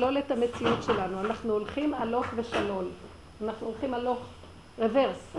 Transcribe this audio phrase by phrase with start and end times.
[0.00, 1.20] לשלול את המציאות שלנו.
[1.20, 2.84] אנחנו הולכים הלוך ושלול.
[3.44, 4.18] אנחנו הולכים הלוך
[4.78, 5.36] רוורס.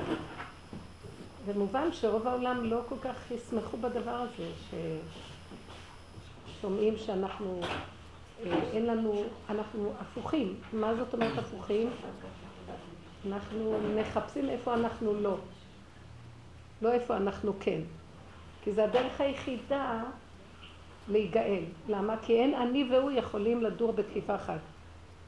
[1.46, 4.48] ומובן שרוב העולם לא כל כך ישמחו בדבר הזה,
[6.60, 7.62] ששומעים שאנחנו,
[8.46, 10.56] אה, אין לנו, אנחנו הפוכים.
[10.74, 11.90] מה זאת אומרת הפוכים?
[13.28, 15.36] אנחנו מחפשים איפה אנחנו לא,
[16.82, 17.82] לא איפה אנחנו כן.
[18.64, 20.04] כי זה הדרך היחידה
[21.08, 21.64] להיגאל.
[21.90, 22.18] למה?
[22.18, 24.60] כי אין אני והוא יכולים לדור בתקיפה אחת.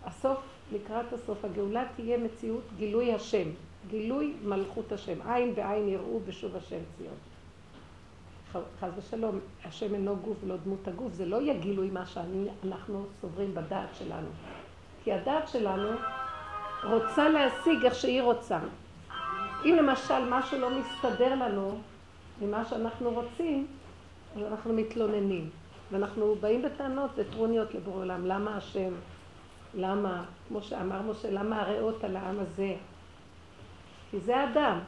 [0.05, 0.39] הסוף,
[0.73, 3.49] לקראת הסוף, הגאולה תהיה מציאות גילוי השם.
[3.89, 5.29] גילוי מלכות השם.
[5.31, 7.15] עין בעין יראו בשוב השם ציון.
[8.79, 13.55] חס ושלום, השם אינו גוף ולא דמות הגוף, זה לא יהיה גילוי מה שאנחנו סוברים
[13.55, 14.27] בדעת שלנו.
[15.03, 15.89] כי הדעת שלנו
[16.83, 18.59] רוצה להשיג איך שהיא רוצה.
[19.65, 21.77] אם למשל משהו לא מסתדר לנו
[22.41, 23.67] ממה שאנחנו רוצים,
[24.35, 25.49] אז אנחנו מתלוננים.
[25.93, 28.25] ואנחנו באים בטענות וטרוניות לבורא עולם.
[28.25, 28.93] למה השם?
[29.73, 30.23] למה?
[30.47, 32.75] כמו שאמר משה, למה הריאות על העם הזה?
[34.11, 34.79] כי זה אדם.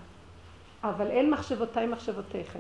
[0.84, 2.60] אבל אין מחשבותיי מחשבותיכם.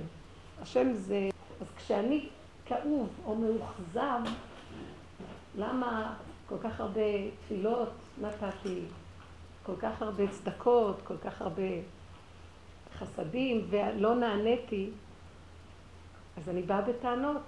[0.61, 1.29] השם זה...
[1.61, 2.29] אז כשאני
[2.65, 4.31] כאוב או מאוכזב,
[5.57, 6.13] למה
[6.49, 7.01] כל כך הרבה
[7.39, 7.89] תפילות
[8.21, 8.81] נתתי,
[9.63, 11.61] כל כך הרבה צדקות, כל כך הרבה
[12.97, 14.89] חסדים, ולא נעניתי,
[16.37, 17.41] אז אני באה בטענות.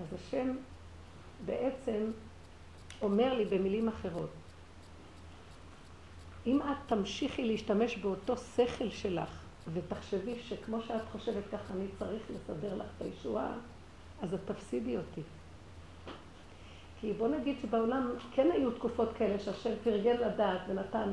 [0.00, 0.56] אז השם
[1.46, 2.10] בעצם
[3.02, 4.30] אומר לי במילים אחרות,
[6.46, 9.28] אם את תמשיכי להשתמש באותו שכל שלך
[9.72, 13.52] ותחשבי שכמו שאת חושבת ככה אני צריך לסדר לך את הישועה,
[14.22, 15.22] אז את תפסידי אותי.
[17.00, 21.12] כי בוא נגיד שבעולם כן היו תקופות כאלה שהשם פרגן לדעת ונתן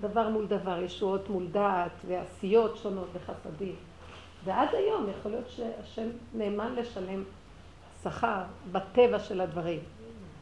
[0.00, 3.74] דבר מול דבר, ישועות מול דעת ועשיות שונות וחסדים.
[4.44, 7.24] ועד היום יכול להיות שהשם נאמן לשלם
[8.02, 9.80] שכר בטבע של הדברים.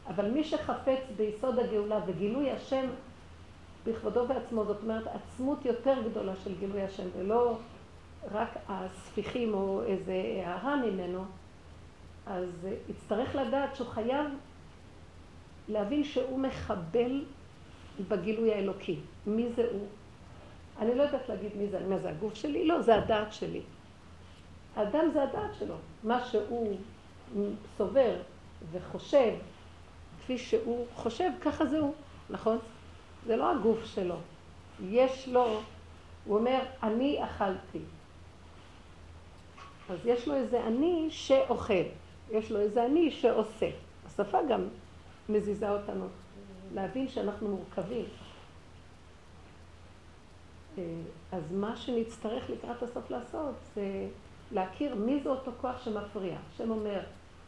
[0.07, 2.85] אבל מי שחפץ ביסוד הגאולה וגילוי השם
[3.85, 7.57] בכבודו ועצמו, זאת אומרת עצמות יותר גדולה של גילוי השם, ולא
[8.31, 10.13] רק הספיחים או איזה
[10.45, 11.25] הערה ממנו,
[12.25, 14.27] אז יצטרך לדעת שהוא חייב
[15.67, 17.25] להבין שהוא מחבל
[18.07, 18.99] בגילוי האלוקי.
[19.27, 19.87] מי זה הוא?
[20.79, 22.67] אני לא יודעת להגיד מי זה, מה זה הגוף שלי?
[22.67, 23.61] לא, זה הדעת שלי.
[24.75, 25.75] האדם זה הדעת שלו.
[26.03, 26.77] מה שהוא
[27.77, 28.15] סובר
[28.71, 29.33] וחושב,
[30.19, 31.93] כפי שהוא חושב, ככה זה הוא,
[32.29, 32.57] נכון?
[33.25, 34.15] זה לא הגוף שלו.
[34.89, 35.61] יש לו,
[36.25, 37.79] הוא אומר, אני אכלתי.
[39.89, 41.83] אז יש לו איזה אני שאוכל,
[42.31, 43.69] יש לו איזה אני שעושה.
[44.05, 44.67] השפה גם
[45.29, 46.05] מזיזה אותנו,
[46.73, 48.05] להבין שאנחנו מורכבים.
[50.77, 50.83] אה,
[51.31, 54.07] אז מה שנצטרך לקראת הסוף לעשות זה
[54.51, 56.37] להכיר מי זה אותו כוח שמפריע.
[56.53, 56.99] השם אומר,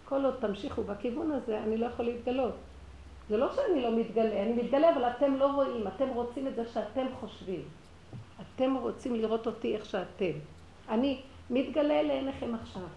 [0.06, 2.54] כל עוד תמשיכו בכיוון הזה, אני לא יכול להתגלות.
[3.30, 6.68] זה לא שאני לא מתגלה, אני מתגלה, אבל אתם לא רואים, אתם רוצים את זה
[6.68, 7.62] שאתם חושבים.
[8.42, 10.32] אתם רוצים לראות אותי איך שאתם.
[10.90, 12.88] אני מתגלה לעיניכם עכשיו,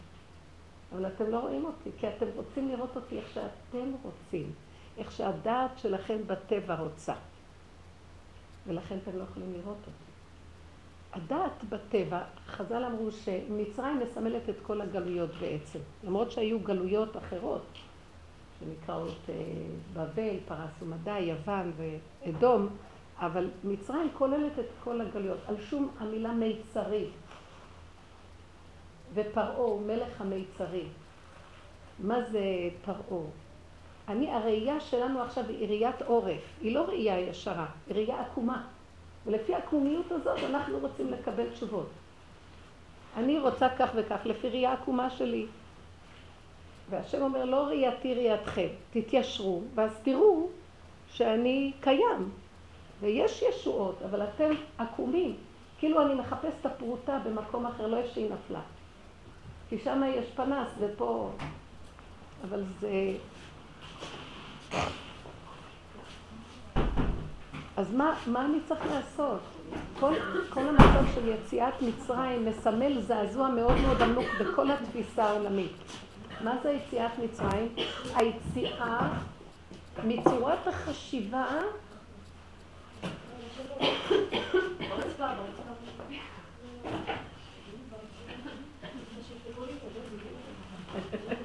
[0.93, 4.53] אבל אתם לא רואים אותי, כי אתם רוצים לראות אותי איך שאתם רוצים,
[4.99, 7.15] איך שהדעת שלכם בטבע רוצה.
[8.67, 10.09] ולכן אתם לא יכולים לראות אותי.
[11.12, 17.66] הדעת בטבע, חז"ל אמרו שמצרים מסמלת את כל הגלויות בעצם, למרות שהיו גלויות אחרות,
[18.60, 19.34] שנקראות אה,
[19.93, 22.69] בבל, פרס ומדי, יוון ואדום,
[23.19, 27.06] אבל מצרים כוללת את כל הגלויות, על שום המילה מיצרי,
[29.15, 30.84] ופרעה הוא מלך המיצרי.
[31.99, 32.41] מה זה
[32.84, 33.25] פרעה?
[34.09, 38.66] אני, הראייה שלנו עכשיו היא ראיית עורף, היא לא ראייה ישרה, היא ראייה עקומה.
[39.26, 41.88] ולפי העקומיות הזאת אנחנו רוצים לקבל תשובות.
[43.16, 45.47] אני רוצה כך וכך, לפי ראייה עקומה שלי.
[46.91, 50.48] והשם אומר, לא ראייתי ראייתכם, תתיישרו, ואז תראו
[51.08, 52.31] שאני קיים,
[53.00, 55.37] ויש ישועות, אבל אתם עקומים.
[55.78, 58.60] כאילו אני מחפש את הפרוטה במקום אחר, לא איפה שהיא נפלה.
[59.69, 61.31] כי שם יש פנס, ופה...
[62.49, 62.90] אבל זה...
[67.81, 69.41] אז מה, מה אני צריך לעשות?
[70.00, 70.15] כל,
[70.50, 75.73] כל המצב של יציאת מצרים מסמל זעזוע מאוד מאוד עמוק בכל התפיסה העולמית.
[76.44, 77.75] מה זה יציאת מצרים?
[78.15, 79.09] היציאה
[80.05, 81.47] מצורת החשיבה
[90.93, 91.39] Thank you.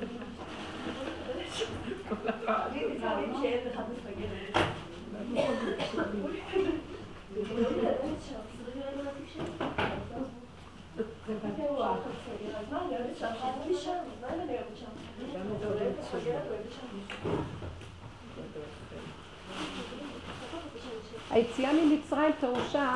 [21.93, 22.93] מצרים פירושה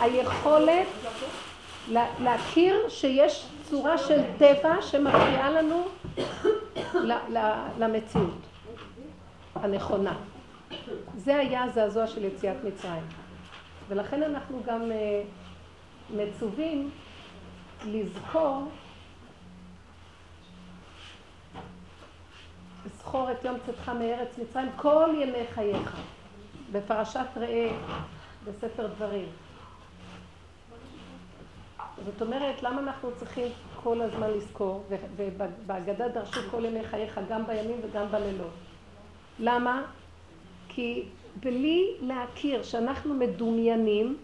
[0.00, 0.86] היכולת
[2.20, 5.84] להכיר שיש צורה של טבע שמפריעה לנו
[7.78, 8.38] למציאות
[9.54, 10.14] הנכונה.
[11.16, 13.02] זה היה הזעזוע של יציאת מצרים.
[13.88, 15.22] ולכן אנחנו גם אה,
[16.10, 16.90] מצווים
[17.86, 18.68] לזכור
[22.98, 25.96] זכור את יום צאתך מארץ מצרים כל ימי חייך.
[26.72, 27.70] בפרשת ראה,
[28.44, 29.26] בספר דברים.
[32.04, 33.52] זאת אומרת, למה אנחנו צריכים
[33.82, 34.84] כל הזמן לזכור,
[35.16, 38.50] ובהגדה דרשו כל ימי חייך, גם בימים וגם בלילות.
[39.38, 39.82] למה?
[40.68, 41.04] כי
[41.40, 44.16] בלי להכיר שאנחנו מדומיינים,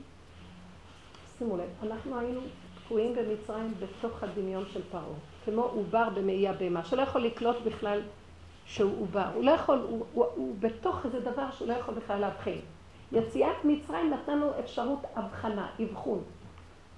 [1.39, 2.41] שימו לב, אנחנו היינו
[2.85, 5.05] תקועים במצרים בתוך הדמיון של פרעה,
[5.45, 8.01] כמו עובר במאי הבהמה, שלא יכול לקלוט בכלל
[8.69, 9.27] שהוא עובר.
[9.35, 12.61] הוא לא יכול, הוא, הוא, הוא בתוך איזה דבר שהוא לא יכול בכלל להבחין.
[13.13, 16.23] יציאת מצרים נתנה לו אפשרות הבחנה, אבחון.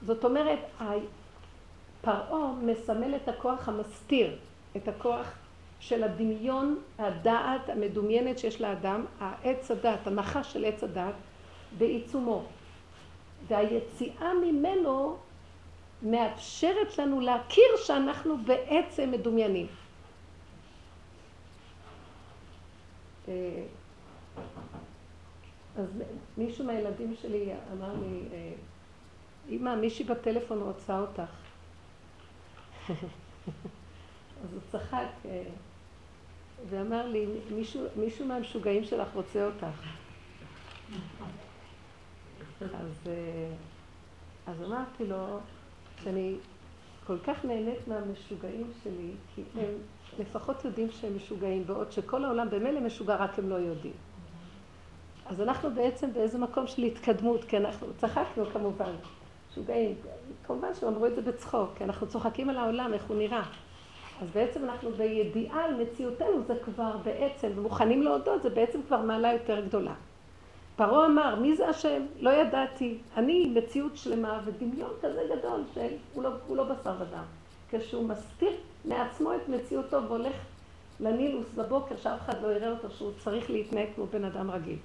[0.03, 0.59] זאת אומרת,
[2.01, 4.37] פרעה מסמל את הכוח המסתיר,
[4.77, 5.33] את הכוח
[5.81, 11.15] של הדמיון, הדעת המדומיינת שיש לאדם, העץ הדעת, הנחש של עץ הדעת,
[11.79, 12.43] בעיצומו.
[13.49, 15.17] והיציאה ממנו
[16.03, 19.67] מאפשרת לנו להכיר שאנחנו בעצם מדומיינים.
[25.77, 26.03] אז
[26.39, 28.53] מישהו מהילדים שלי אמר לי, אה,
[29.49, 31.31] אמא, מישהי בטלפון רוצה אותך.
[34.43, 35.43] אז הוא צחק אה,
[36.71, 39.67] ואמר לי, מישהו, מישהו מהמשוגעים שלך רוצה אותך.
[42.61, 43.09] אז,
[44.47, 45.39] אז אמרתי לו
[46.03, 46.37] שאני
[47.07, 49.75] כל כך נהנית מהמשוגעים שלי, כי הם
[50.21, 53.95] לפחות יודעים שהם משוגעים, בעוד שכל העולם במילא משוגע, רק הם לא יודעים.
[55.27, 58.93] אז אנחנו בעצם באיזה מקום של התקדמות, כי אנחנו צחקנו כמובן,
[59.51, 59.95] משוגעים,
[60.47, 63.43] כמובן שהם אמרו את זה בצחוק, כי אנחנו צוחקים על העולם, איך הוא נראה.
[64.23, 69.33] אז בעצם אנחנו בידיעה על מציאותנו, זה כבר בעצם, ומוכנים להודות, זה בעצם כבר מעלה
[69.33, 69.95] יותר גדולה.
[70.77, 72.03] פרעה אמר, מי זה השם?
[72.21, 72.99] לא ידעתי.
[73.17, 77.25] אני מציאות שלמה ודמיון כזה גדול שהוא לא, לא בשר ודם.
[77.71, 78.53] כשהוא מסתיר
[78.85, 80.37] מעצמו את מציאותו והולך
[81.01, 84.79] לנילוס בבוקר שאף אחד לא יראה אותו שהוא צריך להתנהג כמו בן אדם רגיל.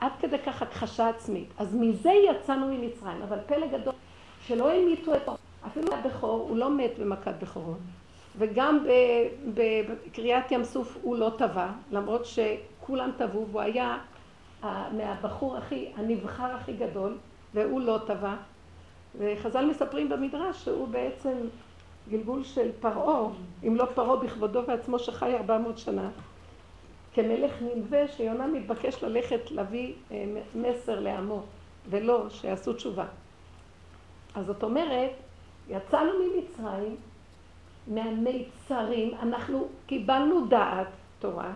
[0.00, 1.48] עד כדי כך הכחשה עצמית.
[1.58, 3.94] אז מזה יצאנו ממצרים, אבל פלא גדול
[4.46, 5.22] שלא המיתו את...
[5.66, 7.78] אפילו הבכור, הוא לא מת במכת בכורות.
[8.38, 8.86] וגם
[9.54, 13.98] בקריאת ים סוף הוא לא טבע, למרות שכולם טבעו, והוא היה
[14.92, 17.16] מהבחור הכי, הנבחר הכי גדול,
[17.54, 18.34] והוא לא טבע.
[19.18, 21.36] וחז"ל מספרים במדרש שהוא בעצם
[22.10, 23.28] גלגול של פרעה,
[23.66, 26.10] אם לא פרעה בכבודו ועצמו שחי ארבע מאות שנה,
[27.14, 30.24] כמלך נלווה שיונה מתבקש ללכת להביא אה,
[30.54, 31.42] מסר לעמו,
[31.90, 33.04] ולא שיעשו תשובה.
[34.34, 35.10] אז זאת אומרת,
[35.68, 36.96] יצאנו ממצרים,
[37.86, 40.86] מהמיצרים, אנחנו קיבלנו דעת
[41.18, 41.52] תורה,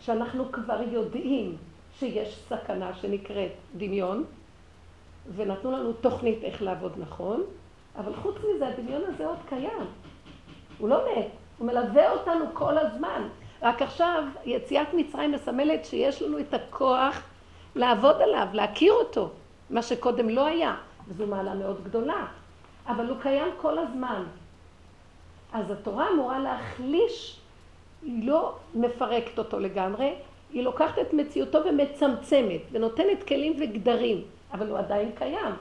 [0.00, 1.56] שאנחנו כבר יודעים
[1.98, 4.24] שיש סכנה שנקראת דמיון,
[5.36, 7.42] ונתנו לנו תוכנית איך לעבוד נכון,
[7.96, 9.86] אבל חוץ מזה, הדמיון הזה עוד קיים.
[10.78, 11.26] הוא לא מת,
[11.58, 13.28] הוא מלווה אותנו כל הזמן.
[13.62, 17.22] רק עכשיו יציאת מצרים מסמלת שיש לנו את הכוח
[17.74, 19.30] לעבוד עליו, להכיר אותו,
[19.70, 20.76] מה שקודם לא היה,
[21.08, 22.26] וזו מעלה מאוד גדולה,
[22.86, 24.22] אבל הוא קיים כל הזמן.
[25.52, 27.40] אז התורה אמורה להחליש,
[28.02, 30.14] היא לא מפרקת אותו לגמרי,
[30.52, 34.22] היא לוקחת את מציאותו ומצמצמת, ונותנת כלים וגדרים,
[34.52, 35.54] אבל הוא עדיין קיים.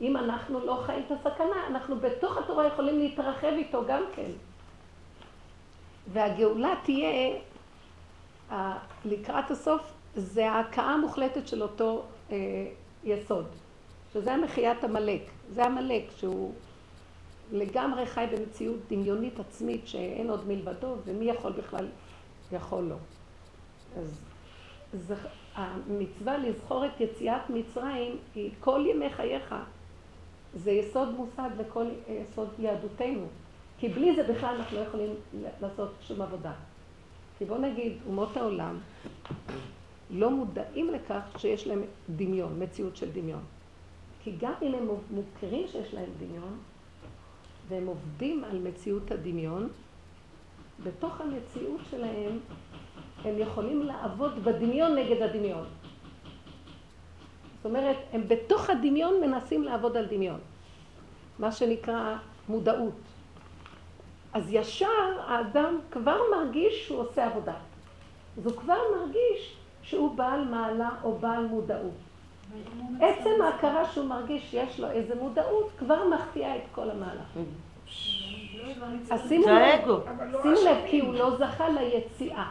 [0.00, 4.30] אם אנחנו לא חיים את הסכנה, אנחנו בתוך התורה יכולים להתרחב איתו גם כן.
[6.12, 7.38] והגאולה תהיה,
[9.04, 12.36] לקראת הסוף, זה ההכאה המוחלטת של אותו אה,
[13.04, 13.46] יסוד,
[14.12, 15.22] שזה המחיית עמלק.
[15.54, 16.52] זה עמלק שהוא
[17.52, 21.86] לגמרי חי במציאות דמיונית עצמית שאין עוד מלבדו, ומי יכול בכלל,
[22.52, 22.96] יכול לו.
[23.96, 24.20] אז
[24.92, 25.14] זה,
[25.54, 29.54] המצווה לזכור את יציאת מצרים היא כל ימי חייך.
[30.54, 33.26] זה יסוד מוסד לכל יסוד יהדותנו.
[33.78, 35.14] כי בלי זה בכלל אנחנו לא יכולים
[35.60, 36.52] לעשות שום עבודה.
[37.38, 38.78] כי בוא נגיד, אומות העולם
[40.10, 41.82] לא מודעים לכך שיש להם
[42.16, 43.42] דמיון, מציאות של דמיון.
[44.24, 46.58] כי גם אם הם מוכרים שיש להם דמיון,
[47.68, 49.68] והם עובדים על מציאות הדמיון,
[50.84, 52.38] בתוך המציאות שלהם
[53.24, 55.64] הם יכולים לעבוד בדמיון נגד הדמיון.
[57.62, 60.40] זאת אומרת, הם בתוך הדמיון מנסים לעבוד על דמיון.
[61.38, 62.16] מה שנקרא
[62.48, 63.00] מודעות.
[64.32, 67.54] אז ישר האדם כבר מרגיש שהוא עושה עבודה.
[68.38, 71.92] אז הוא כבר מרגיש שהוא בעל מעלה או בעל מודעות.
[73.00, 77.36] עצם ההכרה שהוא מרגיש שיש לו איזה מודעות, כבר מחטיאה את כל המהלך.
[79.10, 79.80] אז שימו לב,
[80.42, 82.50] שימו לב, כי הוא לא זכה ליציאה.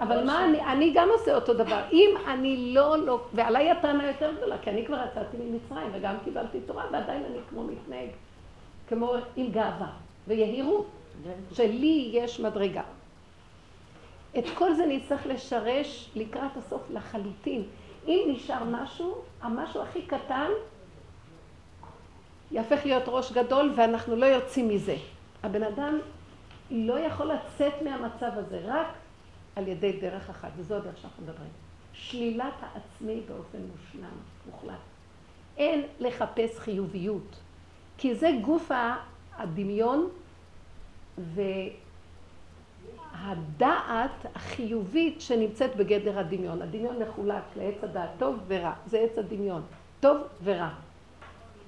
[0.00, 1.82] אבל מה אני, אני גם עושה אותו דבר.
[1.92, 6.60] אם אני לא, לא, ועליי הטענה יותר גדולה, כי אני כבר יצאתי ממצרים וגם קיבלתי
[6.60, 8.08] תורה, ועדיין אני כמו מתנהג,
[8.88, 9.90] כמו עם גאווה
[10.26, 10.86] ויהירות,
[11.52, 12.82] שלי יש מדרגה.
[14.38, 17.62] את כל זה נצטרך לשרש לקראת הסוף לחלוטין.
[18.06, 20.48] אם נשאר משהו, המשהו הכי קטן
[22.50, 24.96] יהפך להיות ראש גדול ואנחנו לא יוצאים מזה.
[25.42, 25.98] הבן אדם
[26.70, 28.86] לא יכול לצאת מהמצב הזה, רק
[29.56, 31.50] על ידי דרך אחת, וזו הדרך שאנחנו מדברים.
[31.92, 34.16] שלילת העצמי באופן מושלם,
[34.46, 34.78] מוחלט.
[35.56, 37.36] אין לחפש חיוביות,
[37.98, 38.70] כי זה גוף
[39.36, 40.08] הדמיון
[43.14, 46.62] והדעת החיובית שנמצאת בגדר הדמיון.
[46.62, 49.62] הדמיון מחולק לעץ הדעת טוב ורע, זה עץ הדמיון,
[50.00, 50.70] טוב ורע.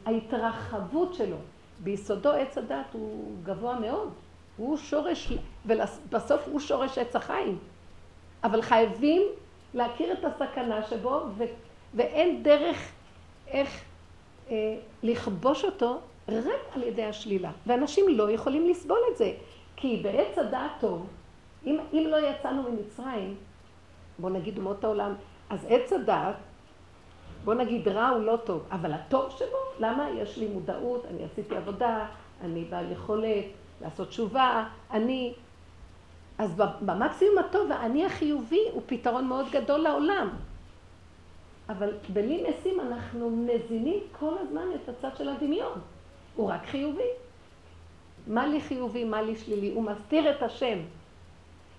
[0.07, 1.37] ההתרחבות שלו,
[1.81, 4.13] ביסודו עץ הדעת הוא גבוה מאוד,
[4.57, 5.33] הוא שורש,
[5.67, 7.59] ובסוף הוא שורש עץ החיים.
[8.45, 9.23] אבל חייבים
[9.75, 11.45] להכיר את הסכנה שבו, ו,
[11.95, 12.93] ואין דרך
[13.47, 13.85] איך
[14.51, 17.51] אה, לכבוש אותו רק על ידי השלילה.
[17.67, 19.33] ואנשים לא יכולים לסבול את זה,
[19.77, 21.07] כי בעץ הדעת טוב,
[21.67, 23.37] אם, אם לא יצאנו ממצרים,
[24.19, 25.15] בוא נגיד אומות העולם,
[25.51, 26.37] אז עץ הדעת,
[27.45, 30.11] בוא נגיד רע הוא לא טוב, אבל הטוב שבו, למה?
[30.11, 32.07] יש לי מודעות, אני עשיתי עבודה,
[32.41, 33.45] אני בעל יכולת
[33.81, 35.35] לעשות תשובה, אני
[36.43, 40.29] אז במקסימום הטוב, האני החיובי הוא פתרון מאוד גדול לעולם.
[41.69, 45.81] אבל בלי נסים אנחנו מזינים כל הזמן את הצד של הדמיון.
[46.37, 47.09] הוא רק חיובי.
[48.27, 49.73] מה לי חיובי, מה לי שלילי?
[49.73, 50.79] הוא מסתיר את השם.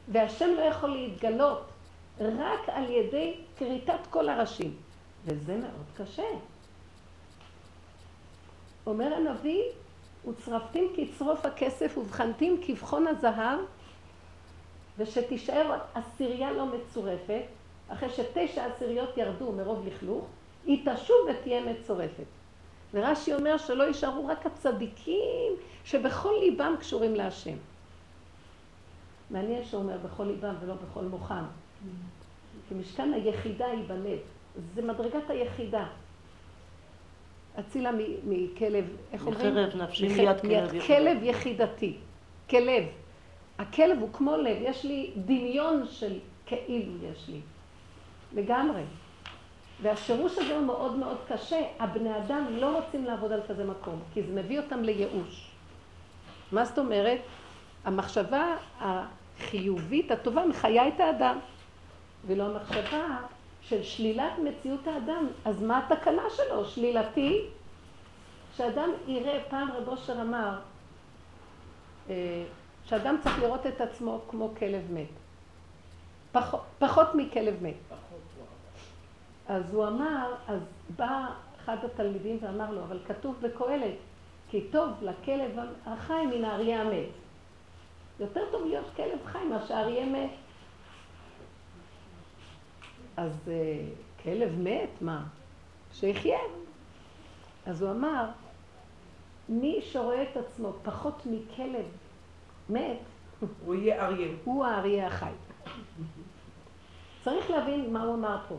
[0.07, 1.61] והשם לא יכול להתגלות
[2.19, 4.75] רק על ידי כריתת כל הראשים.
[5.25, 6.27] וזה מאוד קשה.
[8.85, 9.63] אומר הנביא,
[10.27, 13.59] וצרפתים כצרוף הכסף ובחנתים כבחון הזהב
[14.97, 17.41] ושתישאר עשירייה לא מצורפת,
[17.89, 20.25] אחרי שתשע עשיריות ירדו מרוב לכלוך,
[20.65, 22.23] היא תשוב ותהיה מצורפת.
[22.93, 25.53] ורש"י אומר שלא יישארו רק הצדיקים
[25.85, 27.55] שבכל ליבם קשורים להשם.
[29.29, 31.43] מעניין שהוא אומר בכל ליבם ולא בכל מוחם.
[32.69, 34.19] כי משכן היחידה היא בלב.
[34.75, 35.85] זה מדרגת היחידה.
[37.59, 37.91] אצילה
[38.23, 39.55] מכלב, איך אומרים?
[39.55, 40.87] מחרב נפשי מיד כלב יחידתי.
[40.87, 41.97] כלב יחידתי.
[42.49, 42.83] כלב.
[43.59, 47.39] הכלב הוא כמו לב, יש לי דמיון של כאילו יש לי,
[48.33, 48.83] לגמרי.
[49.81, 51.61] והשירוש הזה הוא מאוד מאוד קשה.
[51.79, 55.51] הבני אדם לא רוצים לעבוד על כזה מקום, כי זה מביא אותם לייאוש.
[56.51, 57.19] מה זאת אומרת?
[57.85, 61.39] המחשבה החיובית, הטובה, מחיה את האדם.
[62.27, 63.17] ולא המחשבה
[63.61, 65.27] של שלילת מציאות האדם.
[65.45, 66.65] אז מה התקנה שלו?
[66.65, 67.41] שלילתי?
[68.57, 70.59] שאדם יראה, פעם רב אושר אמר,
[72.09, 72.43] אה,
[72.85, 75.07] שאדם צריך לראות את עצמו כמו כלב מת.
[76.31, 77.73] פח, פחות מכלב מת.
[79.47, 80.59] אז הוא אמר, אז
[80.95, 81.25] בא
[81.63, 83.95] אחד התלמידים ואמר לו, אבל כתוב בקהלת,
[84.49, 87.09] כי טוב לכלב החי מן האריה המת.
[88.19, 90.29] יותר טוב להיות כלב חי מאשר אריה מת.
[93.17, 95.23] אז uh, כלב מת, מה?
[95.93, 96.39] שיחיה.
[97.65, 98.25] אז הוא אמר,
[99.49, 101.85] מי שרואה את עצמו פחות מכלב
[102.69, 102.97] מת,
[103.65, 104.27] הוא יהיה אריה.
[104.43, 105.31] הוא האריה החי.
[107.23, 108.55] צריך להבין מה הוא אמר פה.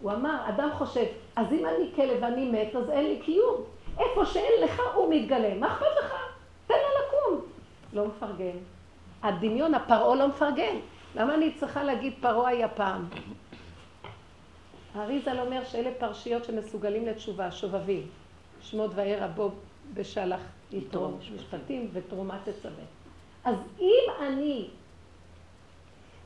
[0.00, 1.04] הוא אמר, אדם חושב,
[1.36, 3.62] אז אם אני כלב ואני מת, אז אין לי קיום.
[3.98, 5.54] איפה שאין לך, הוא מתגלה.
[5.54, 6.14] מה אכפת לך?
[6.66, 7.46] תן לו לקום.
[7.92, 8.58] לא מפרגן.
[9.22, 10.76] הדמיון, הפרעה לא מפרגן.
[11.14, 13.04] למה אני צריכה להגיד פרעה היה פעם?
[14.94, 18.06] האריזל אומר שאלה פרשיות שמסוגלים לתשובה, שובבים.
[18.60, 19.50] שמות וערע בו
[19.94, 20.40] בשלח
[20.72, 22.84] יתרום משפטים ותרומה תצווה.
[23.44, 24.68] אז אם אני,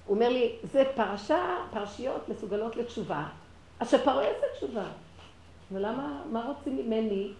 [0.06, 3.26] הוא אומר לי, זה פרשה, פרשיות מסוגלות לתשובה,
[3.80, 4.84] אז שפרעה יעשה תשובה.
[5.72, 7.32] ולמה, מה רוצים ממני?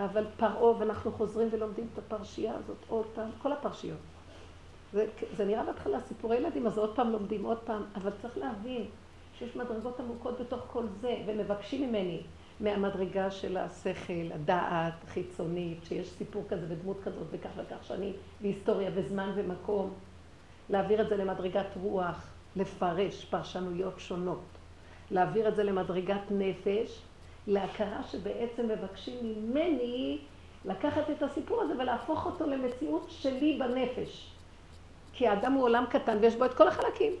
[0.00, 3.98] אבל פרעה, ואנחנו חוזרים ולומדים את הפרשייה הזאת עוד פעם, כל הפרשיות.
[4.92, 8.86] זה, זה נראה בהתחלה סיפורי ילדים, אז עוד פעם לומדים עוד פעם, אבל צריך להבין
[9.38, 12.22] שיש מדרגות עמוקות בתוך כל זה, ומבקשים ממני.
[12.62, 19.32] מהמדרגה של השכל, הדעת, חיצונית, שיש סיפור כזה ודמות כזאת וכך וכך שנים, והיסטוריה וזמן
[19.34, 19.90] ומקום,
[20.70, 24.44] להעביר את זה למדרגת רוח, לפרש פרשנויות שונות,
[25.10, 27.02] להעביר את זה למדרגת נפש,
[27.46, 30.18] להכרה שבעצם מבקשים ממני
[30.64, 34.30] לקחת את הסיפור הזה ולהפוך אותו למציאות שלי בנפש.
[35.12, 37.12] כי האדם הוא עולם קטן ויש בו את כל החלקים.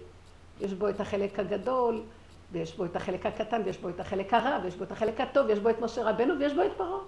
[0.60, 2.02] יש בו את החלק הגדול,
[2.52, 5.46] ויש בו את החלק הקטן, ויש בו את החלק הרע, ויש בו את החלק הטוב,
[5.46, 7.00] ויש בו את משה רבנו, ויש בו את פרעה.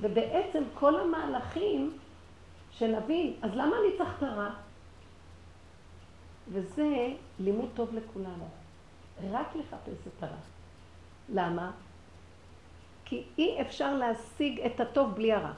[0.00, 1.98] ובעצם כל המהלכים,
[2.70, 4.50] שנבין, אז למה אני צריך את הרע?
[6.48, 7.08] וזה
[7.40, 8.48] לימוד טוב לכולנו.
[9.30, 10.36] רק לחפש את הרע.
[11.28, 11.70] למה?
[13.04, 15.52] כי אי אפשר להשיג את הטוב בלי הרע.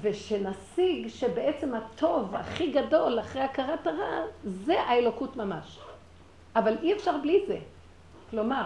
[0.00, 5.78] ושנשיג שבעצם הטוב הכי גדול אחרי הכרת הרע, זה האלוקות ממש.
[6.56, 7.58] אבל אי אפשר בלי זה.
[8.30, 8.64] כלומר,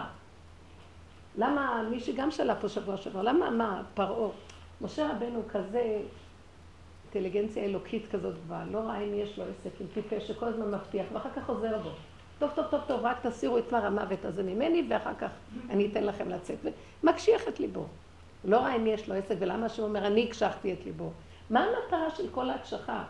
[1.36, 4.30] למה, מי שגם שאלה פה שבוע שעבר, למה, מה, פרעה,
[4.80, 6.00] משה רבנו כזה
[7.04, 11.06] אינטליגנציה אלוקית כזאת גבוהה, לא ראה אם יש לו עסק עם טיפש שכל הזמן מבטיח,
[11.12, 11.90] ואחר כך חוזר בו.
[12.38, 15.30] טוב, טוב, טוב, טוב, רק תסירו את מר המוות הזה ממני, ואחר כך
[15.70, 16.56] אני אתן לכם לצאת.
[17.04, 17.86] ומקשיח את ליבו.
[18.44, 21.10] לא ראה אם יש לו עסק, ולמה שהוא אומר, אני הקשחתי את ליבו.
[21.50, 23.04] מה המטרה של כל ההקשחה?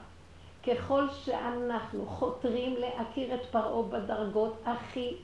[0.67, 5.17] ככל שאנחנו חותרים להכיר את פרעה בדרגות הכי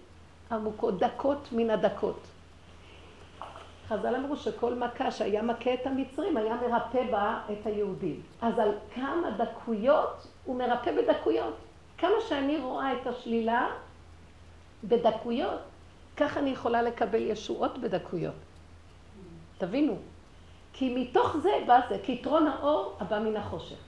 [0.51, 2.21] עמוקות, דקות מן הדקות.
[3.89, 8.23] חז"ל אמרו שכל מכה שהיה מכה את המצרים היה מרפא בה את היהודים.
[8.43, 11.55] אז על כמה דקויות הוא מרפא בדקויות.
[11.99, 13.69] כמה שאני רואה את השלילה
[14.85, 15.61] בדקויות,
[16.17, 18.35] כך אני יכולה לקבל ישועות בדקויות.
[19.59, 19.97] תבינו.
[20.73, 23.84] כי מתוך זה בא זה, כיתרון האור הבא מן החושך.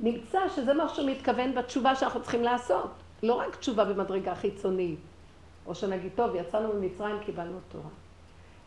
[0.00, 2.90] נמצא שזה מה שהוא מתכוון בתשובה שאנחנו צריכים לעשות.
[3.22, 4.98] לא רק תשובה במדרגה חיצונית,
[5.66, 7.90] או שנגיד, טוב, יצאנו ממצרים, קיבלנו תורה.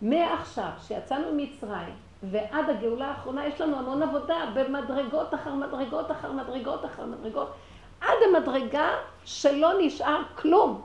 [0.02, 6.86] מעכשיו, שיצאנו ממצרים ועד הגאולה האחרונה, יש לנו המון עבודה במדרגות אחר מדרגות אחר מדרגות
[6.86, 7.54] אחר מדרגות,
[8.02, 8.90] עד המדרגה
[9.26, 10.82] שלא נשאר כלום.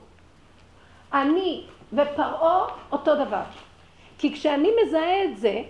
[1.12, 3.43] אני ופרעה אותו דבר.
[4.19, 5.62] כי כשאני מזהה את זה,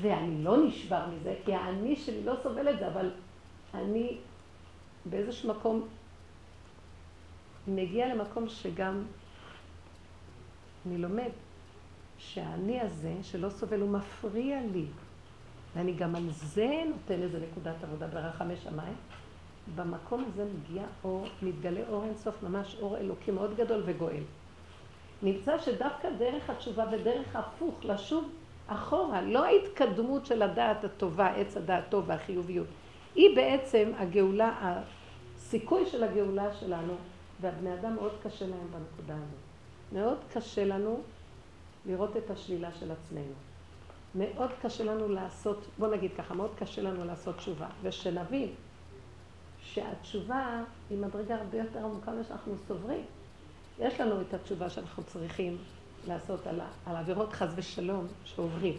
[0.00, 3.10] ואני לא נשבר מזה, כי האני שלי לא סובל את זה, אבל
[3.74, 4.16] אני
[5.04, 5.88] באיזשהו מקום
[7.68, 9.02] מגיע למקום שגם
[10.86, 11.30] אני לומד
[12.18, 14.84] שהאני הזה שלא סובל הוא מפריע לי.
[15.74, 18.94] ואני גם על זה נותן איזה נקודת עבודה ברחמי שמיים.
[19.74, 24.22] במקום הזה מגיע אור, מתגלה אור אינסוף, ממש אור אלוקי מאוד גדול וגואל.
[25.22, 28.30] נמצא שדווקא דרך התשובה ודרך ההפוך, לשוב
[28.66, 32.66] אחורה, לא ההתקדמות של הדעת הטובה, עץ הדעת טוב והחיוביות,
[33.14, 34.78] היא בעצם הגאולה,
[35.36, 36.94] הסיכוי של הגאולה שלנו,
[37.40, 39.44] והבני אדם מאוד קשה להם בנקודה הזאת.
[39.92, 41.00] מאוד קשה לנו
[41.86, 43.32] לראות את השלילה של עצמנו.
[44.14, 48.48] מאוד קשה לנו לעשות, בוא נגיד ככה, מאוד קשה לנו לעשות תשובה, ושנבין
[49.62, 53.04] שהתשובה היא מדרגה הרבה יותר עמוקה ממה שאנחנו סוברים.
[53.78, 55.56] יש לנו את התשובה שאנחנו צריכים
[56.06, 58.74] לעשות על, על עבירות חס ושלום שעוברים.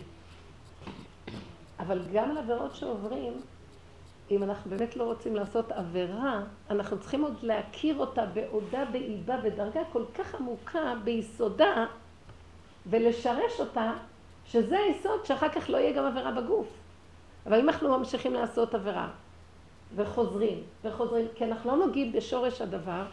[1.79, 3.33] אבל גם על עבירות שעוברים,
[4.31, 9.81] אם אנחנו באמת לא רוצים לעשות עבירה, אנחנו צריכים עוד להכיר אותה בעודה באיבה בדרגה
[9.91, 11.85] כל כך עמוקה ביסודה
[12.85, 13.93] ולשרש אותה,
[14.45, 16.67] שזה היסוד שאחר כך לא יהיה גם עבירה בגוף.
[17.45, 19.09] אבל אם אנחנו ממשיכים לעשות עבירה
[19.95, 23.05] וחוזרים וחוזרים, כי אנחנו לא נוגעים בשורש הדבר,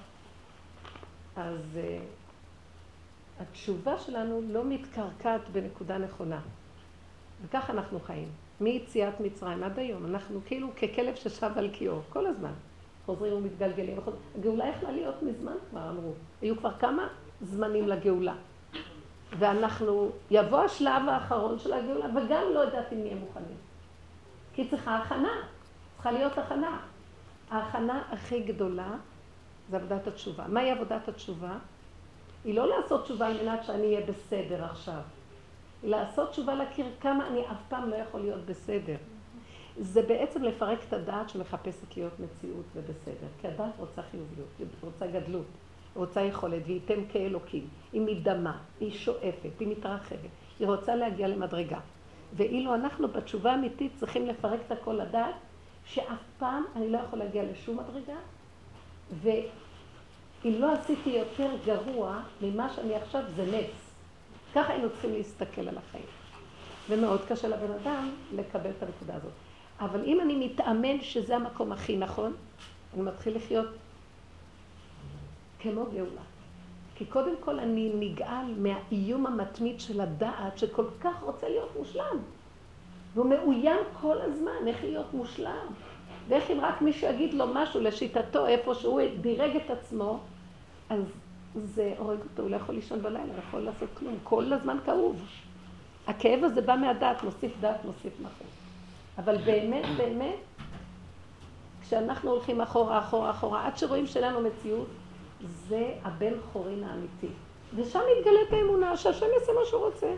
[1.36, 6.40] אז uh, התשובה שלנו לא מתקרקעת בנקודה נכונה.
[7.42, 8.28] וככה אנחנו חיים.
[8.62, 12.52] מיציאת מצרים עד היום, אנחנו כאילו ככלב ששב על קיאו, כל הזמן.
[13.06, 13.98] חוזרים ומתגלגלים.
[14.38, 16.12] הגאולה יכלה להיות מזמן כבר, אמרו.
[16.42, 17.08] היו כבר כמה
[17.40, 18.34] זמנים לגאולה.
[19.38, 23.56] ואנחנו, יבוא השלב האחרון של הגאולה, וגם לא יודעת אם נהיה מוכנים.
[24.54, 25.32] כי צריכה הכנה,
[25.94, 26.80] צריכה להיות הכנה.
[27.50, 28.94] ההכנה הכי גדולה
[29.70, 30.44] זה עבודת התשובה.
[30.48, 31.58] מהי עבודת התשובה?
[32.44, 35.00] היא לא לעשות תשובה על מנת שאני אהיה בסדר עכשיו.
[35.82, 38.96] היא לעשות תשובה להכיר כמה אני אף פעם לא יכול להיות בסדר.
[39.80, 43.26] זה בעצם לפרק את הדעת שמחפשת להיות מציאות ובסדר.
[43.40, 45.46] כי הדעת רוצה חיוביות, היא רוצה גדלות.
[45.96, 47.68] רוצה יכולת, והיא תן כאלוקים.
[47.92, 50.30] היא מדמה, היא שואפת, היא מתרחבת.
[50.58, 51.78] היא רוצה להגיע למדרגה.
[52.32, 55.34] ואילו אנחנו בתשובה האמיתית צריכים לפרק את הכל לדעת,
[55.84, 58.18] שאף פעם אני לא יכול להגיע לשום מדרגה,
[59.22, 63.91] ואם לא עשיתי יותר גרוע ממה שאני עכשיו, זה נס.
[64.54, 66.04] ככה היינו צריכים להסתכל על החיים.
[66.88, 69.32] ומאוד קשה לבן אדם לקבל את הנקודה הזאת.
[69.80, 72.32] אבל אם אני מתאמן שזה המקום הכי נכון,
[72.94, 73.68] אני מתחיל לחיות
[75.58, 76.22] כמו גאולה.
[76.94, 82.18] כי קודם כל אני נגאל מהאיום המתמיד של הדעת שכל כך רוצה להיות מושלם.
[83.14, 85.66] והוא מאוים כל הזמן, איך להיות מושלם.
[86.28, 90.20] ואיך אם רק מישהו יגיד לו משהו לשיטתו, איפה שהוא דירג את עצמו,
[90.90, 91.00] אז
[91.54, 94.18] זה הורג אותו, הוא לא יכול לישון בלילה, לא יכול לעשות כלום.
[94.24, 95.22] כל הזמן כאוב.
[96.06, 98.44] הכאב הזה בא מהדעת, מוסיף דעת, מוסיף מחר.
[99.18, 100.36] אבל באמת, באמת,
[101.82, 104.88] כשאנחנו הולכים אחורה, אחורה, אחורה, עד שרואים שאין לנו מציאות,
[105.68, 107.28] זה הבן חורין האמיתי.
[107.74, 110.14] ושם מתגלית האמונה שהשם יעשה מה שהוא רוצה.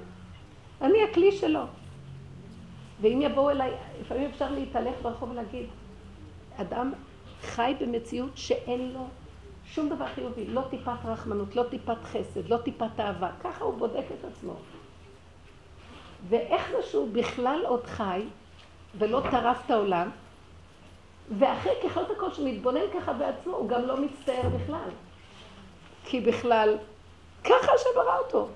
[0.80, 1.62] אני הכלי שלו.
[3.00, 3.70] ואם יבואו אליי,
[4.00, 5.66] לפעמים אפשר להתהלך ברחוב ולהגיד,
[6.56, 6.92] אדם
[7.42, 9.06] חי במציאות שאין לו
[9.74, 13.30] שום דבר חיובי, לא טיפת רחמנות, לא טיפת חסד, לא טיפת אהבה.
[13.44, 14.54] ככה הוא בודק את עצמו.
[16.28, 18.22] ואיך זה שהוא בכלל עוד חי
[18.98, 20.10] ולא טרף את העולם,
[21.38, 24.88] ואחרי ככל הכל שהוא מתבונן ככה בעצמו, הוא גם לא מצטער בכלל.
[26.04, 26.76] כי בכלל,
[27.44, 28.48] ככה שברא אותו.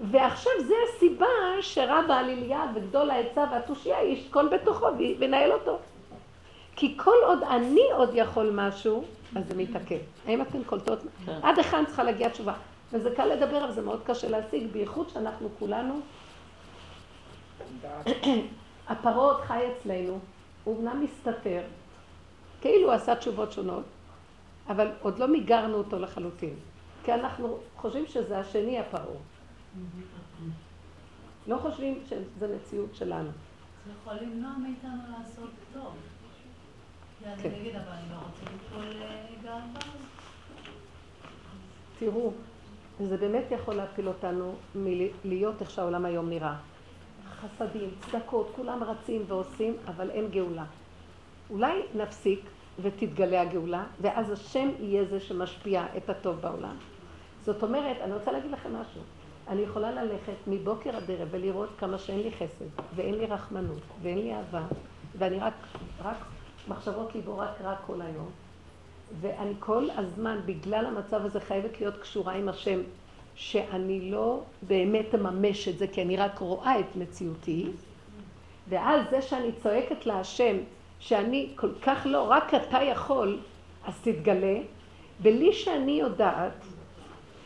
[0.00, 1.26] ועכשיו זה הסיבה
[1.60, 4.86] שרב העליליה וגדול העצה והתושייה ישכון בתוכו
[5.18, 5.78] וינהל אותו.
[6.76, 9.04] כי כל עוד אני עוד יכול משהו,
[9.36, 9.98] אז זה מתעכב.
[10.26, 10.98] האם אתן קולטות?
[11.26, 11.38] כן.
[11.42, 12.54] עד היכן צריכה להגיע תשובה.
[12.92, 16.00] וזה קל לדבר, אבל זה מאוד קשה להשיג, בייחוד שאנחנו כולנו...
[18.88, 20.18] הפרעה חי אצלנו,
[20.64, 21.62] הוא אמנם מסתתר,
[22.60, 23.84] כאילו הוא עשה תשובות שונות,
[24.68, 26.54] אבל עוד לא מיגרנו אותו לחלוטין.
[27.04, 29.16] כי אנחנו חושבים שזה השני הפרעה.
[31.46, 33.30] לא חושבים שזה מציאות שלנו.
[33.86, 35.92] זה יכול למנוע מאיתנו לעשות טוב.
[37.42, 37.50] כן.
[39.44, 39.60] לא אה,
[41.98, 42.32] תראו,
[43.00, 46.54] זה באמת יכול להפיל אותנו מלהיות איך שהעולם היום נראה.
[47.40, 50.64] חסדים, צדקות, כולם רצים ועושים, אבל אין גאולה.
[51.50, 52.40] אולי נפסיק
[52.82, 56.76] ותתגלה הגאולה, ואז השם יהיה זה שמשפיע את הטוב בעולם.
[57.44, 59.00] זאת אומרת, אני רוצה להגיד לכם משהו.
[59.48, 64.18] אני יכולה ללכת מבוקר עד ערב ולראות כמה שאין לי חסד, ואין לי רחמנות, ואין
[64.18, 64.62] לי אהבה,
[65.18, 65.54] ואני רק,
[66.02, 66.16] רק
[66.68, 68.30] מחשבות ליבו רק רע כל היום.
[69.20, 72.80] ואני כל הזמן, בגלל המצב הזה, חייבת להיות קשורה עם השם,
[73.34, 77.70] שאני לא באמת אממש את זה, כי אני רק רואה את מציאותי.
[78.68, 80.56] ואז זה שאני צועקת להשם,
[80.98, 83.38] שאני כל כך לא, רק אתה יכול,
[83.84, 84.58] אז תתגלה,
[85.20, 86.64] בלי שאני יודעת,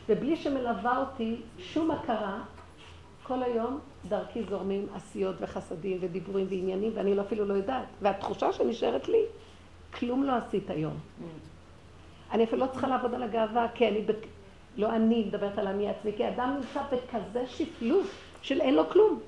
[0.09, 2.39] ובלי שמלווה אותי שום הכרה,
[3.23, 7.87] כל היום דרכי זורמים עשיות וחסדים ודיבורים ועניינים, ואני לא אפילו לא יודעת.
[8.03, 9.23] והתחושה שנשארת לי,
[9.95, 10.95] כלום לא עשית היום.
[12.33, 14.27] אני אפילו לא צריכה לעבוד על הגאווה, כי אני, בק...
[14.77, 18.07] לא אני מדברת על אני עצמי, כי אדם נמצא בכזה שפלות
[18.43, 19.21] של אין לו כלום.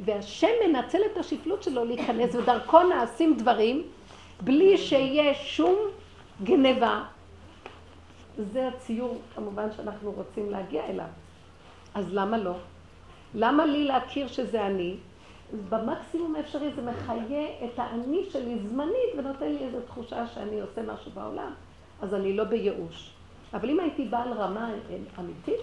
[0.00, 3.82] והשם מנצל את השפלות שלו להיכנס, ודרכו נעשים דברים
[4.40, 5.76] בלי שיהיה שום
[6.42, 7.04] גניבה.
[8.52, 11.06] זה הציור כמובן שאנחנו רוצים להגיע אליו.
[11.94, 12.54] אז למה לא?
[13.38, 14.96] למה לי להכיר שזה אני?
[15.68, 21.10] במקסימום האפשרי זה מחיה את האני שלי זמנית ונותן לי איזו תחושה שאני עושה משהו
[21.10, 21.52] בעולם,
[22.02, 23.10] אז אני לא בייאוש.
[23.54, 24.70] אבל אם הייתי בעל רמה
[25.18, 25.60] אמיתית,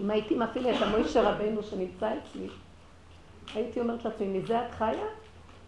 [0.00, 2.46] אם הייתי מפעיל את המוישה רבנו שנמצא אצלי,
[3.54, 5.06] הייתי אומרת לעצמי, מזה את חיה?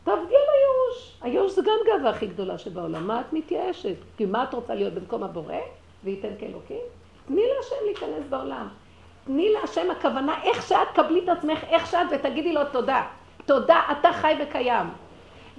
[0.05, 1.19] תעבדי על הייאוש.
[1.21, 3.07] הייאוש זה גם גאווה הכי גדולה שבעולם.
[3.07, 3.97] מה את מתייאשת?
[4.17, 5.55] כי מה את רוצה להיות במקום הבורא?
[6.05, 6.83] וייתן כאלוקים?
[7.27, 8.69] תני להשם להיכנס בעולם.
[9.27, 13.07] תני להשם הכוונה, איך שאת קבלי את עצמך, איך שאת, ותגידי לו תודה.
[13.47, 14.87] תודה, אתה חי וקיים.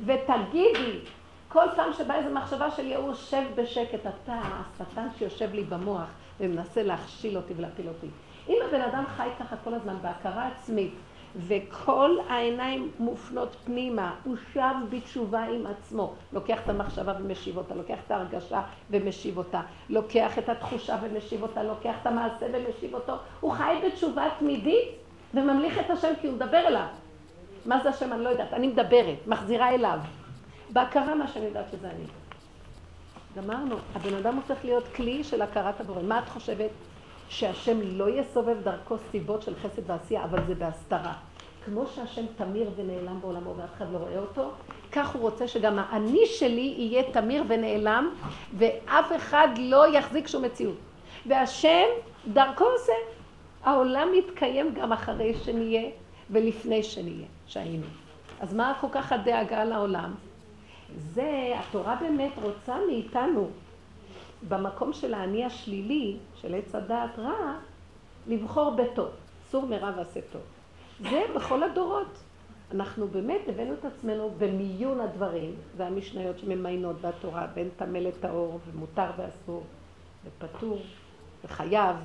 [0.06, 1.00] ותגידי,
[1.48, 4.40] כל פעם שבאה איזו מחשבה של ייאוש, שב בשקט, אתה
[4.80, 6.08] השטן שיושב לי במוח
[6.40, 8.08] ומנסה להכשיל אותי ולהפיל אותי.
[8.50, 10.94] אם הבן אדם חי ככה כל הזמן בהכרה עצמית,
[11.38, 17.98] וכל העיניים מופנות פנימה, הוא שב בתשובה עם עצמו, לוקח את המחשבה ומשיב אותה, לוקח
[18.06, 23.52] את ההרגשה ומשיב אותה, לוקח את התחושה ומשיב אותה, לוקח את המעשה ומשיב אותו, הוא
[23.52, 24.88] חי בתשובה תמידית
[25.34, 26.88] וממליך את השם כי הוא מדבר אליו.
[27.66, 28.14] מה זה השם?
[28.14, 30.00] אני לא יודעת, אני מדברת, מחזירה אליו.
[30.70, 32.06] בהכרה מה שאני יודעת שזה אני.
[33.38, 36.02] גמרנו, הבן אדם הופך להיות כלי של הכרת הבורא.
[36.02, 36.70] מה את חושבת?
[37.30, 41.14] שהשם לא יסובב דרכו סיבות של חסד ועשייה, אבל זה בהסתרה.
[41.66, 44.52] כמו שהשם תמיר ונעלם בעולמו ואף אחד לא רואה אותו,
[44.92, 48.10] כך הוא רוצה שגם האני שלי יהיה תמיר ונעלם,
[48.58, 50.78] ואף אחד לא יחזיק שום מציאות.
[51.26, 51.86] והשם
[52.34, 52.94] דרכו עושה.
[53.64, 55.90] העולם מתקיים גם אחרי שנהיה
[56.30, 57.86] ולפני שנהיה, שהיינו.
[58.40, 60.14] אז מה כל כך הדאגה לעולם?
[60.98, 63.48] זה, התורה באמת רוצה מאיתנו
[64.48, 67.58] במקום של האני השלילי, של עץ הדעת רע,
[68.28, 69.10] לבחור בטוב.
[69.50, 70.42] סור מרע ועשה טוב.
[71.00, 72.24] זה בכל הדורות.
[72.72, 79.64] אנחנו באמת הבאנו את עצמנו במיון הדברים, והמשניות שממיינות והתורה, בין טמא לטהור, ומותר ואסור,
[80.26, 80.80] ופטור,
[81.46, 81.96] וחייב,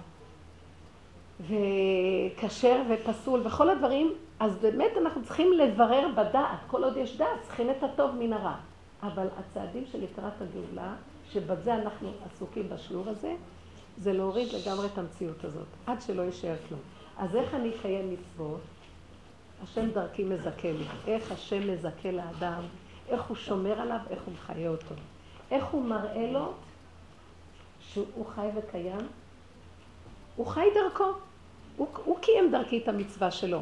[1.40, 7.70] וכשר ופסול, וכל הדברים, אז באמת אנחנו צריכים לברר בדעת, כל עוד יש דעת, צריכים
[7.70, 8.54] את הטוב מן הרע.
[9.02, 10.94] אבל הצעדים של לקראת הגאולה,
[11.30, 13.34] שבזה אנחנו עסוקים בשיעור הזה,
[13.98, 16.80] זה להוריד לגמרי את המציאות הזאת, עד שלא יישאר כלום.
[17.18, 18.60] אז איך אני אקיים מצוות?
[19.62, 20.84] השם דרכי מזכה לי.
[21.06, 22.62] איך השם מזכה לאדם,
[23.08, 24.94] איך הוא שומר עליו, איך הוא מחיה אותו.
[25.50, 26.52] איך הוא מראה לו
[27.80, 29.08] שהוא חי וקיים?
[30.36, 31.04] הוא חי דרכו.
[31.76, 33.60] הוא, הוא קיים דרכי את המצווה שלו.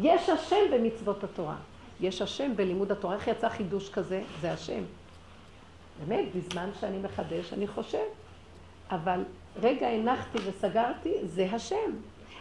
[0.00, 1.56] יש השם במצוות התורה.
[2.00, 3.14] יש השם בלימוד התורה.
[3.14, 4.22] איך יצא חידוש כזה?
[4.40, 4.82] זה השם.
[6.06, 8.04] באמת, בזמן שאני מחדש, אני חושב.
[8.90, 9.24] אבל
[9.60, 11.90] רגע הנחתי וסגרתי, זה השם.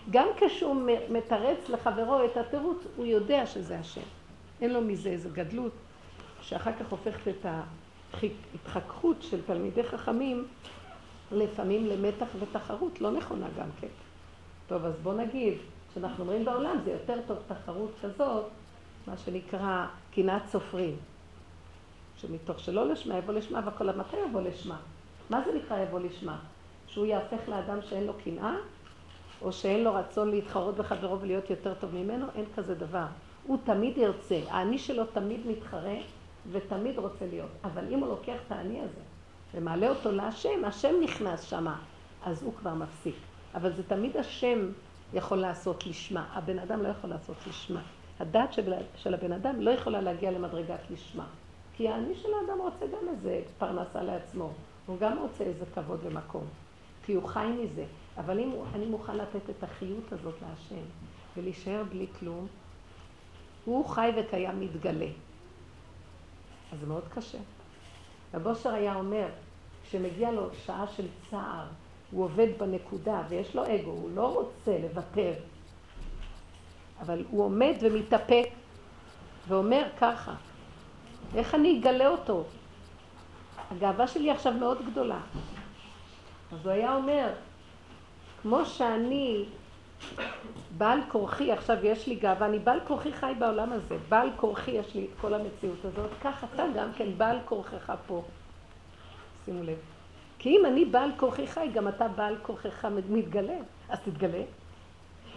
[0.09, 0.75] גם כשהוא
[1.09, 4.01] מתרץ לחברו את התירוץ, הוא יודע שזה השם.
[4.61, 5.71] אין לו מזה איזה גדלות,
[6.41, 10.47] שאחר כך הופכת את ההתחככות של תלמידי חכמים
[11.31, 13.87] לפעמים למתח ותחרות, לא נכונה גם כן.
[14.67, 15.53] טוב, אז בוא נגיד,
[15.91, 18.45] כשאנחנו אומרים בעולם זה יותר טוב תחרות כזאת,
[19.07, 20.95] מה שנקרא קנאת סופרים.
[22.17, 24.77] שמתוך שלא לשמה יבוא לשמה, והכל המטה יבוא לשמה.
[25.29, 26.39] מה זה נקרא יבוא לשמה?
[26.91, 28.55] שהוא יהפך לאדם שאין לו קנאה,
[29.41, 33.05] או שאין לו רצון להתחרות בחברו ולהיות יותר טוב ממנו, אין כזה דבר.
[33.47, 35.95] הוא תמיד ירצה, האני שלו תמיד מתחרה
[36.51, 37.49] ותמיד רוצה להיות.
[37.63, 39.01] אבל אם הוא לוקח את האני הזה
[39.53, 41.75] ומעלה אותו להשם, השם נכנס שמה,
[42.25, 43.15] אז הוא כבר מפסיק.
[43.55, 44.69] אבל זה תמיד השם
[45.13, 47.81] יכול לעשות לשמה, הבן אדם לא יכול לעשות לשמה.
[48.19, 48.53] הדת
[48.95, 51.25] של הבן אדם לא יכולה להגיע למדרגת לשמה.
[51.73, 54.49] כי האני של האדם רוצה גם איזה פרנסה לעצמו,
[54.85, 56.43] הוא גם רוצה איזה כבוד ומקום.
[57.07, 57.85] הוא חי מזה.
[58.17, 60.83] אבל אם אני מוכן לתת את החיות הזאת להשם
[61.37, 62.47] ולהישאר בלי כלום,
[63.65, 65.07] הוא חי וקיים מתגלה.
[66.73, 67.37] אז זה מאוד קשה.
[68.33, 69.27] רב אושר היה אומר,
[69.83, 71.65] כשמגיע לו שעה של צער,
[72.11, 75.33] הוא עובד בנקודה ויש לו אגו, הוא לא רוצה לוותר,
[77.01, 78.49] אבל הוא עומד ומתאפק
[79.47, 80.33] ואומר ככה,
[81.35, 82.43] איך אני אגלה אותו?
[83.71, 85.19] הגאווה שלי עכשיו מאוד גדולה.
[86.53, 87.27] אז הוא היה אומר,
[88.41, 89.45] כמו שאני
[90.77, 94.95] בעל כורחי, עכשיו יש לי גאווה, אני בעל כורחי חי בעולם הזה, בעל כורחי יש
[94.95, 98.23] לי את כל המציאות הזאת, כך אתה גם כן בעל כורחך פה.
[99.45, 99.77] שימו לב.
[100.39, 103.57] כי אם אני בעל כורחי חי, גם אתה בעל כורחך מתגלה,
[103.89, 104.43] אז תתגלה.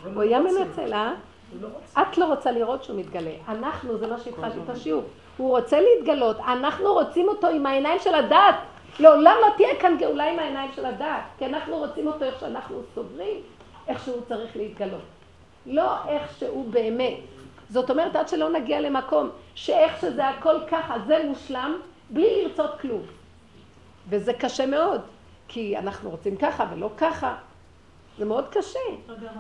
[0.05, 1.15] הוא לא היה מנצל, אה?
[1.61, 1.69] לא
[2.03, 3.31] את לא רוצה לראות שהוא מתגלה.
[3.49, 5.03] אנחנו, זה מה שהתחלתי את השיעור.
[5.37, 8.55] הוא רוצה להתגלות, אנחנו רוצים אותו עם העיניים של הדת.
[8.99, 12.83] לעולם לא תהיה כאן גאולה עם העיניים של הדת, כי אנחנו רוצים אותו איך שאנחנו
[12.95, 13.41] סוברים,
[13.89, 15.01] איך שהוא צריך להתגלות.
[15.67, 17.15] לא איך שהוא באמת.
[17.69, 21.81] זאת אומרת, עד שלא נגיע למקום שאיך שזה הכל ככה, זה מושלם,
[22.11, 23.03] בלי לרצות כלום.
[24.09, 25.01] וזה קשה מאוד,
[25.49, 27.35] כי אנחנו רוצים ככה ולא ככה.
[28.19, 28.79] זה מאוד קשה.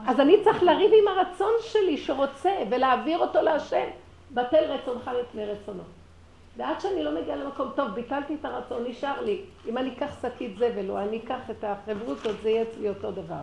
[0.07, 3.87] אז אני צריך לריב עם הרצון שלי שרוצה ולהעביר אותו להשם.
[4.31, 5.83] בטל רצונך לפני רצונו.
[6.57, 9.45] ועד שאני לא מגיעה למקום, טוב, ביטלתי את הרצון, נשאר לי.
[9.67, 13.43] אם אני אקח שקית זבל או אני אקח את החברותות, זה יהיה אצלי אותו דבר.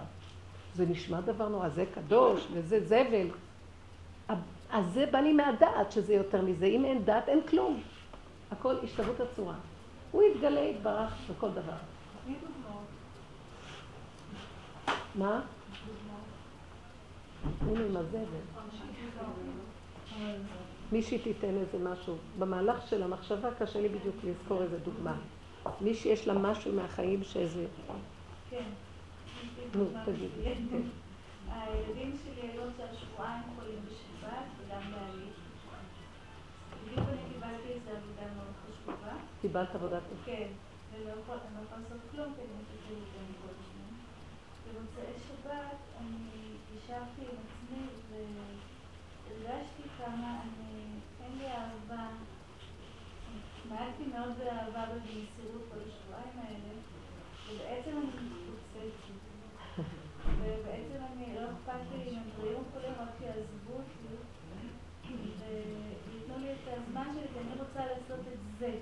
[0.74, 3.28] זה נשמע דבר נורא, זה קדוש וזה זבל.
[4.71, 6.65] אז זה בא לי מהדעת שזה יותר מזה.
[6.65, 7.82] אם אין דעת, אין כלום.
[8.52, 9.56] הכל השתוות הצורה.
[10.12, 11.78] הוא יתגלה, יתברך בכל דבר.
[15.15, 15.41] מה?
[17.62, 18.24] הנה עם הזבל.
[20.91, 22.15] מישהי תיתן איזה משהו.
[22.39, 25.15] במהלך של המחשבה קשה לי בדיוק לזכור איזה דוגמה.
[25.82, 27.65] מי שיש לה משהו מהחיים שאיזה...
[28.49, 28.63] כן.
[29.75, 30.56] נו, תגידי.
[30.69, 30.82] כן.
[31.49, 35.25] הילדים שלי היו עכשיו שבועיים חולים בשבת וגם בעלי.
[36.86, 39.13] בדיוק אני קיבלתי איזו עבודה מאוד חשובה.
[39.41, 40.21] קיבלת עבודה טובה?
[40.25, 40.47] כן.
[40.93, 41.39] ולא יכולה
[41.71, 43.93] לעשות כלום כי אני חושבת את זה כל הזמן.
[44.67, 50.82] במוצאי שבת אני ישבתי עם עצמי והרגשתי כמה אני
[51.41, 52.08] לי אהבה,
[53.58, 56.73] התמעטתי מאוד באהבה ובמסירות כל השבועיים האלה,
[57.47, 59.21] ובעצם אני מתפוצצת.
[60.39, 64.15] ובעצם אני, לא אכפת לי אם הם בריאים חולים, רק שיעזבו אותי,
[65.08, 68.77] וייתנו לי את הזמן שלי, כי אני רוצה לעשות את זה.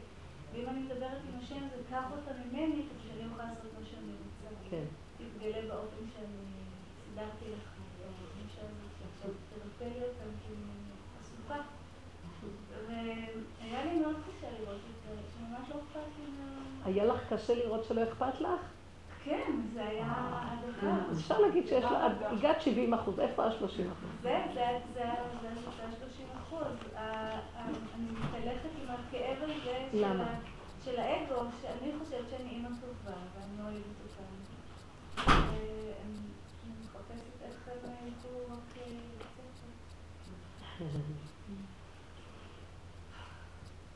[0.53, 4.11] ואם אני מדברת עם השם, זה קח אותה ממני, כדי שאני אוכל לעשות מה שאני
[4.11, 4.69] רוצה.
[4.69, 4.85] כן.
[5.17, 6.45] תתגלה באופן שאני
[7.05, 7.69] סידרתי לך,
[7.99, 8.79] באופן שאני
[9.13, 10.89] עכשיו תרפא לי אותם, כי אני
[11.21, 11.61] עסוקה.
[12.87, 16.61] והיה לי מאוד קשה לראות את זה, שממש לא אכפת לי מה...
[16.85, 18.61] היה לך קשה לראות שלא אכפת לך?
[19.23, 21.11] כן, זה היה הדבר.
[21.11, 24.09] אז אפשר להגיד שיש לך, הגעת 70 אחוז, איפה ה-30 אחוז?
[24.21, 24.37] זה,
[24.93, 26.67] זה ה-30 אחוז.
[26.95, 29.53] אני מתהלכת עם הכאב הזה
[30.85, 34.23] של האגו, שאני חושבת שאני אימא טובה, ואני לא אוהבת אותם.
[35.27, 36.17] ואני
[36.83, 38.83] מחפשת איך הם ילכו רק...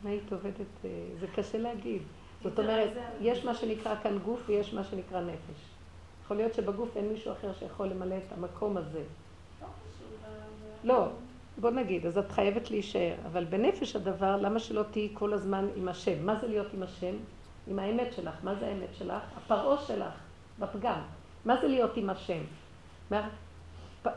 [0.04, 0.86] מה היית עובדת?
[0.86, 2.02] אה, זה קשה להגיד.
[2.44, 2.90] זאת אומרת,
[3.22, 5.62] יש מה שנקרא כאן גוף ויש מה שנקרא נפש.
[6.24, 9.02] יכול להיות שבגוף אין מישהו אחר שיכול למלא את המקום הזה.
[10.84, 11.08] לא,
[11.58, 15.88] בוא נגיד, אז את חייבת להישאר, אבל בנפש הדבר, למה שלא תהיי כל הזמן עם
[15.88, 16.26] השם?
[16.26, 17.16] מה זה להיות עם השם?
[17.68, 18.34] עם האמת שלך.
[18.44, 19.24] מה זה האמת שלך?
[19.38, 20.14] הפרעה שלך,
[20.60, 21.02] בפגם.
[21.46, 22.42] מה זה להיות עם השם?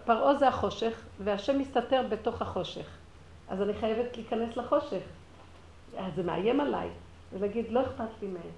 [0.04, 2.86] פרעה זה החושך, והשם מסתתר בתוך החושך.
[3.48, 5.02] אז אני חייבת להיכנס לחושך.
[5.96, 6.88] אז זה מאיים עליי,
[7.38, 8.52] ולהגיד, לא אכפת לי מהם.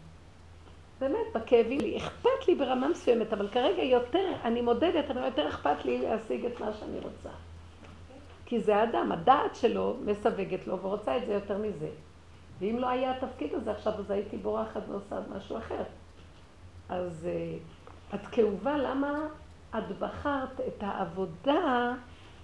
[1.01, 5.85] באמת, בכאבים לי, אכפת לי ברמה מסוימת, אבל כרגע יותר, אני מודדת, אבל יותר אכפת
[5.85, 7.31] לי להשיג את מה שאני רוצה.
[8.47, 11.89] כי זה האדם, הדעת שלו מסווגת לו ורוצה את זה יותר מזה.
[12.61, 15.83] ואם לא היה התפקיד הזה עכשיו, אז הייתי בורחת ועושה משהו אחר.
[16.89, 19.27] אז uh, את כאובה, למה
[19.79, 21.95] את בחרת את העבודה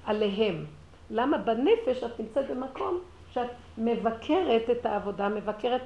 [0.05, 0.65] עליהם?
[1.11, 5.83] למה בנפש את נמצאת במקום שאת מבקרת את העבודה, מבקרת,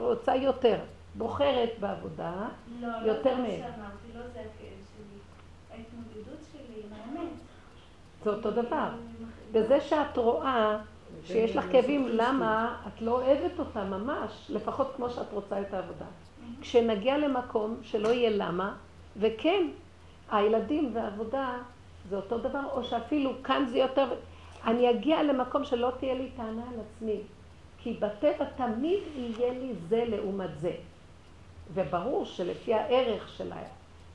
[0.00, 0.78] רוצה יותר,
[1.14, 2.32] בוחרת בעבודה
[2.80, 3.60] לא, יותר לא, מהם.
[3.60, 5.18] לא, לא שאמרתי, לא זה הכאב שלי.
[5.70, 7.32] ההתמודדות שלי עם האמת.
[8.24, 8.88] זה אותו דבר.
[9.52, 10.78] בזה שאת רואה
[11.24, 16.06] שיש לך כאבים, למה את לא אוהבת אותה ממש, לפחות כמו שאת רוצה את העבודה.
[16.60, 18.74] כשנגיע למקום שלא יהיה למה,
[19.16, 19.66] וכן,
[20.30, 21.58] הילדים והעבודה
[22.08, 24.08] זה אותו דבר, או שאפילו כאן זה יותר...
[24.66, 27.20] אני אגיע למקום שלא תהיה לי טענה על עצמי,
[27.82, 30.72] כי בטבע תמיד יהיה לי זה לעומת זה.
[31.74, 33.52] וברור שלפי הערך של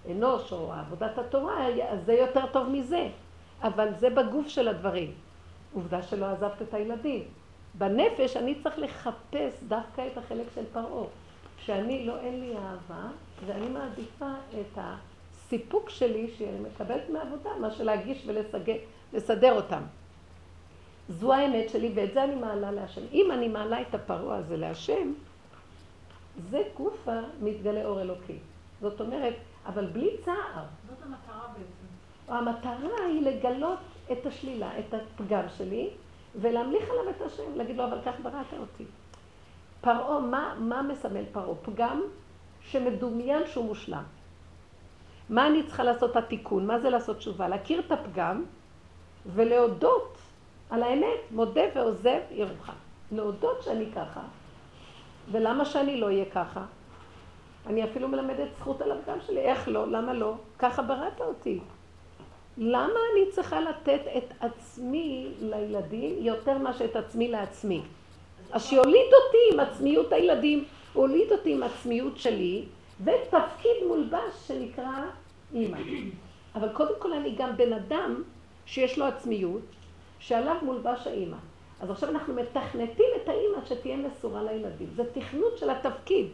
[0.05, 1.67] האנוש או עבודת התורה,
[2.05, 3.07] זה יותר טוב מזה.
[3.63, 5.13] אבל זה בגוף של הדברים.
[5.73, 7.23] עובדה שלא עזבת את הילדים.
[7.73, 11.05] בנפש אני צריך לחפש דווקא את החלק של פרעה.
[11.65, 13.07] שאני לא, אין לי אהבה,
[13.45, 18.27] ואני מעדיפה את הסיפוק שלי שאני מקבלת מעבודה, מה שלהגיש
[19.13, 19.81] ולסדר אותם.
[21.09, 23.01] זו האמת שלי, ואת זה אני מעלה להשם.
[23.11, 25.13] אם אני מעלה את הפרעה הזה להשם,
[26.49, 28.37] זה גופה מתגלה אור אלוקי.
[28.81, 29.33] זאת אומרת,
[29.65, 30.63] אבל בלי צער.
[30.89, 31.93] זאת המטרה בעצם.
[32.27, 33.79] המטרה היא לגלות
[34.11, 35.89] את השלילה, את הפגם שלי,
[36.41, 38.85] ולהמליך עליו את השם, להגיד לו, אבל כך בראת אותי.
[39.81, 41.55] פרעה, מה, מה מסמל פרעה?
[41.61, 42.01] פגם
[42.61, 44.03] שמדומיין שהוא מושלם.
[45.29, 46.67] מה אני צריכה לעשות התיקון?
[46.67, 47.47] מה זה לעשות תשובה?
[47.47, 48.43] להכיר את הפגם
[49.25, 50.12] ולהודות
[50.73, 52.73] על האמת, מודה ועוזב ירוחם.
[53.11, 54.21] להודות שאני ככה,
[55.31, 56.65] ולמה שאני לא אהיה ככה?
[57.67, 59.91] אני אפילו מלמדת זכות על הפגם שלי, איך לא?
[59.91, 60.33] למה לא?
[60.59, 61.59] ככה בראת אותי.
[62.57, 67.81] למה אני צריכה לתת את עצמי לילדים יותר מאשר את עצמי לעצמי?
[68.51, 72.65] אז שיוליד אותי עם עצמיות הילדים, הוליד אותי עם עצמיות שלי,
[73.03, 75.01] ותפקיד מולבש שנקרא
[75.53, 75.77] אימא.
[76.55, 78.23] אבל קודם כל אני גם בן אדם
[78.65, 79.61] שיש לו עצמיות,
[80.23, 81.37] שעליו מולבש האימא.
[81.79, 84.87] אז עכשיו אנחנו מתכנתים את האימא שתהיה מסורה לילדים.
[84.95, 86.27] זה תכנות של התפקיד.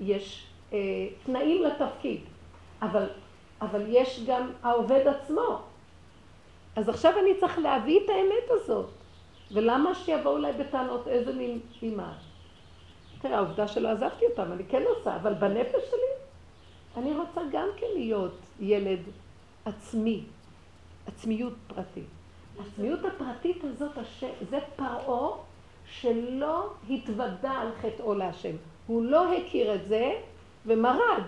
[0.00, 0.78] יש אה,
[1.24, 2.20] תנאים לתפקיד,
[2.82, 3.06] אבל
[3.60, 5.62] אבל יש גם העובד עצמו.
[6.76, 8.90] אז עכשיו אני צריך להביא את האמת הזאת.
[9.52, 12.12] ולמה שיבואו אליי בטענות איזה מין אימא?
[13.20, 16.14] תראה, העובדה שלא עזבתי אותם, אני כן עושה, אבל בנפש שלי
[16.96, 19.00] אני רוצה גם כן להיות ילד
[19.64, 20.22] עצמי,
[21.06, 22.13] עצמיות פרטית.
[22.58, 23.98] העצמיות הפרטית הזאת,
[24.50, 25.30] זה פרעה
[25.86, 28.56] שלא התוודה על חטאו להשם.
[28.86, 30.12] הוא לא הכיר את זה
[30.66, 31.22] ומרד.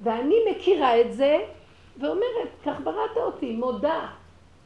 [0.00, 1.38] ואני מכירה את זה
[2.00, 4.08] ואומרת, כך בראת אותי, מודה,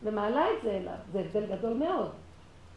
[0.03, 0.95] ומעלה את זה אליו.
[1.13, 2.11] זה הבדל גדול מאוד.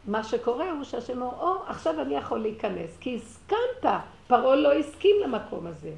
[0.08, 3.92] מה שקורה הוא שהשם אומר, או, עכשיו אני יכול להיכנס, כי הסכמת,
[4.28, 5.92] פרעה לא הסכים למקום הזה.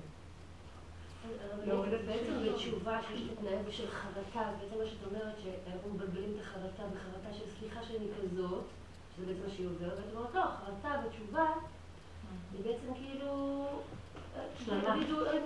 [1.76, 6.84] בעצם בתשובה שיש את התנאים של חרטה, בעצם מה שאת אומרת, שאנחנו מבלבלים את החרטה
[6.96, 8.64] בחרטה של סליחה שאני כזאת,
[9.16, 11.46] שזה בעצם מה שהיא עוברת, ואת אומרת, לא, חרטה בתשובה,
[12.54, 13.66] היא בעצם כאילו...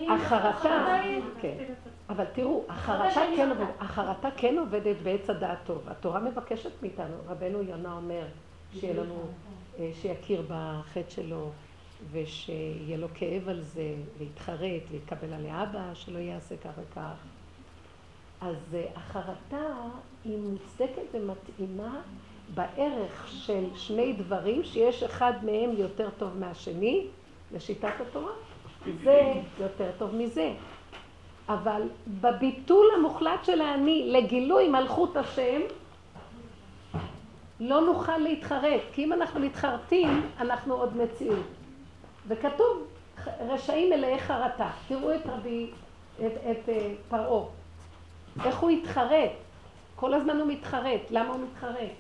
[0.10, 1.02] החרטה,
[1.42, 1.74] כן.
[2.10, 5.82] אבל תראו, החרטה כן, החרטה כן עובדת בעץ הדעת טוב.
[5.88, 8.26] התורה מבקשת מאיתנו, רבנו יונה אומר
[8.74, 9.22] שיהיה לנו,
[9.80, 11.52] אה, שיכיר בחטא שלו
[12.12, 17.24] ושיהיה לו כאב על זה, להתחרט, להתקבל עליה אבא, שלא יעשה כך וכך.
[18.41, 19.74] אז אה, החרטה
[20.26, 22.02] היא מוצדקת ומתאימה
[22.54, 27.08] בערך של שני דברים שיש אחד מהם יותר טוב מהשני
[27.54, 28.32] לשיטת התורה.
[29.04, 30.54] זה יותר טוב מזה.
[31.49, 31.82] אבל
[32.22, 35.62] בביטול המוחלט של האני לגילוי מלכות השם,
[37.60, 41.61] לא נוכל להתחרט, כי אם אנחנו מתחרטים, אנחנו עוד מציאות.
[42.28, 42.88] וכתוב,
[43.39, 44.69] רשעים מלאי חרטה.
[44.88, 45.72] תראו את רבי,
[46.15, 46.72] את, את uh,
[47.09, 47.45] פרעה.
[48.45, 49.32] איך הוא התחרט?
[49.95, 51.01] כל הזמן הוא מתחרט.
[51.09, 51.91] למה הוא מתחרט?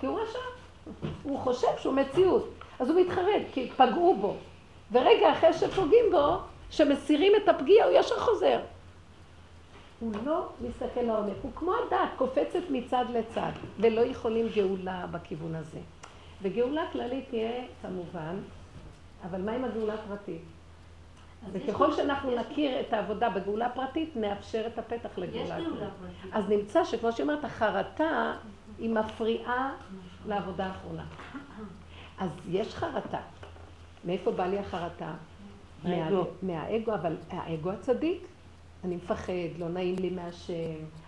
[0.00, 0.38] כי הוא רשע.
[1.22, 2.50] הוא חושב שהוא מציאות.
[2.78, 4.36] אז הוא מתחרט, כי פגעו בו.
[4.92, 6.36] ורגע אחרי שפוגעים בו,
[6.70, 8.60] שמסירים את הפגיעה, הוא ישר חוזר.
[10.00, 15.78] הוא לא מסתכל לעומק, הוא כמו הדת, קופצת מצד לצד, ולא יכולים גאולה בכיוון הזה.
[16.42, 18.36] וגאולה כללית תהיה כמובן,
[19.24, 20.42] אבל מה עם הגאולה הפרטית?
[21.52, 25.58] וככל שאנחנו נכיר את העבודה בגאולה פרטית, נאפשר את הפתח לגאולה.
[25.58, 26.30] יש גאולה פרטית.
[26.32, 28.32] אז נמצא שכמו שאומרת, החרטה
[28.78, 29.72] היא מפריעה
[30.26, 31.04] לעבודה האחרונה.
[32.18, 33.18] אז יש חרטה.
[34.04, 35.12] מאיפה בא לי החרטה?
[35.84, 36.24] מהאגו.
[36.42, 38.26] מה- מהאגו, אבל האגו הצדיק.
[38.84, 40.54] אני מפחד, לא נעים לי מהשם,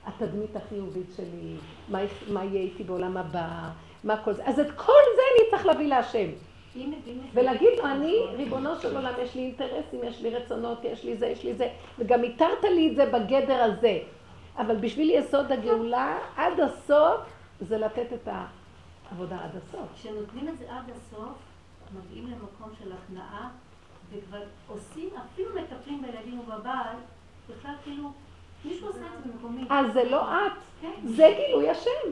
[0.06, 1.56] התדמית החיובית שלי,
[1.88, 1.98] מה,
[2.28, 3.70] מה יהיה איתי בעולם הבא,
[4.04, 4.46] מה כל זה.
[4.46, 6.28] אז את כל זה אני צריך להביא להשם.
[7.34, 11.26] ולהגיד לו, אני, ריבונו של עולם, יש לי אינטרסים, יש לי רצונות, יש לי זה,
[11.26, 11.68] יש לי זה,
[11.98, 13.98] וגם התרת לי את זה בגדר הזה.
[14.58, 17.20] אבל בשביל יסוד הגאולה, עד הסוף,
[17.60, 19.88] זה לתת את העבודה עד הסוף.
[19.94, 21.38] כשנותנים את זה עד הסוף,
[21.94, 23.50] מגיעים למקום של הכנעה,
[24.12, 26.96] וכבר עושים, אפילו מטפלים בילדים ובבעל,
[27.50, 28.10] בכלל כאילו,
[28.64, 29.64] מישהו עושה את זה במקומי.
[29.70, 30.92] אז זה לא את, כן.
[31.04, 32.10] זה גילוי השם.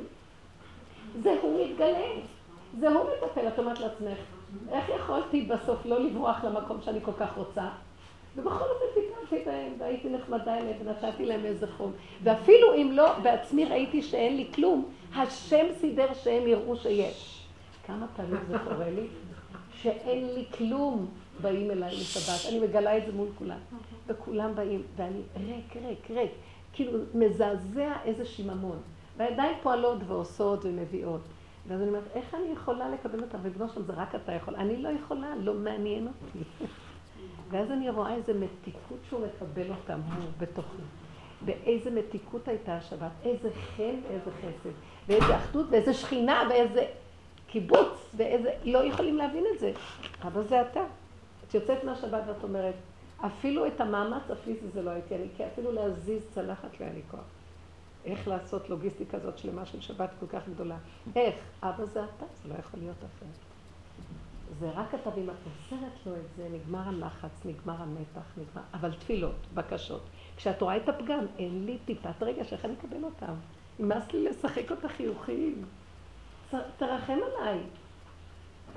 [1.22, 2.08] זה הוא מתגלה,
[2.78, 3.48] זה הוא מטפל.
[3.48, 4.18] את אומרת לעצמך,
[4.72, 7.68] איך יכולתי בסוף לא לברוח למקום שאני כל כך רוצה?
[8.36, 11.92] ובכל זאת טיפלתי בהם, והייתי נחמדה אליהם, ונתתי להם איזה חום.
[12.22, 17.46] ואפילו אם לא, בעצמי ראיתי שאין לי כלום, השם סידר שהם יראו שיש.
[17.86, 19.06] כמה פעמים זה קורה לי?
[19.74, 21.06] שאין לי כלום,
[21.40, 22.52] באים אליי לשבת.
[22.52, 23.58] אני מגלה את זה מול כולם.
[24.06, 26.30] וכולם באים, ואני ריק, ריק, ריק.
[26.72, 28.78] כאילו, מזעזע איזה שיממון.
[29.16, 31.20] והידיים פועלות ועושות ומביאות.
[31.68, 33.38] ואז אני אומרת, איך אני יכולה לקבל אותם?
[33.42, 34.56] ריבונו שלום, זה רק אתה יכול.
[34.56, 36.38] אני לא יכולה, לא מעניין אותי.
[37.50, 40.82] ואז אני רואה איזה מתיקות שהוא מקבל אותם, הוא בתוכי.
[41.44, 44.70] באיזה מתיקות הייתה השבת, איזה חן ואיזה חסד,
[45.08, 46.86] ואיזה אחדות ואיזה שכינה ואיזה
[47.46, 48.50] קיבוץ ואיזה...
[48.64, 49.72] לא יכולים להבין את זה.
[50.22, 50.84] אבל זה אתה.
[51.48, 52.74] את יוצאת מהשבת ואת אומרת,
[53.20, 57.02] אפילו את המאמץ הפיזי זה לא הייתי אני, כי אפילו להזיז צלחת לא היה לי
[57.10, 57.33] כוח.
[58.04, 60.76] איך לעשות לוגיסטיקה זאת שלמה של שבת כל כך גדולה?
[61.16, 61.34] איך?
[61.62, 63.54] אבא זה אתה, זה לא יכול להיות אחרת.
[64.60, 68.62] זה רק אתה, ואם את מוסרת לו את זה, נגמר הלחץ, נגמר המתח, נגמר...
[68.74, 70.02] אבל תפילות, בקשות.
[70.36, 73.34] כשאת רואה את הפגם, אין לי טיפת רגע שאיך אני אקבל אותם.
[73.78, 75.64] נמאס לי לשחק אותה חיוכים.
[76.76, 77.58] תרחם עליי.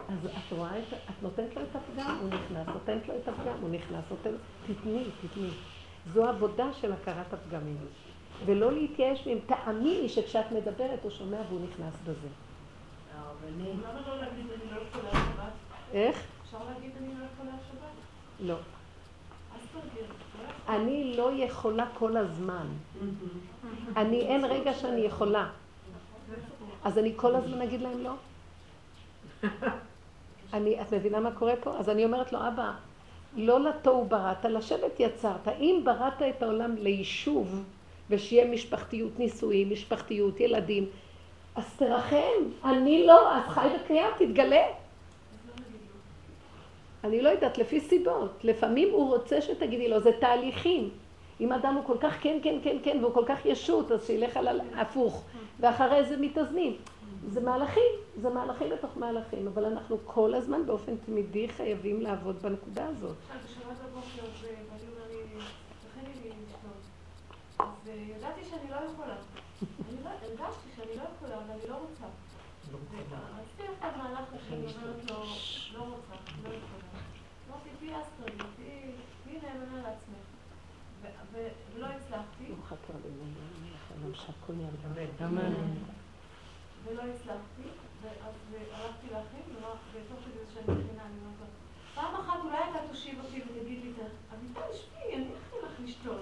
[0.10, 3.58] אז את רואה את, את נותנת לו את הפגם, הוא נכנס, נותנת לו את הפגם,
[3.62, 4.32] הוא נכנס, נותן,
[4.68, 5.50] תתני, תתני.
[6.14, 7.78] זו עבודה של הכרת הפגמים.
[8.46, 9.40] ולא להתייאש מהם.
[9.46, 12.28] תאמיני שכשאת מדברת הוא שומע והוא נכנס בזה.
[15.94, 16.24] איך?
[16.44, 17.90] אפשר להגיד אני לא יכולה שבת?
[18.40, 18.56] לא.
[20.70, 22.68] אני לא יכולה כל הזמן.
[23.96, 25.50] אני, אין רגע שאני יכולה.
[26.84, 28.14] אז אני כל הזמן אגיד להם לא?
[30.54, 31.78] אני, את מבינה מה קורה פה?
[31.78, 32.72] אז אני אומרת לו, אבא,
[33.36, 35.48] לא לתוהו בראת, לשבת יצרת.
[35.48, 37.64] אם בראת את העולם ליישוב,
[38.10, 40.86] ושיהיה משפחתיות, נישואים, משפחתיות, ילדים,
[41.56, 42.44] אז תרחם.
[42.66, 44.66] אני לא, אז חי וקיים, תתגלה.
[47.04, 48.32] אני לא יודעת, לפי סיבות.
[48.44, 50.90] לפעמים הוא רוצה שתגידי לו, זה תהליכים.
[51.40, 54.38] אם אדם הוא כל כך כן, כן, כן, כן, והוא כל כך ישות, אז שילך
[54.38, 55.24] על ההפוך.
[55.60, 56.76] ואחרי זה מתאזנים.
[57.30, 57.92] זה מהלכים,
[58.22, 63.16] זה מהלכים בתוך מהלכים, אבל אנחנו כל הזמן באופן תמידי חייבים לעבוד בנקודה הזאת.
[63.22, 65.44] עכשיו, בשבת בבוקר, ובעלי אומר לי,
[65.90, 67.87] תכיני לי לשתות.
[67.98, 69.16] ידעתי שאני לא יכולה.
[69.90, 72.06] אני לא, הרגשתי שאני לא יכולה, אבל אני לא רוצה.
[73.40, 75.16] רציתי ללכת למהלך שאני אומרת לו,
[75.74, 76.88] לא רוצה, לא יכולה.
[77.50, 78.42] אמרתי, תהיי אסטרית,
[79.24, 80.26] תהיי נאמנה לעצמך.
[81.02, 82.44] ו- ו- ולא הצלחתי,
[86.86, 87.64] ולא הצלחתי,
[88.02, 88.34] ואז
[88.74, 91.46] הלכתי להכין, ואמר- ותוך כדי זה שאני מכינה, אני אומרת לו,
[91.96, 93.92] פעם אחת אולי אתה תושיב אותי ותגיד לי,
[94.34, 96.22] אביטל, שבי, אני אכין לך לשתות.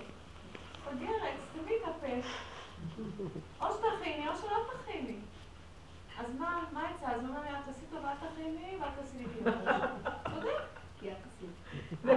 [0.84, 2.28] חוגרת, סתמי את הפה.
[3.62, 5.18] או שתכיני או שלא תכיני.
[6.18, 7.05] אז מה, מה יצא?
[7.16, 9.52] אז הוא אומר לי, את עשי טובה, אל תכיני, ואל תעשי לי כאילו.
[10.36, 10.50] צודק.
[11.00, 11.50] כי את עשית.
[12.04, 12.14] לא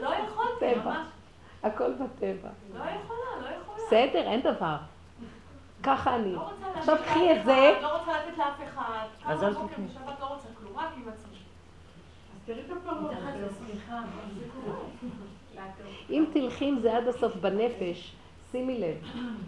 [0.00, 0.84] לא יכולתי, טבע.
[0.84, 1.06] ממש.
[1.62, 2.48] הכל בטבע.
[2.74, 3.76] לא יכולה, לא יכולה.
[3.76, 4.76] בסדר, אין דבר.
[5.82, 6.32] ככה אני.
[6.32, 7.78] לא עכשיו קחי את זה.
[7.82, 9.06] לא רוצה לתת לאף אחד.
[9.24, 9.86] אז אל בבוקר תקני.
[9.86, 11.38] בשבת לא רוצה כלום, רק עם עצמי.
[14.64, 14.74] קורה.
[16.10, 18.12] אם תלכי עם זה עד הסוף בנפש,
[18.52, 18.96] שימי לב,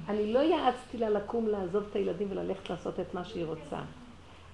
[0.08, 3.78] אני לא יעצתי לה לקום לעזוב את הילדים וללכת לעשות את מה שהיא רוצה.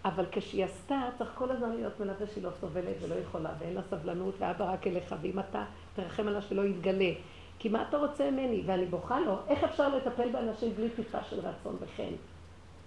[0.05, 3.82] אבל כשהיא עשתה, צריך כל הזמן להיות מלווה שהיא לא סובלת ולא יכולה, ואין לה
[3.90, 7.11] סבלנות, ואבא רק אליך, ואם אתה תרחם עליה שלא יתגלה.
[7.59, 8.62] כי מה אתה רוצה ממני?
[8.66, 12.12] ואני בוכה לו, איך אפשר לטפל באנשים בלי טיפה של רצון וחן?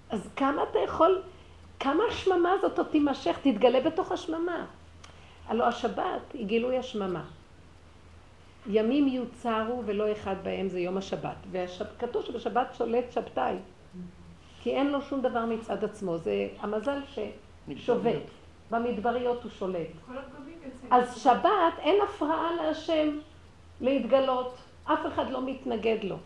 [0.10, 1.22] אז כמה אתה יכול,
[1.80, 4.66] כמה השממה הזאת עוד תימשך, תתגלה בתוך השממה.
[5.48, 7.24] הלוא השבת היא גילוי השממה.
[8.68, 11.36] ימים יוצרו ולא אחד בהם זה יום השבת.
[11.52, 13.56] וכתוב שבשבת שולט שבתאי,
[14.64, 18.22] כי אין לו שום דבר מצד עצמו, זה המזל ששובת,
[18.72, 19.88] במדבריות הוא שולט.
[20.92, 23.20] אז שבת אין הפרעה להשם
[23.82, 26.18] להתגלות, אף אחד לא מתנגד לו.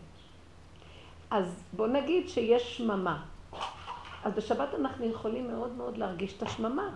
[1.30, 3.22] אז בוא נגיד שיש שממה.
[4.24, 6.90] אז בשבת אנחנו יכולים מאוד מאוד להרגיש את השממה.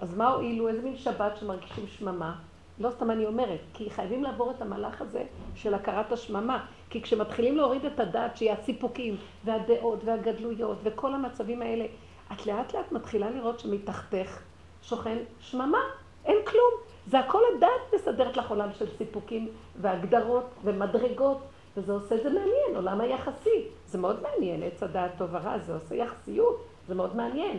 [0.00, 2.36] אז מה הועילו, איזה מין שבת שמרגישים שממה?
[2.78, 6.66] לא סתם אני אומרת, כי חייבים לעבור את המהלך הזה של הכרת השממה.
[6.94, 11.84] כי כשמתחילים להוריד את הדעת, שהיא הסיפוקים והדעות והגדלויות וכל המצבים האלה,
[12.32, 14.38] את לאט לאט מתחילה לראות שמתחתך
[14.82, 15.78] שוכן שממה,
[16.24, 16.70] אין כלום.
[17.06, 19.48] זה הכל הדעת מסדרת לך עולם של סיפוקים
[19.80, 21.38] והגדרות ומדרגות,
[21.76, 23.64] וזה עושה זה מעניין, עולם היחסי.
[23.86, 27.58] זה מאוד מעניין, עץ הדעת טוב ורע, זה עושה יחסיות, זה מאוד מעניין.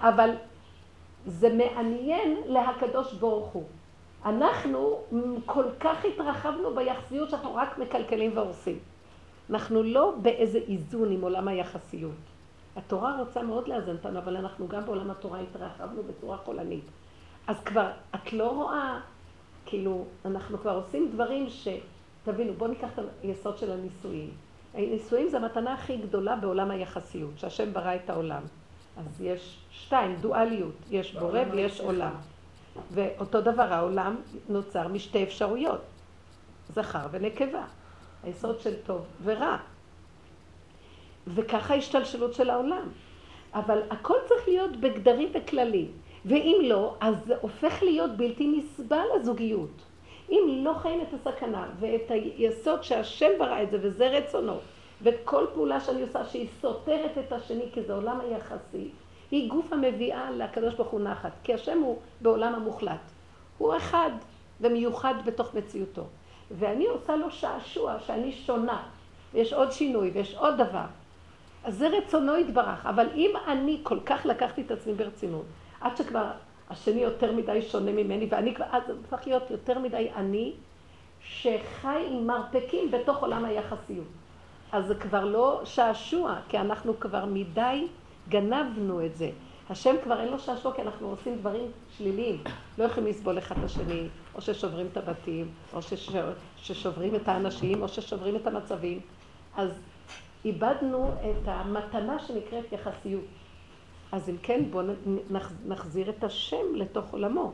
[0.00, 0.30] אבל
[1.26, 3.64] זה מעניין להקדוש ברוך הוא.
[4.24, 5.00] אנחנו
[5.46, 8.78] כל כך התרחבנו ביחסיות שאנחנו רק מקלקלים והורסים.
[9.50, 12.12] אנחנו לא באיזה איזון עם עולם היחסיות.
[12.76, 16.84] התורה רוצה מאוד לאזן אותנו, אבל אנחנו גם בעולם התורה התרחבנו בצורה חולנית.
[17.46, 19.00] אז כבר, את לא רואה,
[19.66, 21.68] כאילו, אנחנו כבר עושים דברים ש...
[22.24, 24.30] תבינו, בואו ניקח את היסוד של הנישואים.
[24.74, 28.42] הנישואים זה המתנה הכי גדולה בעולם היחסיות, שהשם ברא את העולם.
[28.98, 32.12] אז יש שתיים, דואליות, יש בורא ויש עולם.
[32.90, 34.16] ואותו דבר, העולם
[34.48, 35.80] נוצר משתי אפשרויות,
[36.74, 37.64] זכר ונקבה,
[38.22, 39.56] היסוד של טוב ורע.
[41.34, 42.88] וככה ההשתלשלות של העולם.
[43.54, 45.92] אבל הכל צריך להיות בגדרים וכללים,
[46.24, 49.82] ואם לא, אז זה הופך להיות בלתי נסבל הזוגיות.
[50.30, 54.56] אם לא חיים את הסכנה ואת היסוד שהשם ברא את זה וזה רצונו,
[55.02, 58.90] וכל פעולה שאני עושה שהיא סותרת את השני כי זה עולם היחסי,
[59.30, 63.00] היא גוף המביאה לקדוש ברוך הוא נחת, כי השם הוא בעולם המוחלט.
[63.58, 64.10] הוא אחד
[64.60, 66.04] ומיוחד בתוך מציאותו.
[66.50, 68.82] ואני עושה לו שעשוע שאני שונה,
[69.34, 70.84] ויש עוד שינוי ויש עוד דבר.
[71.64, 75.44] אז זה רצונו יתברך, אבל אם אני כל כך לקחתי את עצמי ברצינות,
[75.80, 76.30] עד שכבר
[76.70, 80.52] השני יותר מדי שונה ממני, ואני כבר, אז הופך להיות יותר מדי אני,
[81.22, 84.06] שחי עם מרפקים בתוך עולם היחסיות.
[84.72, 87.86] אז זה כבר לא שעשוע, כי אנחנו כבר מדי
[88.28, 89.30] גנבנו את זה.
[89.70, 92.44] השם כבר אין לו שעשוע כי אנחנו עושים דברים שליליים.
[92.78, 95.80] לא יכולים לסבול אחד את השני, או ששוברים את הבתים, או
[96.56, 99.00] ששוברים את האנשים, או ששוברים את המצבים.
[99.56, 99.80] אז
[100.44, 103.24] איבדנו את המתנה שנקראת יחסיות.
[104.12, 104.86] אז אם כן, בואו
[105.66, 107.52] נחזיר את השם לתוך עולמו.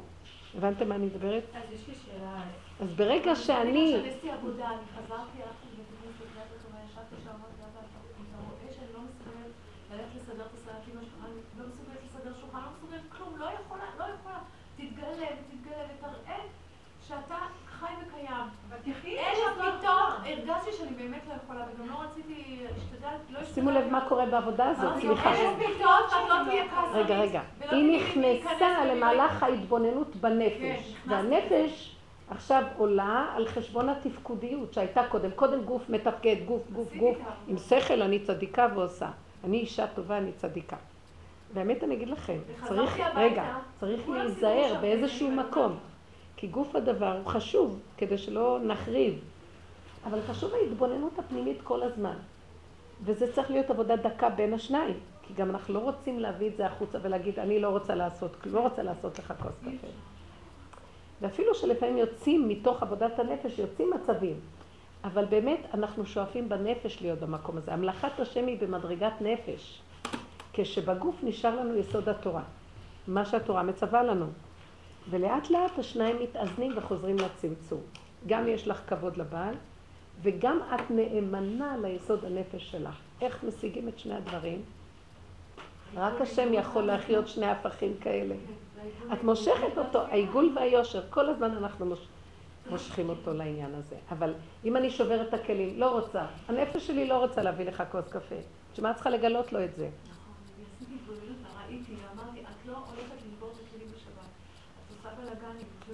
[0.56, 1.42] הבנתם מה אני מדברת?
[1.54, 2.42] אז יש לי שאלה.
[2.80, 3.94] אז ברגע שאני...
[3.94, 8.92] אני עשיתי עבודה, אני חזרתי, הלכתי לבית הכנסת, לקראת התורה, ישבתי שם, אתה רואה שאני
[8.94, 9.52] לא מסוגלת
[9.92, 13.44] ללכת לסדר את הסלט עם השולחן, אני לא מסוגלת לסדר שולחן, לא מסוגלת כלום, לא
[13.44, 14.38] יכולה, לא יכולה.
[14.76, 16.40] תתגלה ותתגלה ותראה
[17.08, 18.46] שאתה חי וקיים.
[19.06, 24.00] אלא פתאום הרגשתי שאני באמת לא יכולה, וגם לא רציתי להשתדל, לא שימו לב מה
[24.08, 25.32] קורה בעבודה הזאת, סליחה.
[25.34, 26.98] פתאום ואת לא.
[26.98, 27.40] רגע, רגע.
[27.70, 31.96] היא נכנסה למהלך ההתבוננות בנפש, והנפש
[32.30, 35.30] עכשיו עולה על חשבון התפקודיות שהייתה קודם.
[35.30, 37.16] קודם גוף מתפקד, גוף, גוף, גוף.
[37.48, 39.08] עם שכל אני צדיקה ועושה.
[39.44, 40.76] אני אישה טובה, אני צדיקה.
[41.54, 42.38] באמת אני אגיד לכם,
[42.68, 43.44] צריך, רגע,
[43.80, 45.76] צריך להיזהר באיזשהו מקום.
[46.36, 49.20] כי גוף הדבר הוא חשוב, כדי שלא נחריב.
[50.04, 52.14] אבל חשוב ההתבוננות הפנימית כל הזמן.
[53.02, 54.98] וזה צריך להיות עבודה דקה בין השניים.
[55.22, 58.60] כי גם אנחנו לא רוצים להביא את זה החוצה ולהגיד, אני לא רוצה לעשות, לא
[58.60, 59.86] רוצה לעשות לך כוס קפה.
[61.20, 64.40] ואפילו שלפעמים יוצאים מתוך עבודת הנפש, יוצאים מצבים.
[65.04, 67.72] אבל באמת אנחנו שואפים בנפש להיות במקום הזה.
[67.72, 69.82] המלאכת השם היא במדרגת נפש.
[70.52, 72.42] כשבגוף נשאר לנו יסוד התורה.
[73.08, 74.26] מה שהתורה מצווה לנו.
[75.10, 77.80] ולאט לאט השניים מתאזנים וחוזרים לצמצום.
[78.26, 79.54] גם יש לך כבוד לבעל,
[80.22, 82.96] וגם את נאמנה ליסוד הנפש שלך.
[83.20, 84.62] איך משיגים את שני הדברים?
[85.96, 88.34] רק השם יכול להחיות שני הפכים כאלה.
[89.12, 92.06] את מושכת אותו, העיגול והיושר, כל הזמן אנחנו מוש...
[92.70, 93.96] מושכים אותו לעניין הזה.
[94.10, 94.34] אבל
[94.64, 98.34] אם אני שוברת את הכלים, לא רוצה, הנפש שלי לא רוצה להביא לך כוס קפה.
[98.72, 99.88] בשביל מה את צריכה לגלות לו את זה?
[100.10, 100.34] נכון,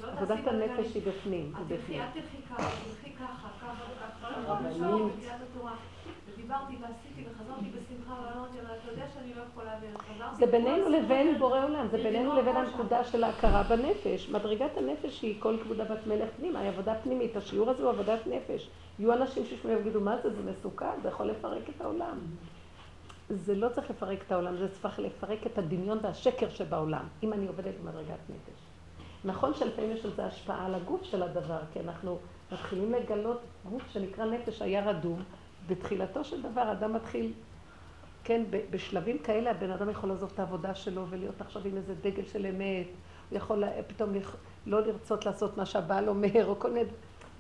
[0.03, 2.01] עבודת הנפש היא בפנים, היא בפנים.
[2.01, 4.79] את תלכי ככה, תלכי ככה, ככה וככה.
[4.79, 5.09] לא.
[10.39, 14.29] זה בינינו לבין בורא עולם, זה בינינו לבין הנקודה של ההכרה בנפש.
[14.31, 17.37] מדרגת הנפש היא כל כבודה בת מלך פנימה, היא עבודה פנימית.
[17.37, 18.71] השיעור הזה הוא עבודת נפש.
[18.99, 22.19] יהיו אנשים שישמעו ויגידו, מה זה, זה מסוכן, זה יכול לפרק את העולם.
[23.29, 27.47] זה לא צריך לפרק את העולם, זה צריך לפרק את הדמיון והשקר שבעולם, אם אני
[27.47, 28.61] עובדת במדרגת נפש.
[29.25, 32.19] נכון שלפעמים יש לזה השפעה על הגוף של הדבר, כי אנחנו
[32.53, 33.41] מתחילים לגלות
[33.71, 35.23] גוף שנקרא נפש היה רדום.
[35.69, 37.33] בתחילתו של דבר אדם מתחיל,
[38.25, 42.25] כן, בשלבים כאלה הבן אדם יכול לעזוב את העבודה שלו ולהיות עכשיו עם איזה דגל
[42.33, 42.87] של אמת.
[43.31, 44.13] הוא יכול פתאום
[44.67, 46.91] לא לרצות לעשות מה שהבעל אומר, או כל מיני,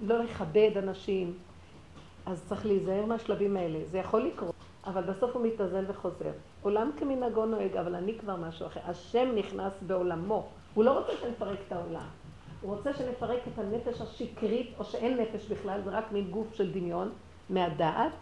[0.02, 1.34] לא לכבד אנשים.
[2.26, 3.78] אז צריך להיזהר מהשלבים האלה.
[3.86, 4.54] זה יכול לקרות,
[4.84, 6.32] אבל בסוף הוא מתאזן וחוזר.
[6.62, 8.80] עולם כמנהגו נוהג, אבל אני כבר משהו אחר.
[8.84, 10.48] השם נכנס בעולמו.
[10.74, 12.06] הוא לא רוצה שנפרק את העולם.
[12.62, 16.72] הוא רוצה שנפרק את הנפש השקרית, או שאין נפש בכלל, זה רק מין גוף של
[16.72, 17.10] דמיון,
[17.50, 18.12] מהדעת,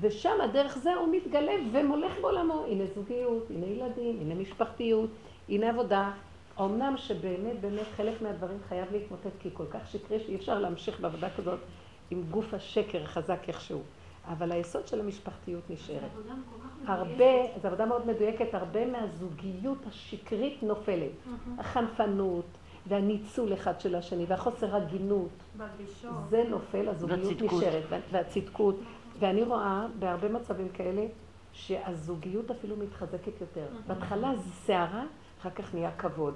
[0.00, 2.64] ושם דרך זה הוא מתגלה ומולך בעולמו.
[2.68, 5.10] הנה זוגיות, הנה ילדים, הנה משפחתיות,
[5.48, 6.12] הנה עבודה.
[6.60, 11.28] אמנם שבאמת, באמת חלק מהדברים חייב להתמוטט, כי כל כך שקרי שאי אפשר להמשיך בעבודה
[11.36, 11.58] כזאת
[12.10, 13.80] עם גוף השקר חזק איכשהו.
[14.28, 16.10] אבל היסוד של המשפחתיות נשארת.
[16.86, 21.10] הרבה, זו עבודה מאוד מדויקת, הרבה מהזוגיות השקרית נופלת.
[21.58, 22.44] החנפנות
[22.86, 25.28] והניצול אחד של השני והחוסר הגינות.
[26.30, 27.84] זה נופל, הזוגיות נשארת.
[28.10, 28.76] והצדקות.
[29.18, 31.06] ואני רואה בהרבה מצבים כאלה
[31.52, 33.66] שהזוגיות אפילו מתחזקת יותר.
[33.86, 35.04] בהתחלה זה סערה,
[35.40, 36.34] אחר כך נהיה כבוד.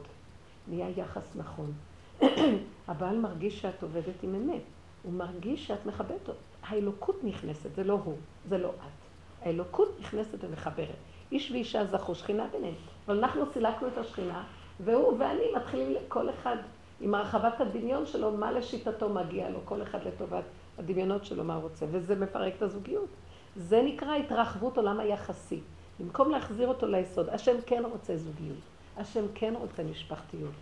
[0.68, 1.72] נהיה יחס נכון.
[2.88, 4.62] הבעל מרגיש שאת עובדת עם אמת.
[5.02, 6.32] הוא מרגיש שאת מכבדת אותו.
[6.62, 8.16] האלוקות נכנסת, זה לא הוא,
[8.48, 9.06] זה לא את.
[9.46, 10.96] האלוקות נכנסת ומחברת.
[11.32, 12.74] איש ואישה זכו, שכינה ביניהם.
[13.06, 14.44] אבל אנחנו סילקנו את השכינה,
[14.80, 16.56] והוא ואני מתחילים כל אחד
[17.00, 20.44] עם הרחבת הדמיון שלו, מה לשיטתו מגיע לו, כל אחד לטובת
[20.78, 21.86] הדמיונות שלו, מה הוא רוצה.
[21.90, 23.08] וזה מפרק את הזוגיות.
[23.56, 25.60] זה נקרא התרחבות עולם היחסי.
[26.00, 28.58] במקום להחזיר אותו ליסוד, השם כן רוצה זוגיות.
[28.96, 30.52] השם כן רוצה משפחתיות.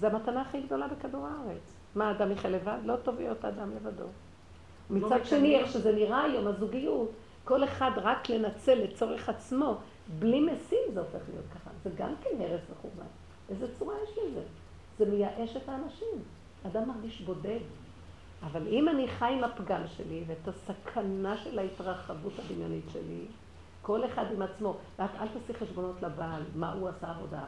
[0.00, 1.74] זו המתנה הכי גדולה בכדור הארץ.
[1.94, 2.78] מה, אדם יחיה לבד?
[2.84, 4.04] לא טוב להיות אדם לבדו.
[4.90, 7.10] לא מצד שני, איך שזה נראה היום, הזוגיות,
[7.44, 9.76] כל אחד רק לנצל לצורך עצמו,
[10.18, 11.70] בלי משים זה הופך להיות ככה.
[11.84, 13.06] זה גם כן הרס וחורבן.
[13.50, 14.42] איזה צורה יש לזה?
[14.98, 16.22] זה מייאש את האנשים.
[16.66, 17.60] אדם מרגיש בודד.
[18.42, 23.26] אבל אם אני חי עם הפגם שלי ואת הסכנה של ההתרחבות הדמיונית שלי,
[23.82, 27.44] כל אחד עם עצמו, ואת אל תעשי חשבונות לבעל, מה הוא עשה עבודה.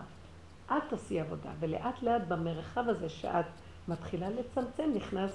[0.66, 3.44] את תעשי עבודה, ולאט לאט במרחב הזה שאת
[3.88, 5.32] מתחילה לצמצם, נכנס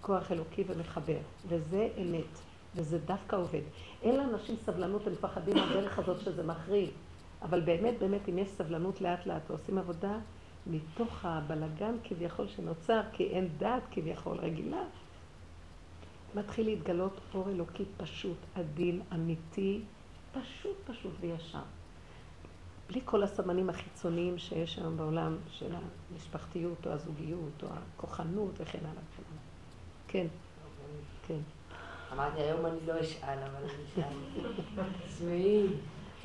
[0.00, 2.38] כוח אלוקי ומחבר, וזה אמת,
[2.74, 3.60] וזה דווקא עובד.
[4.02, 6.90] אין לאנשים סבלנות, הם מפחדים מהדרך הזאת שזה מחריב,
[7.42, 10.18] אבל באמת, באמת, אם יש סבלנות לאט לאט ועושים עבודה,
[10.66, 14.82] מתוך הבלגן כביכול שנוצר, כי אין דעת כביכול רגילה,
[16.34, 19.80] מתחיל להתגלות אור אלוקי פשוט, עדין, אמיתי,
[20.32, 21.62] פשוט פשוט וישר.
[22.88, 25.74] בלי כל הסמנים החיצוניים שיש היום בעולם של
[26.12, 29.42] המשפחתיות או הזוגיות או הכוחנות וכן הלאה וכן הלאה.
[30.08, 30.26] כן,
[31.26, 31.38] כן.
[32.12, 34.88] אמרתי, היום אני לא אשאל, אבל אני אשאל.
[35.06, 35.66] תשמעי.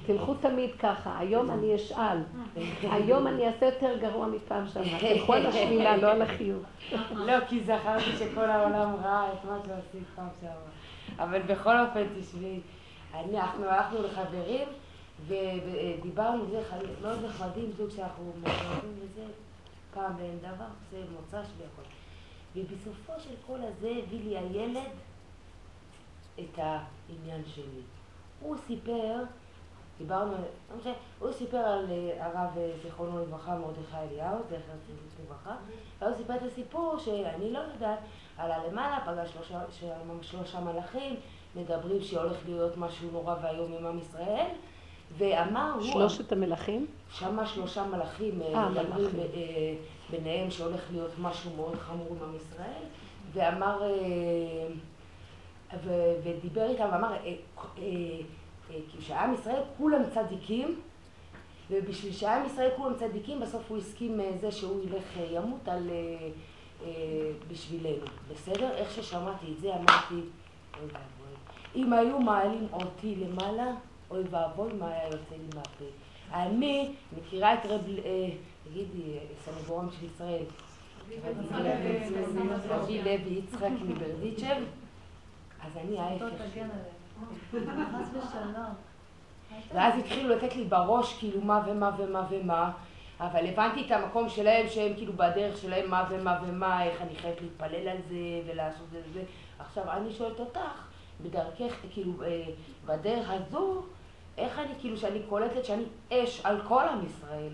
[0.08, 2.18] תלכו תמיד ככה, היום אני אשאל,
[2.96, 6.64] היום אני אעשה יותר גרוע מפעם שעברה, תלכו על השלילה, לא על החיוב.
[7.12, 10.70] לא, כי זכרתי שכל העולם ראה את מה שעשית פעם שעברה.
[11.20, 12.60] אבל בכל אופן, תשמעי,
[13.14, 14.68] אנחנו הלכנו לחברים,
[15.28, 16.62] ודיברנו, זה
[17.02, 19.26] מאוד נחמדים, זוג שאנחנו מדברים וזה,
[19.94, 21.88] פעם ואין דבר, זה מוצ"ש והכל.
[22.56, 24.92] ובסופו של כל הזה הביא לי הילד
[26.40, 27.82] את העניין שלי.
[28.40, 29.24] הוא סיפר,
[29.98, 30.32] דיברנו,
[30.86, 35.56] לא הוא סיפר על אה, הרב אה, זיכרונו לברכה מרדכי אליהו, זכר צדיק לברכה,
[36.00, 38.00] והוא סיפר את הסיפור שאני לא יודעת,
[38.38, 39.60] עלה למעלה, פגש שלושה,
[40.22, 41.16] שלושה מלאכים,
[41.56, 44.48] מדברים שהולך להיות משהו נורא ואיום עם עם ישראל,
[45.18, 45.82] ואמר...
[45.82, 46.88] שלושת המלאכים?
[47.12, 49.10] שמה שלושה מלאכים אה, מדברים
[50.10, 52.84] ביניהם שהולך להיות משהו מאוד חמור עם עם ישראל,
[53.34, 53.82] ואמר,
[56.24, 57.14] ודיבר איתם ואמר,
[58.68, 60.80] כאילו שעם ישראל כולם צדיקים,
[61.72, 65.90] ובשביל שעם ישראל כולם צדיקים, בסוף הוא הסכים זה שהוא ילך ימות על...
[67.52, 68.72] בשבילנו, בסדר?
[68.72, 71.34] איך ששמעתי את זה אמרתי, אוי ואבוי.
[71.76, 73.72] אם היו מעלים אותי למעלה,
[74.12, 75.86] אוי ואבוי מה היה יוצא לי מהפה.
[76.34, 77.82] אני מכירה את רב,
[78.64, 80.44] תגידי, סנגורם של ישראל,
[82.70, 84.64] רבי לוי יצחק מברדיצ'ב,
[85.62, 86.26] אז אני ההפך.
[89.74, 92.72] ואז התחילו לתת לי בראש כאילו מה ומה ומה ומה,
[93.20, 97.42] אבל הבנתי את המקום שלהם שהם כאילו בדרך שלהם מה ומה ומה, איך אני חייבת
[97.42, 98.16] להתפלל על זה
[98.48, 99.24] ולעשות את זה.
[99.60, 100.88] עכשיו אני שואלת אותך,
[101.24, 102.14] בדרכך, כאילו,
[102.86, 103.82] בדרך הזו,
[104.38, 107.54] איך אני, כאילו, שאני קולטת שאני אש על כל עם ישראל.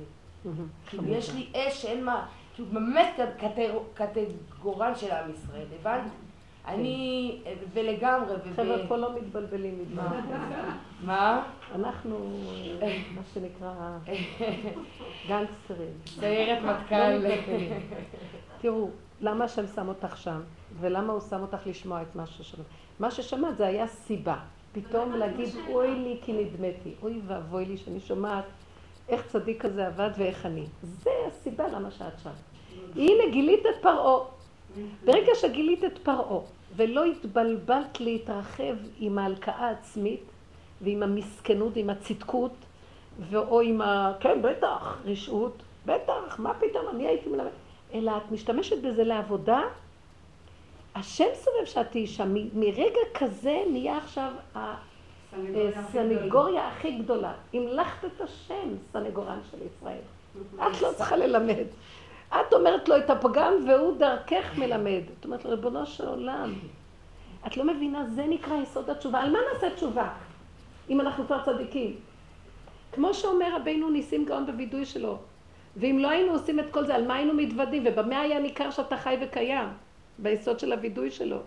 [0.86, 3.20] כאילו, יש לי אש שאין מה, כאילו, באמת
[3.94, 6.12] קטגורן של עם ישראל, הבנת?
[6.68, 7.42] אני,
[7.74, 8.36] ולגמרי.
[8.56, 10.04] חבר'ה, פה לא מתבלבלים מדבר.
[11.06, 11.44] מה?
[11.76, 12.18] אנחנו,
[13.16, 13.74] מה שנקרא,
[15.30, 15.94] גנגסטרים.
[16.06, 17.28] סיירת מטכ"ל.
[18.62, 18.90] תראו,
[19.22, 20.42] למה השם שם אותך שם,
[20.80, 22.66] ולמה הוא שם אותך לשמוע את מה ששמעת.
[23.00, 24.36] מה ששמעת זה היה סיבה.
[24.72, 28.46] פתאום להגיד, אוי לי כי נדמתי, אוי ואבוי לי שאני שומעת
[29.10, 30.66] איך צדיק כזה עבד ואיך אני.
[30.84, 32.30] זה הסיבה למה שאת שם.
[32.96, 34.26] הנה גילית את פרעה.
[35.06, 36.40] ברגע שגילית את פרעה,
[36.76, 40.24] ולא התבלבלת להתרחב עם ההלקאה העצמית,
[40.82, 42.54] ועם המסכנות, עם הצדקות,
[43.34, 44.14] או עם ה...
[44.20, 47.52] כן, בטח, רשעות, בטח, מה פתאום, אני הייתי מלמד.
[47.94, 49.62] אלא את משתמשת בזה לעבודה,
[50.96, 52.34] השם סובב שאת תהיי שם.
[52.54, 54.32] מרגע כזה נהיה עכשיו
[55.76, 57.34] הסנגוריה הכי גדולה.
[57.54, 60.02] המלכת את השם, סנגורן של ישראל.
[60.68, 61.66] את לא צריכה ללמד.
[62.42, 65.02] את אומרת לו את הפגם והוא דרכך מלמד.
[65.20, 66.54] את אומרת לו, ריבונו של עולם,
[67.48, 69.20] את לא מבינה, זה נקרא יסוד התשובה.
[69.22, 70.10] על מה נעשה תשובה?
[70.90, 71.96] אם אנחנו כבר צדיקים.
[72.92, 75.18] כמו שאומר רבינו ניסים גאון בווידוי שלו,
[75.78, 77.84] ואם לא היינו עושים את כל זה, על מה היינו מתוודים?
[77.86, 79.68] ובמה היה ניכר שאתה חי וקיים?
[80.20, 81.38] ביסוד של הווידוי שלו.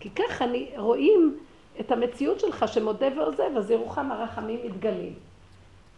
[0.00, 0.44] כי ככה
[0.76, 1.38] רואים
[1.80, 5.14] את המציאות שלך שמודה ועוזב, אז ירוחם הרחמים מתגלים.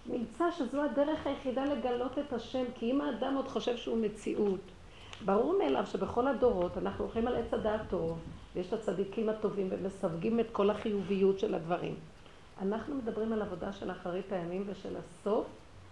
[0.08, 4.60] נמצא שזו הדרך היחידה לגלות את השם, כי אם האדם עוד חושב שהוא מציאות,
[5.24, 8.18] ברור מאליו שבכל הדורות אנחנו הולכים על עץ הדעת טוב,
[8.54, 11.94] ויש את הצדיקים הטובים ומסווגים את כל החיוביות של הדברים.
[12.62, 15.46] אנחנו מדברים על עבודה של אחרית הימים ושל הסוף.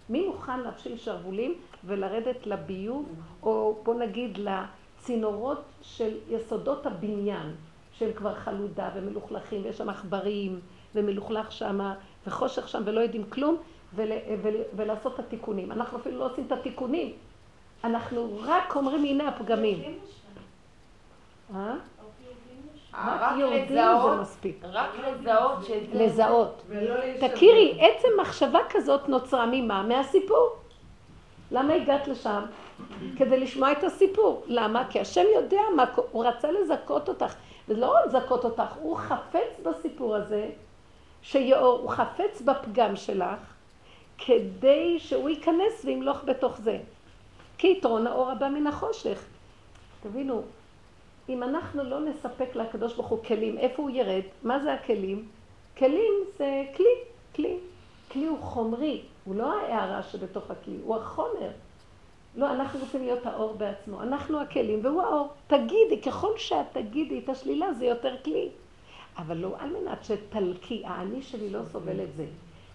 [0.08, 1.54] מי מוכן להפשיל שרוולים
[1.84, 3.08] ולרדת לביוב,
[3.42, 7.54] או בוא נגיד לצינורות של יסודות הבניין,
[7.92, 10.60] שהם כבר חלודה ומלוכלכים, ויש שם עכברים,
[10.94, 11.92] ומלוכלך שם,
[12.26, 13.56] וחושך שם, ולא יודעים כלום,
[13.94, 14.12] ול,
[14.42, 15.72] ול, ולעשות את התיקונים.
[15.72, 17.12] אנחנו אפילו לא עושים את התיקונים,
[17.84, 19.98] אנחנו רק אומרים הנה הפגמים.
[21.54, 21.74] אה?
[22.94, 24.28] רק לזהות,
[24.62, 26.04] רק לזהות שזה...
[26.04, 26.62] לזהות.
[27.20, 29.82] תכירי, עצם מחשבה כזאת נוצרה ממה?
[29.82, 30.56] מהסיפור.
[31.50, 32.42] למה הגעת לשם?
[33.16, 34.44] כדי לשמוע את הסיפור.
[34.46, 34.84] למה?
[34.90, 37.34] כי השם יודע מה, הוא רצה לזכות אותך.
[37.68, 40.48] ולא רק לזכות אותך, הוא חפץ בסיפור הזה,
[41.22, 43.38] שיאור, הוא חפץ בפגם שלך,
[44.18, 46.78] כדי שהוא ייכנס וימלוך בתוך זה.
[47.58, 49.24] כי יתרון האור הבא מן החושך.
[50.02, 50.42] תבינו,
[51.28, 54.22] אם אנחנו לא נספק לקדוש ברוך הוא כלים, איפה הוא ירד?
[54.42, 55.28] מה זה הכלים?
[55.78, 56.94] כלים זה כלי,
[57.34, 57.56] כלי.
[58.12, 61.50] כלי הוא חומרי, הוא לא ההערה שבתוך הכלי, הוא החומר.
[62.36, 64.02] לא, אנחנו רוצים להיות האור בעצמו.
[64.02, 65.28] אנחנו הכלים והוא האור.
[65.46, 68.48] תגידי, ככל שאת תגידי את השלילה זה יותר כלי.
[69.18, 72.26] אבל לא על מנת שתלקי, האני שלי לא סובל את זה.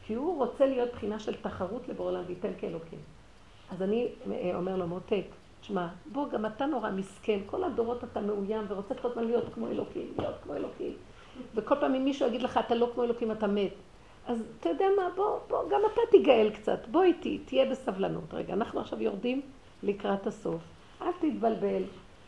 [0.05, 2.99] כי הוא רוצה להיות בחינה של תחרות לבורא עולם וייתן כאלוקים.
[3.71, 5.25] אז אני אה, אומר לו, מותק,
[5.61, 9.67] תשמע, בוא, גם אתה נורא מסכן, כל הדורות אתה מאוים ורוצה כל הזמן להיות כמו
[9.67, 10.93] אלוקים, להיות כמו אלוקים.
[11.55, 13.73] וכל פעם אם מישהו יגיד לך, אתה לא כמו אלוקים, אתה מת.
[14.27, 18.33] אז אתה יודע מה, בוא, בוא, גם אתה תיגאל קצת, בוא איתי, תהיה בסבלנות.
[18.33, 19.41] רגע, אנחנו עכשיו יורדים
[19.83, 20.61] לקראת הסוף.
[21.01, 21.83] אל תתבלבל,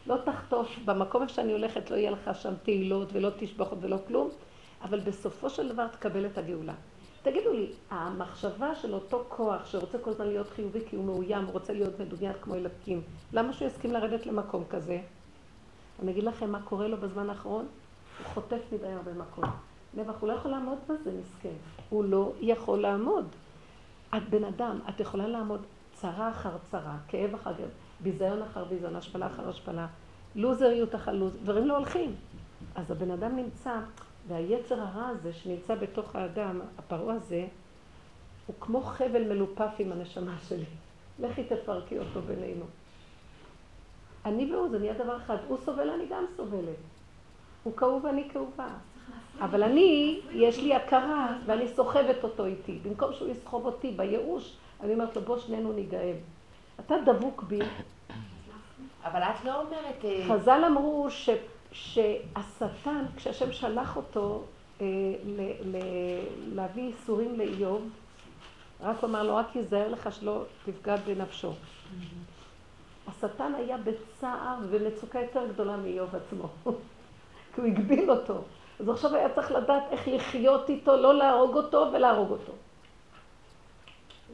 [0.07, 4.29] לא תחטוף, במקום איפה שאני הולכת לא יהיה לך שם תהילות ולא תשבחות ולא כלום,
[4.81, 6.73] אבל בסופו של דבר תקבל את הגאולה.
[7.23, 11.53] תגידו לי, המחשבה של אותו כוח שרוצה כל הזמן להיות חיובי כי הוא מאוים, הוא
[11.53, 13.01] רוצה להיות מדומיין כמו אלוקים,
[13.33, 15.01] למה שהוא יסכים לרדת למקום כזה?
[16.01, 17.65] אני אגיד לכם מה קורה לו בזמן האחרון,
[18.19, 19.43] הוא חוטף מדי הרבה מקום.
[19.93, 21.53] נבח, הוא לא יכול לעמוד בזה, מסכן.
[21.89, 23.25] הוא לא יכול לעמוד.
[24.17, 27.69] את בן אדם, את יכולה לעמוד צרה אחר צרה, כאב אחר כאב,
[27.99, 29.87] ביזיון אחר ביזיון, השפלה אחר השפלה,
[30.35, 32.15] לוזריות אחר לוז, דברים לא הולכים.
[32.75, 33.79] אז הבן אדם נמצא
[34.27, 37.45] והיצר הרע הזה שנמצא בתוך האדם, הפרעה הזה,
[38.47, 40.65] הוא כמו חבל מלופף עם הנשמה שלי.
[41.19, 42.65] לכי תפרקי אותו בינינו.
[44.25, 45.37] אני והוא, זה נהיה דבר אחד.
[45.47, 46.75] הוא סובל, אני גם סובלת.
[47.63, 48.67] הוא כאוב ואני כאובה.
[49.39, 52.79] אבל אני, יש לי הכרה, ואני סוחבת אותו איתי.
[52.83, 56.15] במקום שהוא יסחוב אותי בייאוש, אני אומרת לו, בוא שנינו ניגאל.
[56.79, 57.59] אתה דבוק בי.
[59.03, 60.05] אבל את לא אומרת...
[60.05, 61.29] אה, חז"ל אמרו ש...
[61.73, 64.43] שהשטן, כשהשם שלח אותו
[64.81, 64.85] אה,
[65.25, 65.77] ל, ל,
[66.55, 67.89] להביא ייסורים לאיוב,
[68.81, 71.51] רק אמר לו, רק ייזהר לך שלא תפגע בנפשו.
[73.07, 76.47] השטן היה בצער ומצוקה יותר גדולה מאיוב עצמו,
[77.55, 78.41] כי הוא הגביל אותו.
[78.79, 82.51] אז עכשיו היה צריך לדעת איך לחיות איתו, לא להרוג אותו ולהרוג אותו.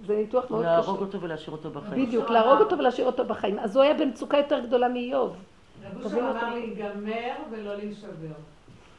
[0.05, 0.71] זה ניתוח מאוד קשה.
[0.71, 2.05] להרוג אותו ולהשאיר אותו בחיים.
[2.05, 3.59] בדיוק, להרוג אותו ולהשאיר אותו בחיים.
[3.59, 5.35] אז הוא היה במצוקה יותר גדולה מאיוב.
[5.83, 8.35] רבו שם אמר להיגמר ולא להישבר.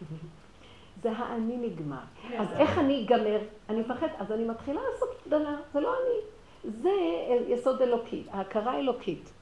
[1.02, 1.96] זה האני נגמר.
[2.38, 3.38] אז איך אני אגמר?
[3.68, 6.18] אני מפחד, אז אני מתחילה לעשות דנה, זה לא אני.
[6.70, 6.90] זה
[7.48, 9.32] יסוד אלוקי, ההכרה האלוקית.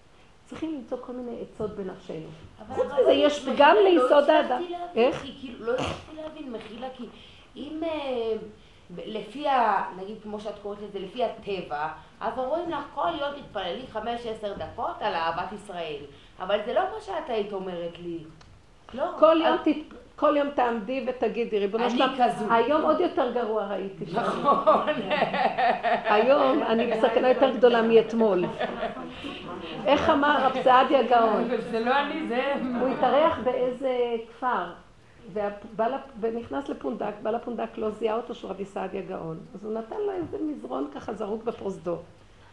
[0.44, 2.28] צריכים למצוא כל מיני עצות בנפשנו.
[2.68, 4.62] חוץ מזה, יש פגם ליסוד האדם.
[4.94, 5.24] איך?
[5.40, 7.04] כאילו, לא הצלחתי להבין, מחילה, כי
[7.56, 7.80] אם...
[8.96, 9.84] לפי ה...
[9.96, 11.88] נגיד כמו שאת קוראת לזה, לפי הטבע,
[12.20, 16.02] אז אומרים לך כל יום תתפללי חמש עשר דקות על אהבת ישראל.
[16.40, 18.18] אבל זה לא מה שאת היית אומרת לי.
[18.94, 19.04] לא.
[19.18, 19.94] כל יום, את-.
[20.18, 22.44] כל יום תעמדי ותגידי, ריבונו אני שלם, כזו.
[22.50, 24.04] היום עוד יותר גרוע ראיתי.
[24.12, 24.86] נכון.
[26.14, 28.44] היום אני בסכנה יותר גדולה מאתמול.
[29.86, 31.48] איך אמר רב סעדיה גאון?
[31.70, 32.52] זה לא אני, זה...
[32.80, 34.72] הוא התארח באיזה כפר,
[36.20, 39.38] ונכנס לפונדק, בעל הפונדק לא זיהה אותו שהוא רבי סעדיה גאון.
[39.54, 41.98] אז הוא נתן לו איזה מזרון ככה זרוק בפרוזדור.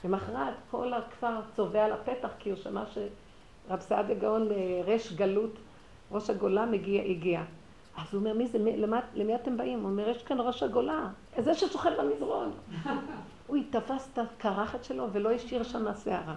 [0.03, 2.85] למחרת כל הכפר צובע על הפתח, כי הוא שמע
[3.67, 4.49] שרב סעדיה גאון
[4.85, 5.51] ריש גלות,
[6.11, 7.43] ראש הגולה מגיע, הגיע.
[7.97, 9.79] אז הוא אומר, מי זה, מי, למה, למי אתם באים?
[9.79, 12.51] הוא אומר, יש כאן ראש הגולה, זה ששוכב במזרון.
[13.47, 16.35] הוא תפס את הקרחת שלו ולא השאיר שם שערה.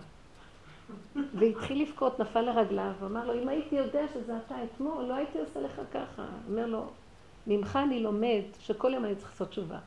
[1.35, 5.61] והתחיל לבכות, נפל לרגליו, ואמר לו, אם הייתי יודע שזה אתה אתמול, לא הייתי עושה
[5.61, 6.27] לך ככה.
[6.49, 6.87] אומר לו,
[7.47, 9.79] ממך אני לומד שכל יום אני צריך לעשות תשובה.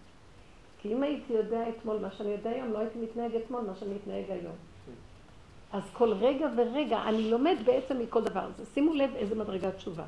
[0.82, 3.94] כי אם הייתי יודע אתמול מה שאני יודע היום, לא הייתי מתנהג אתמול מה שאני
[3.94, 4.56] מתנהג היום.
[5.74, 8.66] אז כל רגע ורגע אני לומד בעצם מכל דבר הזה.
[8.74, 10.04] שימו לב איזה מדרגת תשובה.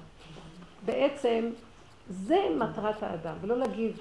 [0.86, 1.50] בעצם
[2.10, 3.92] זה מטרת האדם, ולא להגיד,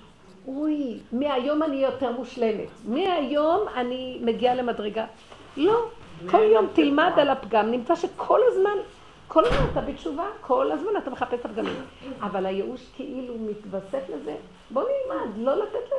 [0.46, 5.06] אוי, מהיום אני יותר מושלמת, מהיום אני מגיעה למדרגה.
[5.56, 5.84] לא,
[6.30, 8.76] כל יום תלמד על הפגם, נמצא שכל הזמן,
[9.28, 11.84] כל הזמן אתה בתשובה, כל הזמן אתה מחפש את הפגמים.
[12.20, 14.36] אבל הייאוש כאילו מתווסף לזה,
[14.70, 15.94] בוא נלמד, לא לתת ל...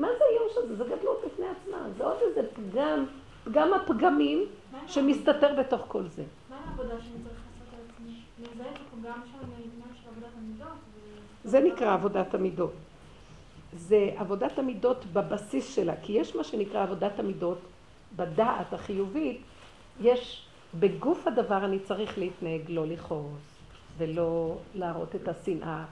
[0.00, 0.76] מה זה הייאוש הזה?
[0.76, 3.04] זה גדלות בפני עצמה, זה עוד איזה פגם,
[3.44, 4.46] פגם הפגמים
[4.86, 6.24] שמסתתר בתוך כל זה.
[6.50, 8.20] מה העבודה שאני צריך לעשות על עצמי?
[9.32, 10.78] שם של עבודת המידות?
[11.44, 12.72] זה נקרא עבודת המידות.
[13.72, 17.58] זה עבודת המידות בבסיס שלה, כי יש מה שנקרא עבודת המידות
[18.16, 19.40] בדעת החיובית,
[20.00, 23.58] יש בגוף הדבר אני צריך להתנהג לא לכעוס
[23.98, 25.84] ולא להראות את השנאה.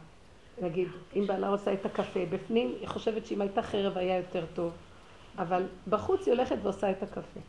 [0.63, 4.73] נגיד, אם בעלה עושה את הקפה, בפנים היא חושבת שאם הייתה חרב היה יותר טוב,
[5.39, 7.41] אבל בחוץ היא הולכת ועושה את הקפה.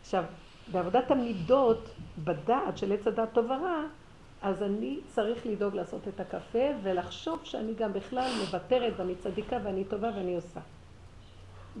[0.00, 0.24] עכשיו,
[0.72, 1.90] בעבודת המידות,
[2.24, 3.82] בדעת של עץ הדת טוב ורע,
[4.42, 9.84] אז אני צריך לדאוג לעשות את הקפה ולחשוב שאני גם בכלל מוותרת ואני צדיקה ואני
[9.84, 10.60] טובה ואני עושה.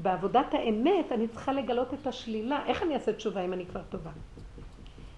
[0.02, 2.66] בעבודת האמת אני צריכה לגלות את השלילה.
[2.66, 4.10] איך אני אעשה תשובה אם אני כבר טובה?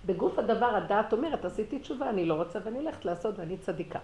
[0.07, 3.99] בגוף הדבר הדעת אומרת, עשיתי תשובה, אני לא רוצה ואני הולכת לעשות ואני צדיקה.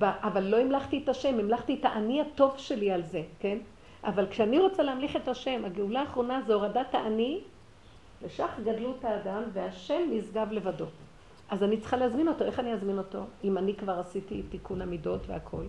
[0.00, 3.58] אבל לא המלכתי את השם, המלכתי את האני הטוב שלי על זה, כן?
[4.04, 7.40] אבל כשאני רוצה להמליך את השם, הגאולה האחרונה זה הורדת האני
[8.22, 10.86] לשך גדלות האדם והשם נשגב לבדו.
[11.50, 13.24] אז אני צריכה להזמין אותו, איך אני אזמין אותו?
[13.44, 15.64] אם אני כבר עשיתי תיקון המידות והכל.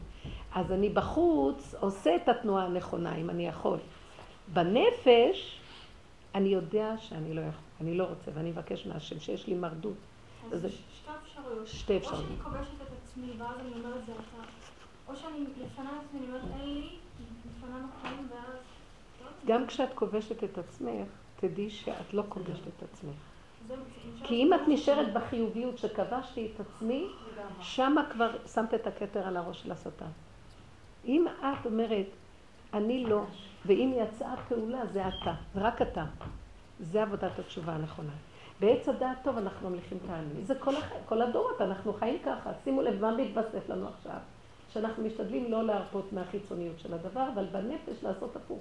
[0.56, 3.78] אז אני בחוץ עושה את התנועה הנכונה, אם אני יכול.
[4.54, 5.60] בנפש,
[6.36, 9.94] אני יודע שאני לא יכול, אני לא רוצה, ואני מבקש מהשם שיש לי מרדות.
[10.52, 10.78] אז זה- שתי
[11.22, 11.68] אפשרויות.
[11.68, 12.26] שתי או אפשרויות.
[12.28, 14.44] שאני כובשת את עצמי ואז אני אומרת זה אתה,
[15.08, 16.90] או שאני לפני עצמי אני אומרת אין לי,
[17.58, 18.58] לפנינו חיים ואז...
[19.48, 23.16] גם כשאת כובשת את עצמך, תדעי שאת לא כובשת את עצמך.
[24.24, 27.08] כי אם את נשארת בחיוביות שכבשתי את עצמי,
[27.62, 30.10] שמה כבר שמת את הכתר על הראש של השטן.
[31.06, 32.06] אם את אומרת,
[32.74, 33.24] אני לא,
[33.66, 36.06] ואם יצאה פעולה, זה אתה, רק אתה.
[36.80, 38.12] זה עבודת התשובה הנכונה.
[38.60, 40.44] בעץ הדעת טוב אנחנו ממליכים את העני.
[40.44, 40.92] זה כל, הח...
[41.06, 42.52] כל הדורות, אנחנו חיים ככה.
[42.64, 44.18] שימו לב מה מתווסף לנו עכשיו.
[44.74, 48.60] שאנחנו משתדלים לא להרפות מהחיצוניות של הדבר, אבל בנפש לעשות הפוך.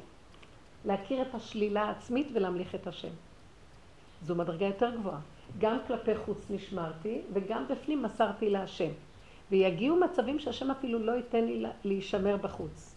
[0.84, 3.08] להכיר את השלילה העצמית ולהמליך את השם.
[4.22, 5.20] זו מדרגה יותר גבוהה.
[5.58, 8.90] גם כלפי חוץ נשמרתי, וגם בפנים מסרתי להשם.
[9.50, 12.94] ויגיעו מצבים שהשם אפילו לא ייתן לי לה- להישמר בחוץ.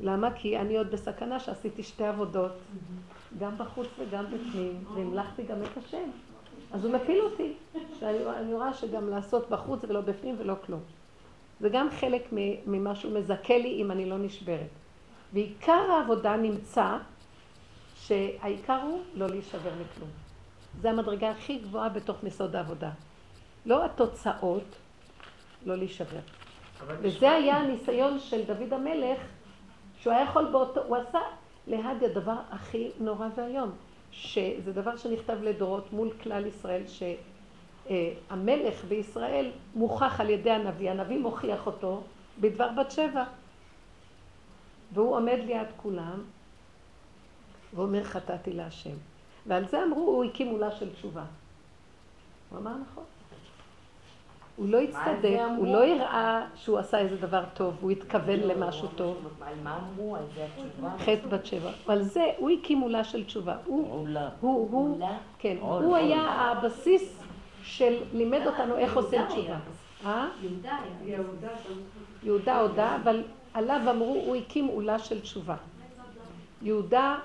[0.00, 0.30] למה?
[0.34, 2.52] כי אני עוד בסכנה שעשיתי שתי עבודות,
[3.38, 6.10] גם בחוץ וגם בפנים, והמלכתי גם את השם.
[6.72, 7.52] אז הוא מפיל אותי,
[8.00, 10.80] שאני אני רואה שגם לעשות בחוץ ולא בפנים ולא כלום.
[11.60, 12.28] זה גם חלק
[12.66, 14.68] ממה שהוא מזכה לי אם אני לא נשברת.
[15.32, 16.96] ועיקר העבודה נמצא
[17.96, 20.10] שהעיקר הוא לא להישבר מכלום.
[20.80, 22.90] זה המדרגה הכי גבוהה בתוך מסוד העבודה.
[23.66, 24.76] לא התוצאות,
[25.66, 26.20] לא להישבר.
[26.86, 29.18] וזה היה הניסיון של דוד המלך,
[30.00, 31.18] שהוא היה יכול באותו, הוא עשה
[31.66, 33.70] להדיה דבר הכי נורא ואיום,
[34.12, 36.82] שזה דבר שנכתב לדורות מול כלל ישראל,
[37.86, 42.02] שהמלך בישראל מוכח על ידי הנביא, הנביא מוכיח אותו
[42.40, 43.24] בדבר בת שבע.
[44.92, 46.22] והוא עומד ליד כולם,
[47.74, 48.96] ואומר חטאתי להשם.
[49.46, 51.24] ועל זה אמרו, הוא הקים מולה של תשובה.
[52.50, 53.04] הוא אמר נכון.
[54.56, 55.38] הוא לא הצטדק?
[55.56, 59.16] הוא לא הראה שהוא עשה איזה דבר טוב, הוא התכוון למשהו טוב.
[59.40, 60.16] על מה אמרו?
[60.16, 60.90] על זה התשובה?
[60.98, 61.70] חטא בת שבע.
[61.88, 63.56] על זה הוא הקים מולה של תשובה.
[63.64, 64.28] הוא, עולה.
[64.40, 65.06] הוא, הוא?
[65.38, 65.96] כן, הוא.
[65.96, 67.22] היה הבסיס
[67.62, 69.56] של לימד אותנו איך עושים תשובה.
[70.06, 70.28] אה?
[70.42, 71.18] יהודה היה.
[72.22, 73.22] יהודה הודה, אבל
[73.54, 75.56] עליו אמרו, הוא הקים עולה של תשובה.
[76.62, 77.18] יהודה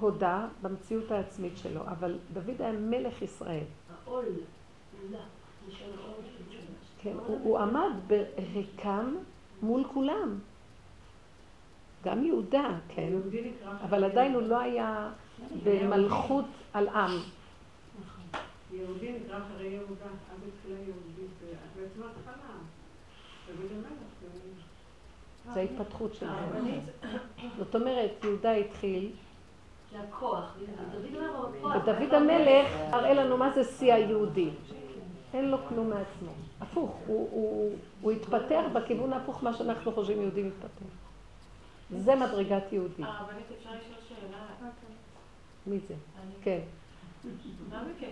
[0.00, 3.64] הודה במציאות העצמית שלו, אבל דוד היה מלך ישראל.
[4.04, 4.24] העול.
[7.02, 9.16] כן, הוא, הוא עמד בריקם
[9.62, 10.38] מול כולם.
[12.04, 13.12] גם יהודה, כן,
[13.84, 15.10] אבל עדיין הוא לא היה
[15.64, 17.10] במלכות על עם.
[18.72, 21.30] יהודי נקרא אחרי יהודה, אז התחילה יהודית,
[21.76, 22.42] בעצם התחלה.
[25.54, 26.78] זה ההתפתחות של זה.
[27.58, 29.10] זאת אומרת, יהודה התחיל.
[31.74, 34.50] ודוד המלך הראה לנו מה זה שיא היהודי.
[35.34, 36.32] אין לו כלום מעצמו.
[36.60, 40.84] הפוך, הוא, התפתח בכיוון ההפוך מה שאנחנו חושבים יהודי מתפתח.
[41.90, 43.02] זה מדרגת יהודי.
[43.02, 44.46] הרבנית, אפשר לשאול שאלה?
[45.66, 45.94] מי זה?
[46.42, 46.60] כן.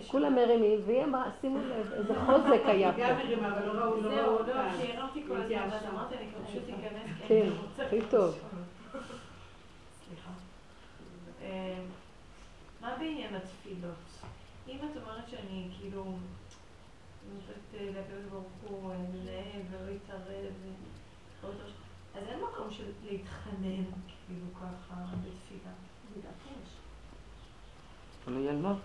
[0.07, 3.23] כולם מרימים, והיא אמרה, שימו לב, איזה חוזק היה גם פה.
[3.23, 4.53] מרימה, אבל לא ראו, לא ראו זהו, אותה.
[4.53, 5.89] לא, כי הרמתי כל הזמן, ואז התייאשה.
[5.89, 7.99] אמרתי, אני כבר פשוט אכנס, כי כן, אני רוצה הכי.
[8.09, 8.39] טוב.
[10.07, 10.31] סליחה.
[11.41, 11.79] אה,
[12.81, 13.95] מה בעניין התפילות?
[14.67, 16.03] אם את אומרת שאני כאילו
[17.33, 21.47] נותנת אה, לקדוש ברוך הוא אה, לנהל ולא להתערב, ו-
[22.15, 23.83] אז אין מקום של להתחנן
[24.25, 25.71] כאילו ככה בתפילה.
[28.25, 28.75] תלוי על מה.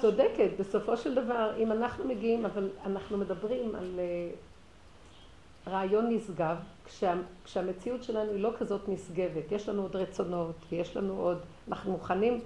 [0.00, 4.30] צודקת, בסופו של דבר, אם אנחנו מגיעים, אבל אנחנו מדברים על אה,
[5.72, 7.14] רעיון נשגב, כשה,
[7.44, 12.40] כשהמציאות שלנו היא לא כזאת נשגבת, יש לנו עוד רצונות, ויש לנו עוד, אנחנו מוכנים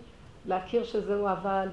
[0.46, 1.68] להכיר שזהו אבל,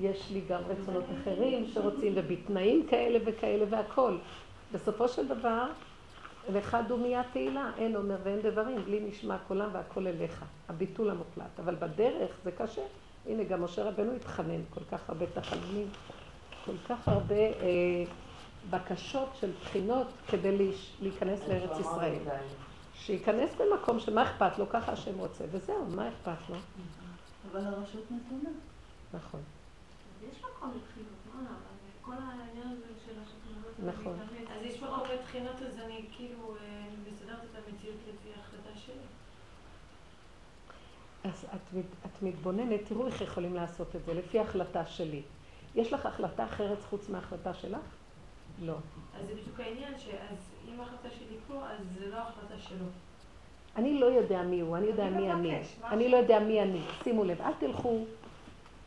[0.00, 4.18] יש לי גם רצונות אחרים שרוצים, ובתנאים כאלה וכאלה והכול.
[4.72, 5.66] בסופו של דבר,
[6.48, 11.60] לך דומיה תהילה, אין אומר ואין דברים, בלי נשמע קולם והכל אליך, הביטול המוחלט.
[11.60, 12.82] אבל בדרך זה קשה.
[13.26, 15.88] הנה, גם משה רבנו התחנן, כל כך הרבה תחנונים,
[16.64, 18.04] כל כך הרבה אה,
[18.70, 22.18] בקשות של בחינות כדי להיש, להיכנס לארץ ישראל.
[22.94, 26.56] שייכנס במקום שמה אכפת לו, ככה השם רוצה, וזהו, מה אכפת לו?
[27.50, 28.50] אבל הרשות נתונה.
[29.14, 29.40] נכון.
[30.30, 31.40] יש מקום לבחינות, מה?
[31.40, 31.56] אבל
[32.02, 33.94] כל העניין הזה של השכננות.
[33.94, 34.18] נכון.
[34.56, 39.06] אז יש מקום לבחינות, אז אני כאילו אה, מסדרת את המציאות לפי ההחלטה שלי.
[41.24, 45.22] אז את, את מתבוננת, תראו איך יכולים לעשות את זה, לפי החלטה שלי.
[45.74, 47.80] יש לך החלטה אחרת חוץ מההחלטה שלך?
[48.62, 48.72] לא.
[49.20, 52.86] אז זה בדיוק העניין, שאז אם ההחלטה שלי פה, אז זה לא ההחלטה שלו.
[53.76, 55.58] אני לא יודע מי הוא, אני יודע מי אני.
[55.84, 56.80] אני לא יודע מי אני.
[57.04, 58.04] שימו לב, אל תלכו.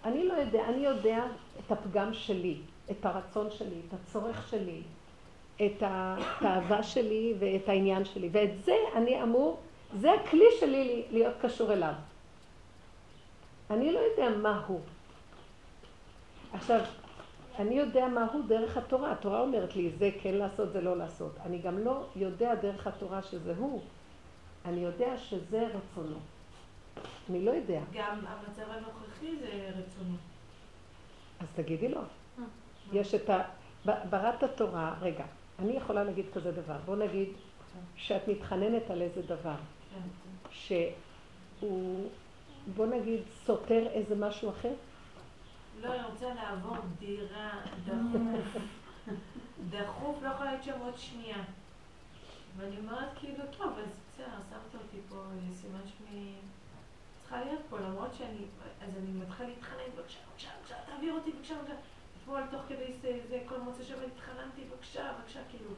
[0.05, 1.25] אני לא יודע, אני יודע
[1.59, 2.57] את הפגם שלי,
[2.91, 4.81] את הרצון שלי, את הצורך שלי,
[5.55, 8.29] את התאווה שלי ואת העניין שלי.
[8.31, 9.57] ואת זה אני אמור,
[9.93, 11.93] זה הכלי שלי להיות קשור אליו.
[13.69, 14.81] אני לא יודע מה הוא.
[16.53, 16.79] עכשיו,
[17.59, 19.11] אני יודע מה הוא דרך התורה.
[19.11, 21.35] התורה אומרת לי, זה כן לעשות, זה לא לעשות.
[21.45, 23.81] אני גם לא יודע דרך התורה שזה הוא.
[24.65, 26.17] אני יודע שזה רצונו.
[27.29, 27.81] אני לא יודע.
[27.93, 30.15] גם המצב הנוכחי זה רצונו.
[31.39, 32.01] אז תגידי לו.
[32.93, 33.41] יש את ה...
[33.85, 35.25] בראת התורה, רגע,
[35.59, 36.77] אני יכולה להגיד כזה דבר.
[36.85, 37.29] בוא נגיד
[37.95, 39.99] שאת מתחננת על איזה דבר, כן.
[40.51, 42.07] שהוא,
[42.75, 44.73] בוא נגיד, סותר איזה משהו אחר.
[45.81, 48.61] לא, אני רוצה לעבור דירה דחוף.
[49.69, 51.43] דחוף, לא יכולה להיות שם עוד שנייה.
[52.57, 55.15] ואני אומרת כאילו, טוב, אז בסדר, שמת אותי פה,
[55.53, 56.33] סימן שמי...
[57.21, 58.45] צריכה להיות פה, למרות שאני...
[58.81, 61.73] אז אני מתחילה להתחנן, בבקשה, בבקשה, בבקשה, תעביר אותי, בבקשה, בבקשה.
[62.21, 65.71] אתמול תוך כדי זה, זה כל מוצא שבת התחננתי, בבקשה, בבקשה, כאילו.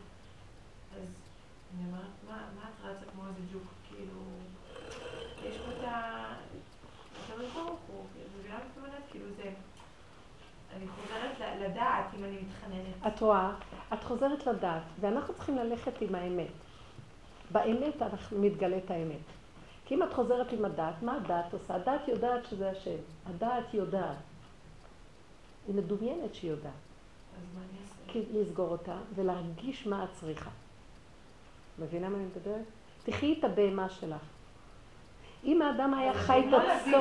[0.96, 1.08] אז
[1.74, 4.22] אני אומרת, מה, מה את רצה כמו איזה ג'וק, כאילו...
[5.44, 6.34] יש פה את ה...
[10.76, 13.08] אני חוזרת לדעת אם אני מתחננת.
[13.08, 13.52] את רואה?
[13.94, 16.52] את חוזרת לדעת, ואנחנו צריכים ללכת עם האמת.
[17.52, 19.18] באמת אנחנו מתגלית האמת.
[19.86, 21.76] כי אם את חוזרת עם הדעת, מה הדעת עושה?
[21.76, 22.98] הדעת יודעת שזה השם.
[23.26, 24.18] הדעת יודעת.
[25.68, 26.74] היא מדומיינת שהיא יודעת.
[28.08, 30.50] כי לסגור אותה ולהרגיש מה את צריכה.
[31.80, 32.66] מבינה מה אני מדברת?
[33.04, 34.39] תחי את הבהמה שלך.
[35.44, 36.98] אם האדם היה חי את עצמו,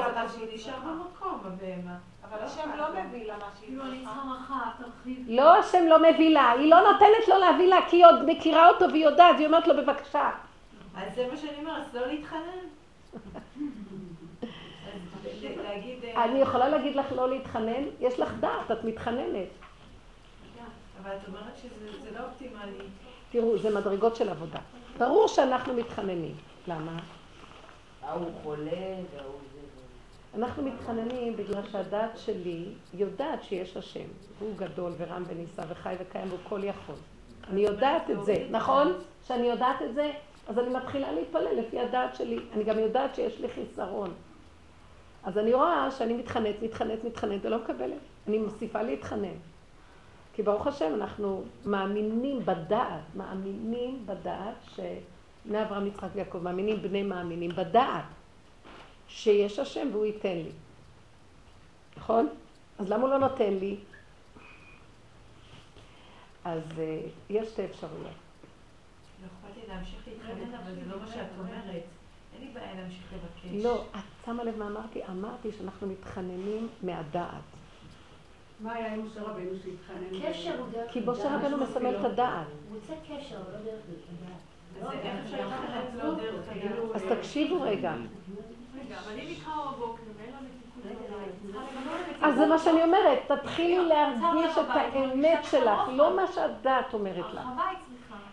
[2.24, 4.70] אבל השם לא מביא לה מה שהיא צריכה.
[4.78, 5.24] תרחיב.
[5.28, 8.68] לא השם לא מביא לה, היא לא נותנת לו להביא לה כי היא עוד מכירה
[8.68, 10.30] אותו והיא יודעת, היא אומרת לו בבקשה.
[10.96, 12.40] אז זה מה שאני אומרת, לא להתחנן.
[16.16, 19.48] אה, אני יכולה להגיד לך לא להתחנן, יש לך דעת, את מתחננת.
[21.02, 22.84] אבל את אומרת שזה זה לא אופטימלי.
[23.30, 24.58] תראו, זה מדרגות של עבודה.
[24.98, 26.34] ברור שאנחנו מתחננים.
[26.68, 26.92] למה?
[28.08, 29.58] ההוא חולה וההוא זה.
[30.34, 34.04] אנחנו מתחננים בגלל שהדעת שלי יודעת שיש השם.
[34.40, 36.94] הוא גדול ורם ונישא וחי וקיים והוא כל יכול.
[37.50, 38.92] אני יודעת את זה, נכון?
[39.26, 40.12] שאני יודעת את זה,
[40.48, 42.38] אז אני מתחילה להתפלל לפי הדעת שלי.
[42.52, 44.10] אני גם יודעת שיש לי חיסרון.
[45.24, 47.98] אז אני רואה שאני מתחננת, מתחננת, מתחננת ולא מקבלת.
[48.28, 49.34] אני מוסיפה להתחנן.
[50.34, 54.54] כי ברוך השם אנחנו מאמינים בדעת, מאמינים בדעת
[55.48, 58.04] שבני אברהם, יצחק ויעקב, מאמינים בני מאמינים בדעת
[59.08, 60.50] שיש השם והוא ייתן לי.
[61.96, 62.28] נכון?
[62.78, 63.76] אז למה הוא לא נותן לי?
[66.44, 66.80] אז uh,
[67.30, 68.00] יש שתי אפשרויות.
[69.22, 71.82] לא אכפת לי להמשיך להתחנן, אבל זה לא מה שאת אומרת.
[72.34, 73.64] אין לי בעיה להמשיך לבקש.
[73.64, 75.00] לא, את שמה לב מה אמרתי?
[75.10, 77.42] אמרתי שאנחנו מתחננים מהדעת.
[78.60, 80.32] מה היה עם משה רבנו שהתחנן?
[80.32, 80.92] קשר הוא דרך...
[80.92, 82.46] כי משה רבנו מסמל את הדעת.
[82.68, 84.47] הוא רוצה קשר, אבל לא דרך הדעת.
[84.82, 86.94] אז לא דרך הדעת?
[86.94, 87.94] אז תקשיבו רגע.
[88.74, 89.38] רגע, בבית,
[92.22, 97.48] אז זה מה שאני אומרת, תתחילי להרגיש את האמת שלך, לא מה שהדעת אומרת לך.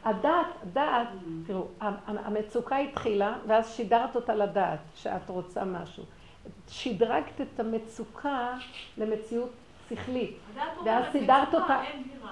[0.04, 1.08] הדעת, הדעת,
[1.48, 1.68] תראו,
[2.08, 6.04] המצוקה התחילה, ואז שידרת אותה לדעת שאת רוצה משהו.
[6.68, 8.54] שדרגת את המצוקה
[8.98, 9.50] למציאות
[9.90, 10.38] שכלית,
[10.86, 11.82] ואז סידרת אותה.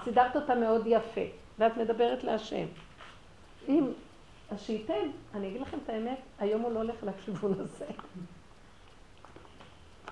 [0.04, 1.22] סידרת אותה מאוד יפה,
[1.60, 2.66] ואת מדברת להשם.
[3.68, 3.86] אם,
[4.54, 7.86] אז שייתן, אני אגיד לכם את האמת, היום הוא לא הולך לכיוון הזה.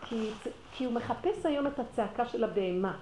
[0.01, 0.29] כי,
[0.73, 2.97] כי הוא מחפש היום את הצעקה של הבהמה.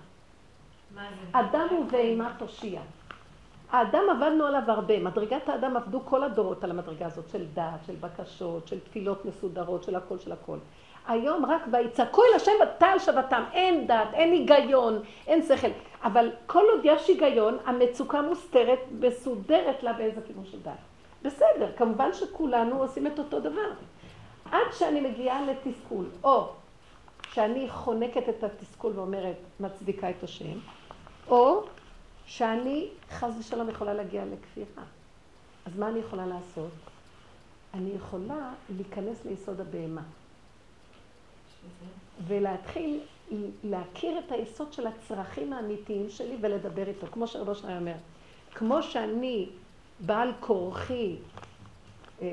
[1.32, 2.82] אדם הוא בהמה תושיע.
[3.72, 7.96] האדם עבדנו עליו הרבה, מדרגת האדם עבדו כל הדורות על המדרגה הזאת של דעת, של
[7.96, 10.58] בקשות, של תפילות מסודרות, של הכל של הכל.
[11.08, 15.68] היום רק ויצעקו אל השם ותעל שבתם, אין דעת, אין היגיון, אין שכל.
[16.04, 20.89] אבל כל עוד יש היגיון, המצוקה מוסתרת, מסודרת לה באיזה כיוון של דעת.
[21.22, 23.72] בסדר, כמובן שכולנו עושים את אותו דבר.
[24.52, 26.50] עד שאני מגיעה לתסכול, או
[27.34, 30.60] שאני חונקת את התסכול ואומרת, מצדיקה את השם,
[31.28, 31.64] או
[32.26, 34.84] שאני חס ושלום יכולה להגיע לכפירה.
[35.66, 36.72] אז מה אני יכולה לעשות?
[37.74, 40.02] אני יכולה להיכנס ליסוד הבהמה
[42.28, 43.00] ולהתחיל
[43.64, 47.96] להכיר את היסוד של הצרכים האמיתיים שלי ולדבר איתו, כמו שרבו אומר.
[48.56, 49.50] כמו שאני
[50.00, 51.16] בעל כורחי
[52.22, 52.28] אה,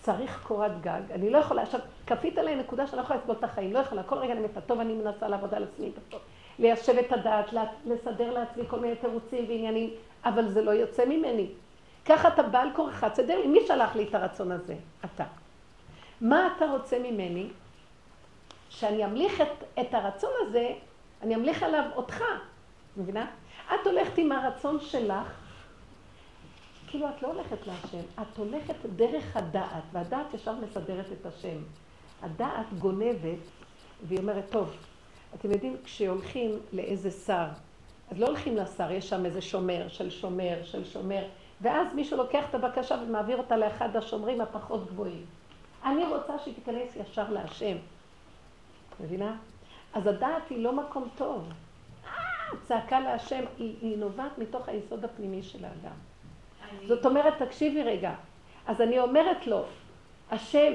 [0.00, 3.44] צריך קורת גג, אני לא יכולה, עכשיו כפית עליי נקודה שאני לא יכולה לסבול את
[3.44, 5.90] החיים, לא יכולה, כל רגע אני מתה, טוב אני מנסה לעבוד על עצמי,
[6.58, 7.52] ליישב את הדעת,
[7.86, 9.90] לסדר לעצמי כל מיני תירוצים ועניינים,
[10.24, 11.48] אבל זה לא יוצא ממני.
[12.04, 14.74] ככה אתה בעל כורחך, תסדר לי, מי שלח לי את הרצון הזה?
[15.04, 15.24] אתה.
[16.20, 17.48] מה אתה רוצה ממני?
[18.68, 20.68] שאני אמליך את, את הרצון הזה,
[21.22, 22.24] אני אמליך עליו אותך,
[22.96, 23.26] מבינה?
[23.74, 25.47] את הולכת עם הרצון שלך,
[26.90, 31.58] כאילו את לא הולכת להשם, את הולכת דרך הדעת, והדעת ישר מסדרת את השם.
[32.22, 33.38] הדעת גונבת,
[34.02, 34.76] והיא אומרת, טוב,
[35.34, 37.46] אתם יודעים, כשהולכים לאיזה שר,
[38.10, 41.24] אז לא הולכים לשר, יש שם איזה שומר של שומר של שומר,
[41.60, 45.24] ואז מישהו לוקח את הבקשה ומעביר אותה לאחד השומרים הפחות גבוהים.
[45.84, 47.76] אני רוצה שהיא תיכנס ישר להשם.
[49.00, 49.36] מבינה?
[49.94, 51.48] אז הדעת היא לא מקום טוב.
[52.06, 52.10] אה,
[52.64, 55.96] צעקה להשם היא, היא נובעת מתוך היסוד הפנימי של האדם.
[56.86, 58.12] זאת אומרת, תקשיבי רגע.
[58.66, 59.62] אז אני אומרת לו,
[60.30, 60.72] השם,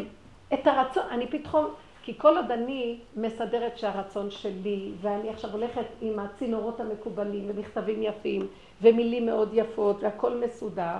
[0.53, 1.65] את הרצון, אני פתאום,
[2.03, 8.47] כי כל עוד אני מסדרת שהרצון שלי, ואני עכשיו הולכת עם הצינורות המקובלים, ומכתבים יפים,
[8.81, 10.97] ומילים מאוד יפות, והכל מסודר,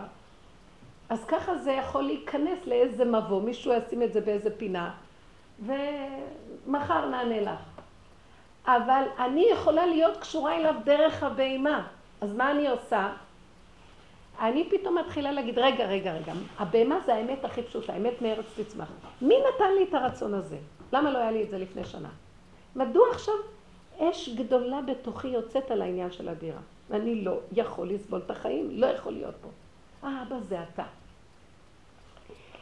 [1.09, 4.91] אז ככה זה יכול להיכנס לאיזה מבוא, מישהו ישים את זה באיזה פינה,
[5.59, 7.59] ומחר נענה לך.
[8.65, 11.87] אבל אני יכולה להיות קשורה אליו דרך הבהמה.
[12.21, 13.13] אז מה אני עושה?
[14.39, 18.92] אני פתאום מתחילה להגיד, רגע, רגע, רגע, הבהמה זה האמת הכי פשוטה, האמת מארץ תצמח.
[19.22, 20.58] מי נתן לי את הרצון הזה?
[20.93, 22.10] למה לא היה לי את זה לפני שנה?
[22.76, 23.34] מדוע עכשיו
[24.00, 26.60] אש גדולה בתוכי יוצאת על העניין של הדירה?
[26.92, 29.50] אני לא יכול לסבול את החיים, לא יכול להיות פה.
[30.08, 30.84] אה, אבא, זה אתה.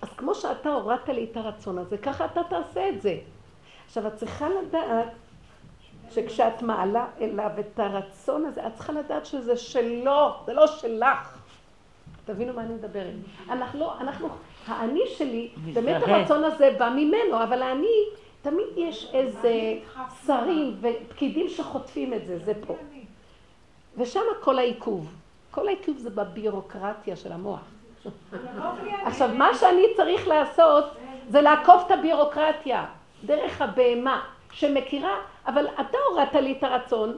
[0.02, 3.18] אז כמו שאתה הורדת לי את הרצון הזה, ככה אתה תעשה את זה.
[3.86, 5.08] עכשיו, את צריכה לדעת
[6.12, 11.41] שכשאת מעלה אליו את הרצון הזה, את צריכה לדעת שזה שלו, זה לא שלך.
[12.26, 13.14] תבינו מה אני מדברת.
[13.50, 14.30] אנחנו, לא, אנחנו,
[14.68, 16.04] האני שלי, באמת.
[16.08, 18.06] הרצון הזה בא ממנו, אבל האני,
[18.42, 19.54] תמיד יש איזה
[20.26, 22.76] שרים ופקידים שחוטפים את זה, זה פה.
[23.98, 25.14] ושם כל העיכוב.
[25.52, 27.60] כל העיכוב זה בבירוקרטיה של המוח.
[29.06, 30.86] עכשיו, מה שאני צריך לעשות
[31.30, 32.86] זה לעקוף את הבירוקרטיה
[33.26, 35.16] דרך הבהמה שמכירה,
[35.48, 37.18] אבל אתה הורדת לי את הרצון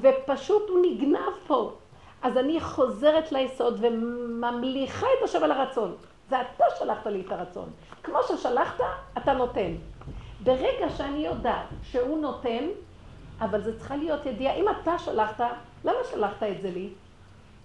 [0.00, 1.72] ופשוט הוא נגנב פה.
[2.22, 5.94] אז אני חוזרת ליסוד וממליכה את השם על הרצון.
[6.30, 7.70] זה אתה שלחת לי את הרצון.
[8.02, 8.80] כמו ששלחת,
[9.18, 9.74] אתה נותן.
[10.44, 12.64] ברגע שאני יודעת שהוא נותן,
[13.40, 14.54] אבל זה צריכה להיות ידיעה.
[14.54, 15.40] אם אתה שלחת,
[15.84, 16.88] למה שלחת את זה לי?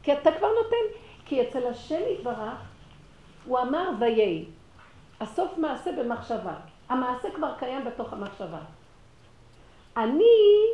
[0.03, 2.61] כי אתה כבר נותן, כי אצל השם יתברך,
[3.45, 4.45] הוא אמר ויהי.
[5.21, 6.53] הסוף מעשה במחשבה.
[6.89, 8.59] המעשה כבר קיים בתוך המחשבה.
[9.97, 10.23] אני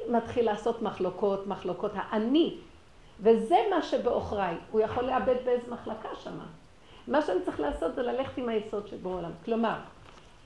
[0.10, 2.58] מתחיל לעשות מחלוקות, מחלוקות האני,
[3.20, 4.56] וזה מה שבעוכריי.
[4.72, 6.46] הוא יכול לאבד באיזה מחלקה שמה.
[7.08, 9.32] מה שאני צריך לעשות זה ללכת עם היסוד שבעולם.
[9.46, 9.76] כלומר,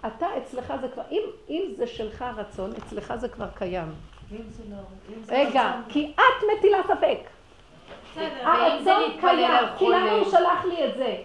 [0.07, 3.94] אתה אצלך זה כבר, אם, אם זה שלך הרצון, אצלך זה כבר קיים.
[4.30, 4.77] זה לא...
[5.18, 7.19] אם זה רגע, רצון- כי את מטילה ספק.
[8.15, 10.11] זה הרצון קיים, כי למה?
[10.11, 11.15] הוא שלח לי את זה?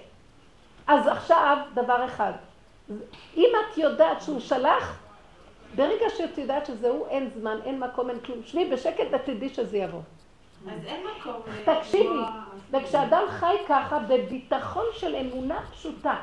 [0.86, 2.32] אז עכשיו, דבר אחד,
[3.36, 4.98] אם את יודעת שהוא שלח,
[5.76, 10.00] ברגע שאת יודעת שזהו, אין זמן, אין מקום, אין כלום, שבי בשקט ותדעי שזה יבוא.
[10.66, 11.32] אז אין מקום...
[11.46, 12.18] ל- תקשיבי,
[12.70, 16.16] וכשאדם חי ככה בביטחון של אמונה פשוטה,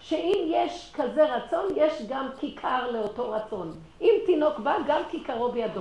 [0.00, 3.72] שאם יש כזה רצון, יש גם כיכר לאותו רצון.
[4.00, 5.80] אם תינוק בא, גם כיכרו בידו.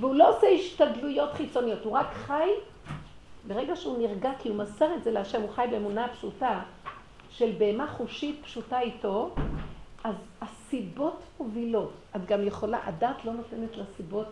[0.00, 2.50] והוא לא עושה השתדלויות חיצוניות, הוא רק חי,
[3.46, 6.60] ברגע שהוא נרגע, כי הוא מסר את זה להשם, הוא חי באמונה פשוטה,
[7.30, 9.30] של בהמה חושית פשוטה איתו,
[10.04, 11.92] אז הסיבות מובילות.
[12.16, 14.26] את גם יכולה, הדת לא נותנת לסיבות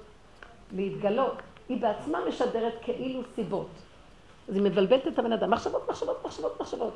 [0.73, 1.35] להתגלות.
[1.69, 3.69] היא בעצמה משדרת כאילו סיבות.
[4.49, 5.51] אז היא מבלבלת את הבן אדם.
[5.51, 6.95] מחשבות, מחשבות, מחשבות, מחשבות.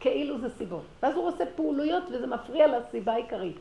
[0.00, 0.82] כאילו זה סיבות.
[1.02, 3.56] ואז הוא עושה פעולויות וזה מפריע לסיבה העיקרית.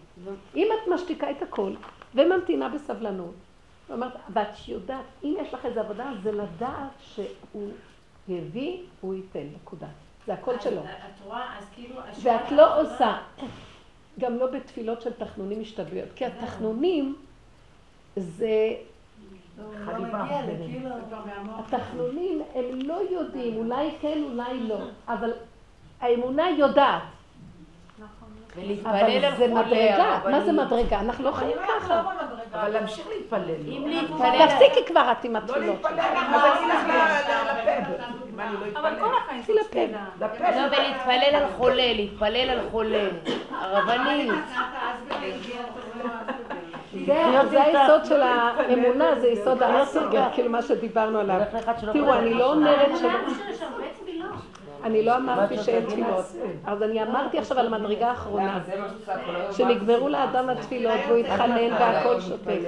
[0.55, 1.71] אם את משתיקה את הכל
[2.15, 3.34] וממתינה בסבלנות,
[3.89, 7.69] ואומרת, ואת יודעת, אם יש לך איזו עבודה, זה לדעת שהוא
[8.30, 9.88] הביא, הוא ייתן, נקודה.
[10.25, 10.81] זה הכל שלו.
[10.81, 11.95] את רואה, אז כאילו...
[12.23, 13.17] ואת לא עושה,
[14.19, 17.15] גם לא בתפילות של תחנונים השתדלויות, כי התחנונים
[18.15, 18.73] זה,
[19.85, 20.25] חליבה.
[20.45, 20.65] זה
[21.09, 21.59] כבר מהמוח.
[21.59, 24.77] התחנונים הם לא יודעים, אולי כן, אולי לא,
[25.07, 25.34] אבל
[26.01, 27.01] האמונה יודעת,
[28.55, 30.51] ולהתפלל אבל על זה מדרגה, מה זה.
[30.51, 30.99] מדרגה?
[30.99, 32.01] אנחנו לא חיים ככה.
[32.53, 33.55] אבל להמשיך להתפלל.
[33.67, 34.47] אם להתפלל...
[34.47, 35.75] תפסיקי כבר את עם לא התפילות.
[35.75, 38.03] להתפלל, אז אני אלך לפה.
[38.73, 38.99] לא אבל.
[38.99, 39.80] כל החיים לפה.
[40.19, 40.49] לפה.
[40.49, 43.07] לא, ולהתפלל על חולה, להתפלל על חולה.
[43.51, 44.31] הרבנית.
[47.06, 51.41] זה זה היסוד של האמונה, זה יסוד האסוגר, כאילו מה שדיברנו עליו.
[51.91, 52.20] תראו, חולה.
[52.20, 53.03] אני לא אומרת ש...
[53.03, 54.26] לא.
[54.84, 56.26] אני לא אמרתי שאין תפילות.
[56.65, 58.60] אז אני אמרתי עכשיו על המדרגה האחרונה.
[59.52, 62.60] שנגמרו לאדם התפילות והוא התחנן והכל שותק.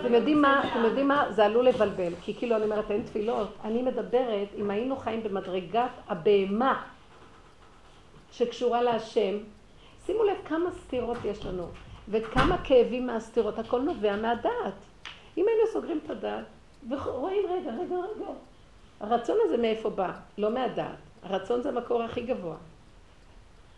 [0.00, 3.48] אתם יודעים מה, אתם יודעים מה, זה עלול לבלבל, כי כאילו אני אומרת אין תפילות,
[3.64, 6.82] אני מדברת, אם היינו חיים במדרגת הבהמה
[8.32, 9.36] שקשורה להשם,
[10.06, 11.66] שימו לב כמה סתירות יש לנו,
[12.08, 14.74] וכמה כאבים מהסתירות, הכל נובע מהדעת.
[15.38, 16.44] אם היינו סוגרים את הדעת,
[16.88, 18.32] ורואים רגע, רגע, רגע,
[19.00, 20.12] הרצון הזה מאיפה בא?
[20.38, 22.56] לא מהדעת, הרצון זה המקור הכי גבוה.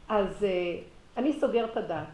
[0.08, 0.78] אז אה,
[1.16, 2.06] אני סוגר את הדעת.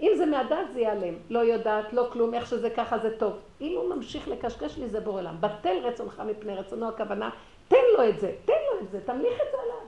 [0.00, 1.14] אם זה מהדעת זה ייעלם.
[1.30, 3.38] לא יודעת, לא כלום, איך שזה ככה זה טוב.
[3.60, 5.36] אם הוא ממשיך לקשקש לי זה בורא עולם.
[5.40, 7.30] בטל רצונך מפני רצונו הכוונה,
[7.68, 9.86] תן לו את זה, תן לו את זה, תמליך את זה עליו.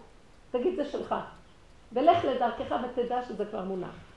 [0.51, 1.15] תגיד זה שלך.
[1.93, 4.12] ולך לדרכך ותדע שזה כבר מונח.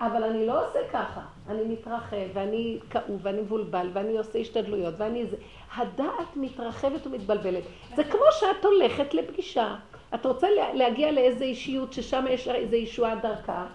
[0.00, 5.26] אבל אני לא עושה ככה, אני מתרחב ואני כאוב ואני מבולבל ואני עושה השתדלויות ואני
[5.26, 5.36] זה.
[5.76, 7.62] הדעת מתרחבת ומתבלבלת.
[7.96, 9.74] זה כמו שאת הולכת לפגישה,
[10.14, 13.66] את רוצה לה- להגיע לאיזו אישיות ששם יש איזו ישועה דרכה,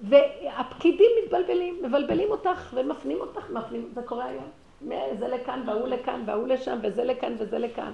[0.00, 4.50] והפקידים מתבלבלים, מבלבלים אותך ומפנים אותך, מפנים, זה קורה היום.
[5.18, 7.92] זה לכאן והוא לכאן והוא לשם וזה לכאן וזה לכאן.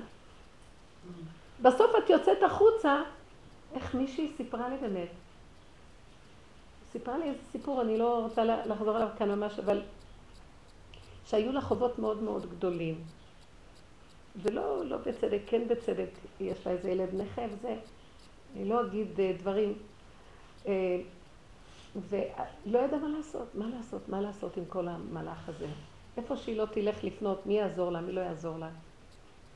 [1.62, 3.02] בסוף את יוצאת החוצה,
[3.74, 5.08] איך מישהי סיפרה לי באמת.
[6.92, 9.82] סיפרה לי איזה סיפור, אני לא רוצה לחזור עליו כאן ממש, אבל
[11.26, 13.04] שהיו לה חובות מאוד מאוד גדולים.
[14.36, 16.10] ולא לא בצדק, כן בצדק,
[16.40, 17.76] יש לה איזה ילד נכה וזה.
[18.56, 19.74] אני לא אגיד אה, דברים.
[20.66, 21.00] אה,
[21.96, 25.66] ולא ידעה מה לעשות, מה לעשות, מה לעשות עם כל המהלך הזה.
[26.16, 28.70] איפה שהיא לא תלך לפנות, מי יעזור לה, מי לא יעזור לה.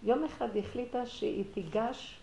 [0.03, 2.19] יום אחד היא החליטה שהיא תיגש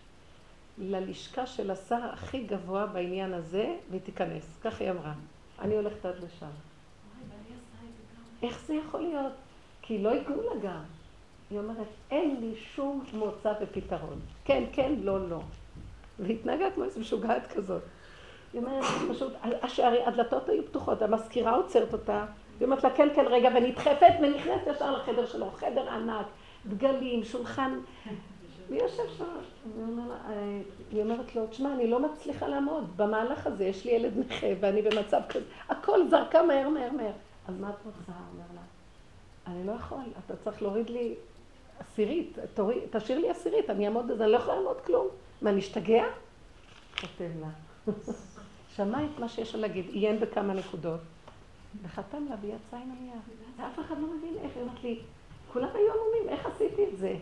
[0.80, 4.58] ללשכה של השר הכי גבוה בעניין הזה, והיא תיכנס.
[4.62, 5.12] כך היא אמרה.
[5.60, 6.50] אני הולכת עד לשם.
[8.42, 9.32] איך זה יכול להיות?
[9.82, 10.82] כי לא ייתנו לה גם.
[11.50, 14.20] היא אומרת, אין לי שום מוצא ופתרון.
[14.44, 15.40] כן, כן, לא, לא.
[16.18, 17.82] והתנהגה כמו איזו משוגעת כזאת.
[18.52, 19.32] היא אומרת, פשוט,
[19.62, 22.24] השערי, הדלתות היו פתוחות, המזכירה עוצרת אותה,
[22.60, 26.26] היא אומרת לה, כן, כן, רגע, ונדחפת ונכנסת ישר לחדר שלו, חדר ענק,
[26.66, 27.78] דגלים, שולחן.
[28.70, 29.24] והיא יושב שם,
[30.28, 30.60] אה,
[30.90, 34.82] היא אומרת לו, תשמע, אני לא מצליחה לעמוד במהלך הזה, יש לי ילד נכה ואני
[34.82, 37.12] במצב כזה, הכל זרקה מהר, מהר, מהר.
[37.48, 38.12] אז מה את רוצה?
[38.32, 38.60] אומר לה,
[39.46, 41.14] אני לא יכול, אתה צריך להוריד לי
[41.80, 42.38] עשירית,
[42.90, 45.06] תשאיר לי עשירית, אני אעמוד בזה, אני לא יכולה לעמוד כלום.
[45.42, 46.04] מה, נשתגע?
[47.00, 47.48] כותב לה.
[48.76, 51.00] שמע את מה שיש לה להגיד, עיין בכמה נקודות,
[51.82, 53.20] וחתם לה ויצא עם הנייר.
[53.56, 55.00] ואף אחד לא מבין איך, היא אומרת לי,
[55.52, 57.16] כולם היו עמומים, איך עשיתי את זה?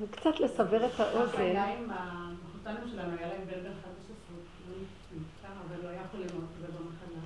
[0.00, 1.38] וקצת לסבר את ככה האוזן.
[1.38, 4.36] היה עם המחותנים שלנו, היה להם בן בן 15,
[4.68, 4.74] לא
[5.16, 7.20] נפטר, אבל הוא היה חולה מאוד כזה במחלה.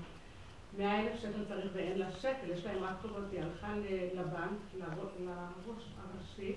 [0.78, 3.74] מאה אלף שקל צריך ואין לה שקל, יש להם רק חובות, היא הלכה
[4.14, 6.55] לבנק, לראש הראשי,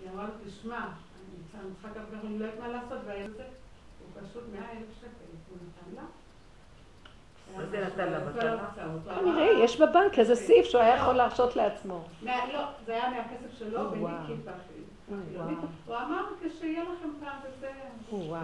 [0.00, 3.42] היא אמרה לו, תשמע, אני צריכה גם ככה, אני לא יודעת מה לעשות, והילד הזה,
[3.42, 5.08] הוא פשוט מאה אלף שקל,
[5.48, 6.02] הוא נתן לה.
[9.14, 12.04] כנראה, יש בבנק איזה סעיף שהוא היה יכול להרשות לעצמו.
[12.22, 13.92] לא, זה היה מהכסף שלו.
[13.92, 14.50] ולי כיפה.
[15.10, 15.48] וואו.
[15.86, 16.22] הוא אמר,
[16.58, 17.70] כשיהיה לכם פעם וזה...
[18.12, 18.42] וואו.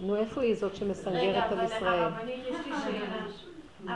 [0.00, 1.86] נו, איפה היא זאת רגע, שמסנגרת על אבל ישראל?
[2.02, 3.16] הרבנית, יש לי שאלה.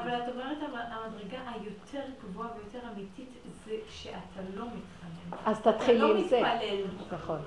[0.01, 3.29] אבל את אומרת המ- המדרגה היותר גבוהה ויותר אמיתית
[3.67, 4.19] זה שאתה
[4.57, 5.39] לא מתחנן.
[5.47, 6.41] אז תתחילי עם זה.
[6.41, 7.17] אתה לא מתפלל.
[7.17, 7.39] נכון.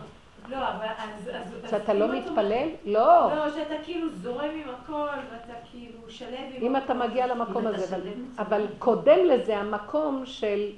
[0.49, 1.29] לא, אבל אז...
[1.69, 2.67] שאתה לא מתפלל?
[2.85, 3.35] לא.
[3.35, 6.77] לא, שאתה כאילו זורם עם הכל, ואתה כאילו שלב עם אם.
[6.77, 8.07] אתה מגיע למקום הזה, אבל-.
[8.37, 10.69] אבל קודם לזה המקום של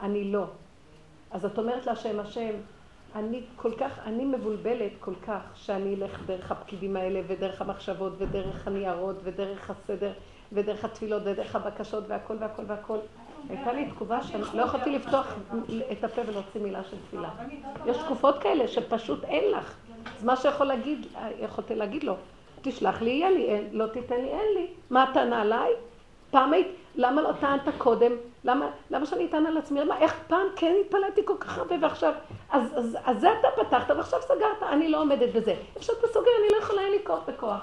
[0.00, 0.44] אני לא.
[1.30, 2.54] אז את אומרת להשם, השם,
[3.14, 8.66] אני כל כך, אני מבולבלת כל כך, שאני אלך דרך הפקידים האלה, ודרך המחשבות, ודרך
[8.66, 10.12] הניירות, ודרך הסדר,
[10.52, 12.98] ודרך התפילות, ודרך הבקשות, והכל והכל והכל.
[13.48, 15.34] הייתה לי תקופה שלא יכולתי לפתוח
[15.92, 17.30] את הפה ולהוציא מילה של תפילה.
[17.86, 19.76] יש תקופות כאלה שפשוט אין לך.
[20.18, 21.06] אז מה שיכול להגיד,
[21.40, 22.14] יכולתי להגיד לו,
[22.62, 24.66] תשלח לי, יהיה לי, לא תיתן לי, אין לי.
[24.90, 25.70] מה הטענה עליי?
[26.30, 28.12] פעם היית, למה לא טענת קודם?
[28.44, 29.80] למה, למה שאני אטען על עצמי?
[29.80, 32.12] למה, איך פעם כן התפלאתי כל כך הרבה ועכשיו,
[32.50, 35.50] אז, אז, אז זה אתה פתחת ועכשיו סגרת, אני לא עומדת בזה.
[35.50, 37.60] איפה שאתה סוגר, אני לא יכולה, אין לי כוח בכוח.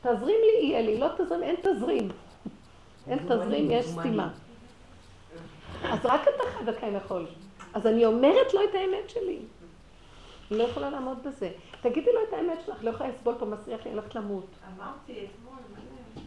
[0.00, 2.08] תזרים לי, יהיה לי, לא תזרים, אין תזרים.
[3.06, 4.28] אין תזרים, יש סתימה.
[5.84, 7.26] אז רק אתה חי וקיים יכול.
[7.74, 9.38] אז אני אומרת לו את האמת שלי.
[10.50, 11.50] אני לא יכולה לעמוד בזה.
[11.80, 14.46] תגידי לו את האמת שלך, לא יכולה לסבול פה, מסריח לי, אני הולכת למות.
[14.76, 16.22] אמרתי אתמול, מלא.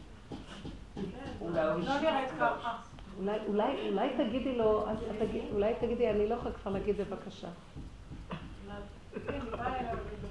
[0.95, 1.02] כן.
[1.02, 2.78] אולי הוא לא נראית ככה.
[3.20, 4.86] אולי, אולי, אולי תגידי לו,
[5.54, 7.48] אולי תגידי, אני לא יכולה כבר להגיד בבקשה.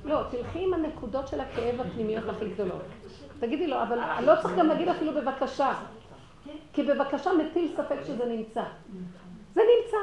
[0.05, 2.83] לא, תלכי עם הנקודות של הכאב הפנימיות הכי גדולות.
[3.41, 5.75] תגידי לו, אבל לא צריך גם להגיד אפילו בבקשה.
[6.73, 8.63] כי בבקשה מטיל ספק שזה נמצא.
[9.55, 9.97] זה נמצא.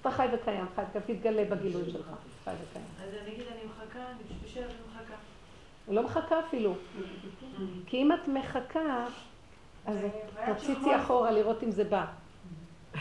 [0.00, 2.06] אתה חי וקיים, חי וקיים, תתגלה בגילוי שלך.
[2.44, 2.84] חי וקיים.
[3.02, 5.14] אז אני אגיד, אני מחכה, אני פשוט ומחכה.
[5.88, 6.74] אני לא מחכה אפילו.
[7.86, 9.06] כי אם את מחכה,
[9.86, 9.98] אז
[10.46, 12.04] תציצי אחורה לראות אם זה בא.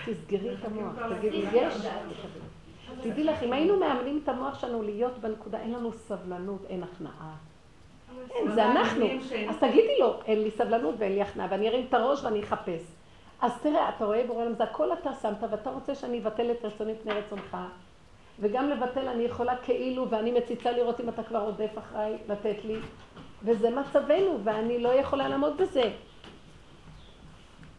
[0.05, 1.73] תסגרי את המוח, תגידי, יש.
[3.01, 7.35] תדעי לך, אם היינו מאמנים את המוח שלנו להיות בנקודה, אין לנו סבלנות, אין הכנעה.
[8.31, 9.05] אין, זה אנחנו.
[9.49, 12.81] אז תגידי לו, אין לי סבלנות ואין לי הכנעה, ואני ארים את הראש ואני אחפש.
[13.41, 16.65] אז תראה, אתה רואה בורא עולם, זה הכל אתה שמת, ואתה רוצה שאני אבטל את
[16.65, 17.57] רצוני פני רצונך.
[18.39, 22.75] וגם לבטל אני יכולה כאילו, ואני מציצה לראות אם אתה כבר רודף אחריי, לתת לי.
[23.43, 25.91] וזה מצבנו, ואני לא יכולה לעמוד בזה.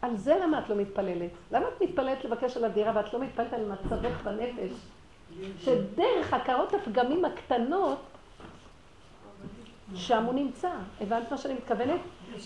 [0.01, 1.29] על זה למה את לא מתפללת?
[1.51, 4.71] למה את מתפללת לבקש על הדירה ואת לא מתפללת על מצבך בנפש?
[5.59, 7.99] שדרך הכרות הפגמים הקטנות,
[9.95, 10.71] שם הוא נמצא.
[11.01, 11.99] הבנת מה שאני מתכוונת?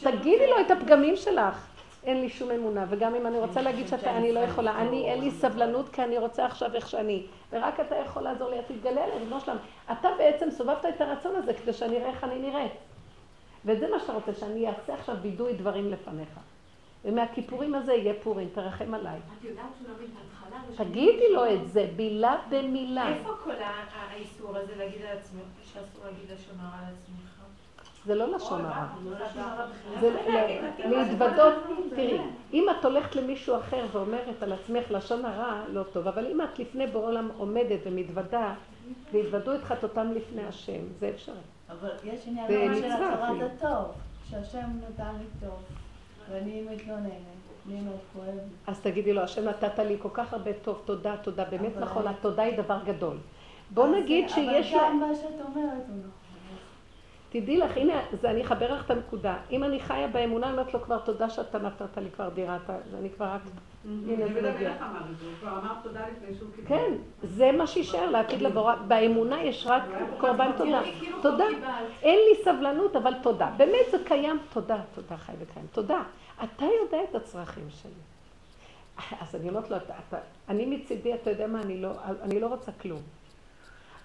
[0.03, 1.67] תגידי לו את הפגמים שלך.
[2.03, 5.21] אין לי שום אמונה, וגם אם אני רוצה להגיד שאתה, אני לא יכולה, אני, אין
[5.21, 9.19] לי סבלנות כי אני רוצה עכשיו איך שאני, ורק אתה יכול לעזור לי, תתגלה עליי,
[9.19, 9.57] ריבונו שלם.
[9.91, 12.71] אתה בעצם סובבת את הרצון הזה כדי שאני אראה איך אני נראית.
[13.65, 16.29] וזה מה שאתה רוצה, שאני אעשה עכשיו וידוי דברים לפניך.
[17.05, 19.17] ומהכיפורים הזה יהיה פורים, תרחם עליי.
[19.39, 20.61] את יודעת שהוא לא מבין את ההתחלה?
[20.73, 23.07] ושאני- תגידי לו את זה, מילה במילה.
[23.09, 23.51] איפה כל
[24.11, 27.31] האיסור הזה להגיד על עצמך, שאסור להגיד לשון הרע על עצמך?
[28.05, 28.87] זה לא לשון הרע.
[29.03, 29.99] לא לשון הרע בכלל.
[30.01, 31.53] זה ל- להתוודות,
[31.89, 32.19] תראי,
[32.53, 36.59] אם את הולכת למישהו אחר ואומרת על עצמך לשון הרע, לא טוב, אבל אם את
[36.59, 38.53] לפני בורא עולם עומדת ומתוודה,
[39.13, 41.35] והתוודו את חטאותם לפני השם, זה אפשרי.
[41.69, 43.45] אבל יש עניין של מצווה הכרת אפילו.
[43.45, 43.91] הטוב,
[44.29, 44.59] שהשם
[44.89, 45.59] נתן לי טוב,
[46.31, 47.11] ואני מתלוננת,
[47.69, 48.39] לי מאוד כואב.
[48.67, 52.43] אז תגידי לו, השם נתת לי כל כך הרבה טוב, תודה, תודה, באמת נכון, התודה
[52.43, 53.17] היא דבר גדול.
[53.69, 54.81] בוא נגיד שיש אבל.
[54.83, 55.55] גם מה שאת אומרת
[55.87, 56.09] הוא נכון.
[57.29, 59.37] תדעי לך, הנה, זה אני אחבר לך את הנקודה.
[59.51, 62.77] אם אני חיה באמונה, אני אומרת לו כבר תודה שאתה נתת לי כבר דירה, אתה-
[62.99, 63.41] אני כבר רק...
[63.85, 64.69] הנה, זה דוד מגיע.
[64.69, 66.67] המלך אמר את זה, הוא כבר אמר תודה לפני שהוא קיבל.
[66.67, 66.93] כן,
[67.23, 68.75] זה מה שישאר לעתיד לבוא.
[68.87, 69.83] באמונה יש רק
[70.19, 70.81] קורבן תודה.
[70.99, 71.45] כאילו תודה.
[72.01, 73.51] אין לי סבלנות, אבל תודה.
[73.57, 75.65] באמת זה קיים, תודה, תודה חי וקיים.
[75.71, 76.03] תודה.
[76.43, 77.91] אתה יודע את הצרכים שלי.
[79.21, 80.17] אז אני אומרת לו, אתה, אתה,
[80.49, 81.91] אני מצידי, אתה יודע מה, אני לא,
[82.21, 83.01] אני לא רוצה כלום.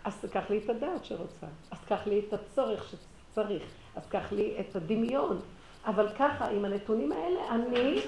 [0.05, 1.47] אז תקח לי את הדעת שרוצה.
[1.71, 2.91] אז תקח לי את הצורך
[3.31, 3.63] שצריך.
[3.97, 5.39] אז תקח לי את הדמיון.
[5.87, 8.01] אבל ככה, עם הנתונים האלה, אני,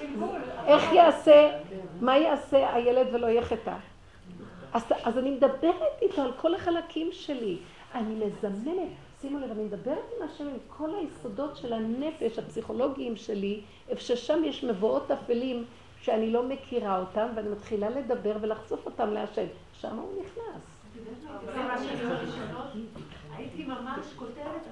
[0.65, 1.59] איך יעשה,
[2.01, 3.75] מה יעשה הילד ולא יהיה חטא?
[4.73, 7.57] אז, אז אני מדברת איתו על כל החלקים שלי.
[7.95, 8.89] אני מזמנת,
[9.21, 14.43] שימו לב, אני מדברת עם השם עם כל היסודות של הנפש, הפסיכולוגיים שלי, איפה ששם
[14.43, 15.65] יש מבואות אפלים
[16.01, 19.45] שאני לא מכירה אותם, ואני מתחילה לדבר ולחשוף אותם להשם.
[19.73, 20.73] שם הוא נכנס.
[23.35, 24.63] הייתי ממש כותבת,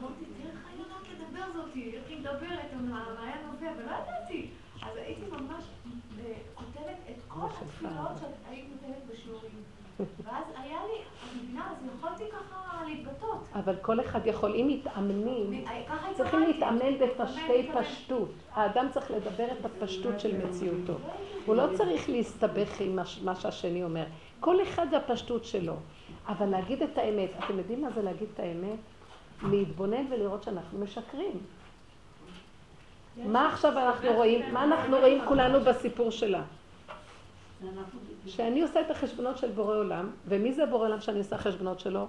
[0.00, 4.48] אמרתי, תראה איך אני יודעת לדבר זאתי, איך היא מדברת, המעיין נובע, ולא ידעתי.
[4.82, 5.64] אז הייתי ממש
[6.18, 7.30] אה, כותבת את
[7.88, 9.50] כל התפילות שהיית נותנת בשיעורים.
[10.24, 13.44] ואז היה לי, את מבינה, אז יכולתי ככה להתבטאות.
[13.54, 16.40] אבל כל אחד יכול, אם מתאמנים, ככה צריכים.
[16.40, 17.70] להתאמן בפשטי.
[17.80, 18.28] פשטות.
[18.52, 20.92] האדם צריך לדבר את הפשטות של מציאותו.
[21.46, 24.04] הוא לא צריך להסתבך עם מה- מה שהשני אומר.
[24.40, 25.74] כל אחד זה הפשטות שלו.
[26.28, 28.78] אבל להגיד את האמת, אתם יודעים מה זה להגיד את האמת?
[29.50, 31.38] להתבונן ולראות שאנחנו משקרים.
[33.26, 34.54] מה עכשיו אנחנו רואים?
[34.54, 36.42] מה אנחנו רואים כולנו בסיפור שלה?
[38.26, 42.06] שאני עושה את החשבונות של בורא עולם, ומי זה בורא עולם שאני עושה חשבונות שלו?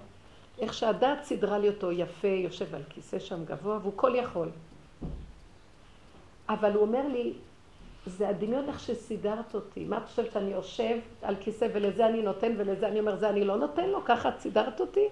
[0.59, 4.49] איך שהדעת סידרה לי אותו יפה, יושב על כיסא שם גבוה, והוא כל יכול.
[6.49, 7.33] אבל הוא אומר לי,
[8.05, 9.85] זה הדמיון איך שסידרת אותי.
[9.85, 13.45] מה את חושבת שאני יושב על כיסא ולזה אני נותן ולזה אני אומר, זה אני
[13.45, 14.05] לא נותן לו?
[14.05, 15.07] ככה את סידרת אותי?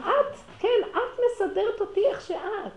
[0.00, 2.72] את, כן, את מסדרת אותי איך שאת.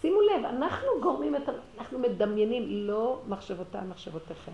[0.00, 1.42] שימו לב, אנחנו גורמים את.
[1.78, 4.52] אנחנו מדמיינים, לא מחשבותיי, מחשבותיכם.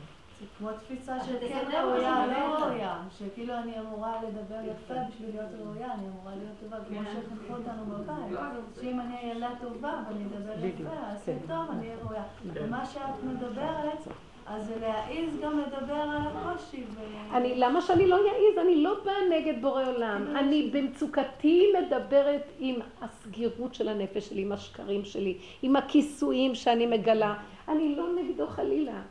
[0.58, 2.64] כמו תפיסה של כן ראויה, לא.
[2.64, 3.02] ראויה.
[3.18, 7.84] שכאילו אני אמורה לדבר יפה בשביל להיות ראויה, אני אמורה להיות טובה, כמו שחינכו אותנו
[7.84, 8.38] בבית.
[8.80, 10.90] שאם אני אהיה ילדה טובה ואני אדבר יפה,
[11.24, 11.36] כן.
[11.48, 12.22] טוב, אני אהיה ראויה.
[12.54, 13.98] ומה שאת מדברת,
[14.46, 16.84] אז זה להעיז גם לדבר על הקושי.
[16.90, 18.58] ו- אני, למה שאני לא אעז?
[18.58, 20.36] אני לא באה נגד בורא עולם.
[20.36, 27.34] אני במצוקתי מדברת עם הסגירות של הנפש שלי, עם השקרים שלי, עם הכיסויים שאני מגלה.
[27.68, 29.02] אני לא נגדו חלילה.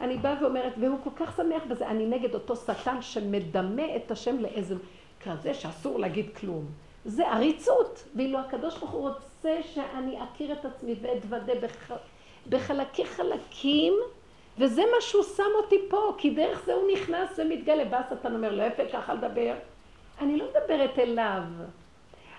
[0.00, 4.38] אני באה ואומרת, והוא כל כך שמח בזה, אני נגד אותו שטן שמדמה את השם
[4.38, 4.74] לאיזה
[5.24, 6.66] כזה שאסור להגיד כלום.
[7.04, 11.90] זה עריצות, ואילו הקדוש ברוך הוא רוצה שאני אכיר את עצמי ואתוודה בח...
[12.48, 13.94] בחלקי חלקים,
[14.58, 17.84] וזה מה שהוא שם אותי פה, כי דרך זה הוא נכנס ומתגלה.
[17.84, 19.54] בא השטן אומר, לא יפה ככה לדבר.
[20.20, 21.42] אני לא מדברת אליו.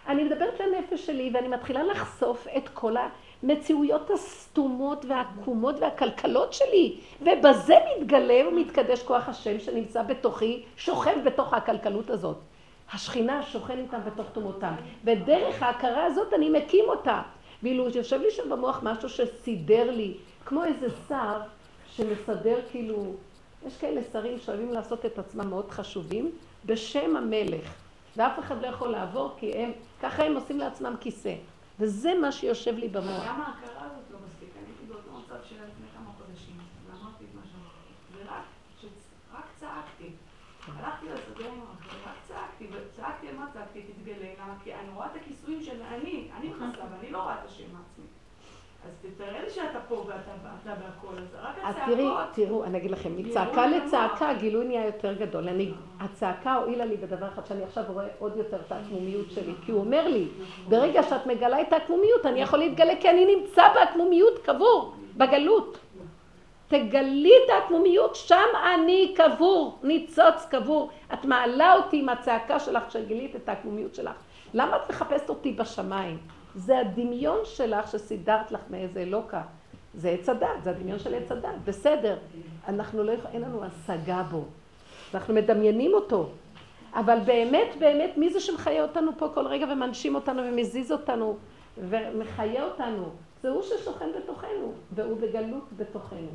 [0.08, 2.96] אני מדברת לנפש שלי, ואני מתחילה לחשוף את כל
[3.44, 6.98] המציאויות הסתומות והעקומות והכלכלות שלי.
[7.22, 12.38] ובזה מתגלה ומתקדש כוח השם שנמצא בתוכי, שוכב בתוך הכלכלות הזאת.
[12.94, 14.74] השכינה שוכן איתם בתוך תומותם.
[15.04, 17.22] ודרך ההכרה הזאת אני מקים אותה.
[17.64, 20.14] ואילו יושב לי שם במוח משהו שסידר לי,
[20.46, 21.42] כמו איזה שר
[21.92, 23.06] שמסדר כאילו,
[23.68, 26.32] יש כאלה שרים שאוהבים לעשות את עצמם מאוד חשובים,
[26.66, 27.74] בשם המלך.
[28.18, 31.34] ואף אחד לא יכול לעבור כי הם, ככה הם עושים לעצמם כיסא.
[31.82, 33.24] וזה מה שיושב לי במוח.
[33.28, 34.50] גם ההכרה הזאת לא מספיק.
[34.58, 36.56] אני הייתי באותו מצב שהיה לפני כמה חודשים,
[36.86, 37.92] ואמרתי את מה שאמרתי.
[38.30, 38.44] ורק,
[38.82, 40.10] שצ- רק צעקתי.
[40.68, 44.56] הלכתי לשדה עם האחר, רק צעקתי, וצעקתי על מה צעקתי, תתגלה, למה?
[44.64, 48.06] כי אני רואה את הכיסויים של אני, אני מכסה, ואני לא רואה את השם מעצמי.
[48.86, 50.32] אז תראה לי שאתה פה ואתה
[50.62, 51.81] אתה בהכל, אז רק אז הצעקות...
[51.96, 55.50] תראי, תראו, אני אגיד לכם, מצעקה לצעקה הגילוי נהיה יותר גדול.
[55.50, 59.54] אני, הצעקה הועילה לי בדבר אחד שאני עכשיו רואה עוד יותר את העקמומיות שלי.
[59.66, 60.28] כי הוא אומר לי,
[60.70, 65.78] ברגע שאת מגלה את העקמומיות, אני יכול להתגלה כי אני נמצא בעקמומיות קבור, בגלות.
[66.68, 70.90] תגלי את העקמומיות, שם אני קבור, ניצוץ קבור.
[71.14, 74.16] את מעלה אותי עם הצעקה שלך כשגילית את העקמומיות שלך.
[74.54, 76.18] למה את מחפשת אותי בשמיים?
[76.56, 79.42] זה הדמיון שלך שסידרת לך מאיזה אלוקה.
[79.94, 82.18] זה עץ הדת, זה הדמיון של עץ הדת, בסדר.
[82.68, 84.46] אנחנו לא, יכולים, אין לנו השגה בו.
[85.14, 86.30] אנחנו מדמיינים אותו.
[86.94, 91.38] אבל באמת, באמת, מי זה שמחיה אותנו פה כל רגע ומנשים אותנו ומזיז אותנו
[91.78, 93.10] ומחיה אותנו?
[93.42, 96.28] זה הוא ששוכן בתוכנו, והוא בגלות בתוכנו.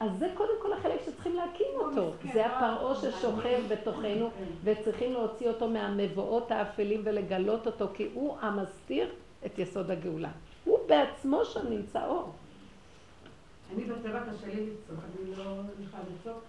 [0.00, 2.10] אז זה קודם כל החלק שצריכים להקים אותו.
[2.32, 4.30] זה הפרעה ששוכב בתוכנו,
[4.64, 9.08] וצריכים להוציא אותו מהמבואות האפלים ולגלות אותו, כי הוא המסתיר
[9.46, 10.30] את יסוד הגאולה.
[10.64, 12.32] הוא בעצמו שם נמצא אור.
[13.74, 15.42] אני בטבע קשה לי לצעוק, אני לא
[15.84, 16.42] יכולה לצעוק,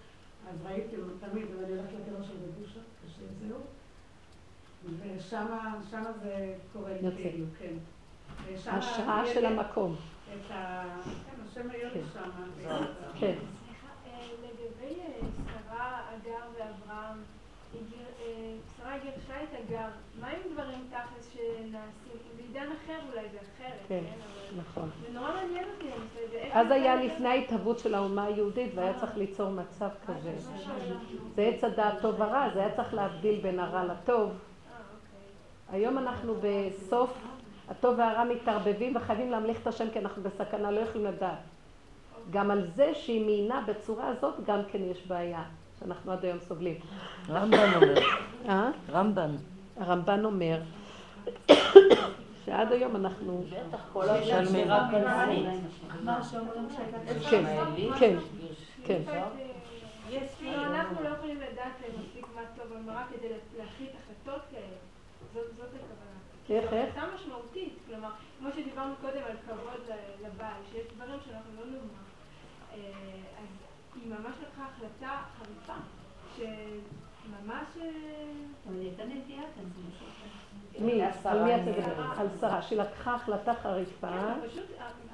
[0.50, 3.60] אז ראיתי תמיד, ואני הולכת לקבר של בגושה, קשה זהו,
[5.00, 7.16] ושמה שמה זה קורה לי.
[7.16, 7.74] כאילו, כן.
[8.48, 9.96] יהיה של לי המקום.
[10.34, 10.84] את ה...
[11.04, 12.00] כן, השם לי כן.
[12.12, 12.46] שמה.
[13.18, 13.34] כן.
[13.66, 13.88] סליחה,
[14.42, 17.18] לגבי אה, שרה, אגר ואברהם,
[18.76, 19.88] שרה גירשה את אגר,
[20.20, 22.18] מה עם דברים תכלס שנעשים?
[22.36, 24.00] בעידן אחר אולי זה אחרת, כן.
[24.00, 24.58] כן?
[24.60, 24.90] נכון.
[25.02, 26.36] זה נורא מעניין אותי הנושא הזה.
[26.36, 30.34] איך אז היה לפני ההתהוות של האומה היהודית והיה צריך ליצור מצב כזה.
[31.34, 34.30] זה עץ הדעת טוב ורע, זה היה צריך להבדיל בין הרע לטוב.
[34.30, 34.34] אה,
[35.70, 35.80] אוקיי.
[35.80, 37.18] היום אנחנו בסוף,
[37.68, 41.38] הטוב והרע מתערבבים וחייבים להמליך את השם כי אנחנו בסכנה, לא יכולים לדעת.
[42.30, 45.44] גם על זה שהיא מיינה בצורה הזאת, גם כן יש בעיה,
[45.80, 46.76] שאנחנו עד היום סובלים.
[47.28, 47.94] רמב"ן אומר,
[48.48, 48.70] אה?
[48.90, 49.36] רמב"ן.
[49.76, 50.60] הרמב"ן אומר
[52.44, 53.44] שעד היום אנחנו...
[53.50, 54.06] בטח, כל.
[56.04, 56.98] מה שאומרים שהייתה
[57.30, 57.44] כן,
[57.98, 58.16] כן,
[58.84, 59.02] כן.
[60.38, 63.28] כאילו אנחנו לא יכולים לדעת מספיק מה טוב ומרע כדי
[63.58, 64.76] להחליט החלטות כאלה.
[65.34, 66.14] זאת זאת הכוונה.
[66.50, 66.96] איך, זו איך?
[66.96, 72.04] החלטה משמעותית, כלומר, כמו שדיברנו קודם על כבוד לבעל, שיש דברים שאנחנו לא נאמר.
[72.72, 72.78] אה,
[73.38, 73.48] אז
[73.94, 75.80] היא ממש לקחה החלטה חריפה,
[76.36, 77.66] שממש...
[77.80, 77.90] אה,
[78.66, 80.24] אבל היא הייתה נביאה כזאת.
[80.78, 81.02] מי?
[81.24, 82.18] על מי את מדברת?
[82.18, 84.08] על שרה, שהיא לקחה החלטה חריפה.
[84.08, 84.64] כן, פשוט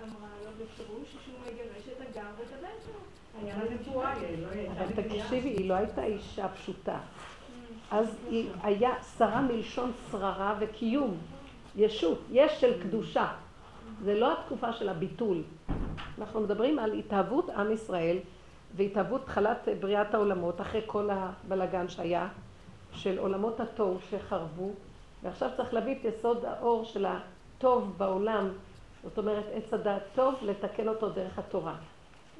[0.02, 3.00] אמרה לו בפירוש שהוא מגרש את הגר ואת הבן שלו.
[3.42, 5.02] היה לה נבואה, היא לא אבל.
[5.02, 6.98] תקשיבי, היא לא הייתה אישה פשוטה.
[7.90, 11.16] אז היא היה שרה מלשון שררה וקיום,
[11.76, 13.32] ישות, יש של קדושה.
[14.04, 15.42] זה לא התקופה של הביטול.
[16.18, 18.18] אנחנו מדברים על התהוות עם ישראל
[18.76, 22.28] והתהוות תחלת בריאת העולמות אחרי כל הבלגן שהיה,
[22.92, 24.70] של עולמות התוהו שחרבו,
[25.22, 28.48] ועכשיו צריך להביא את יסוד האור של הטוב בעולם,
[29.04, 31.74] זאת אומרת עץ הדעת טוב, לתקן אותו דרך התורה.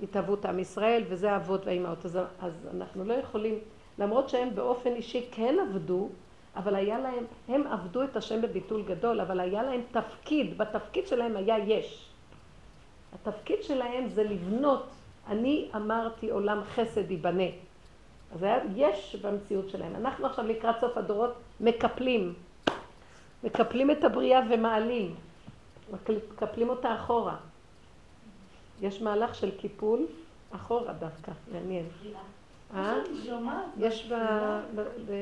[0.03, 2.05] התהוות עם ישראל, וזה האבות והאימהות.
[2.05, 3.59] אז, אז אנחנו לא יכולים,
[3.99, 6.09] למרות שהם באופן אישי כן עבדו,
[6.57, 11.37] אבל היה להם, הם עבדו את השם בביטול גדול, אבל היה להם תפקיד, בתפקיד שלהם
[11.37, 12.09] היה יש.
[13.15, 14.87] התפקיד שלהם זה לבנות,
[15.29, 17.51] אני אמרתי עולם חסד ייבנה.
[18.35, 19.97] אז היה יש במציאות שלהם.
[19.97, 22.35] אנחנו עכשיו לקראת סוף הדורות מקפלים.
[23.45, 25.15] מקפלים את הבריאה ומעלים.
[26.33, 27.37] מקפלים אותה אחורה.
[28.81, 30.07] יש מהלך של קיפול
[30.51, 31.87] אחורה דווקא, מעניין.
[32.75, 32.95] אה?
[33.79, 34.15] יש ב,
[34.75, 35.13] ב, ב,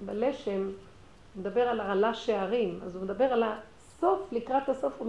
[0.00, 5.06] בלשם, הוא מדבר על הרעלה שערים, אז הוא מדבר על הסוף, לקראת הסוף הוא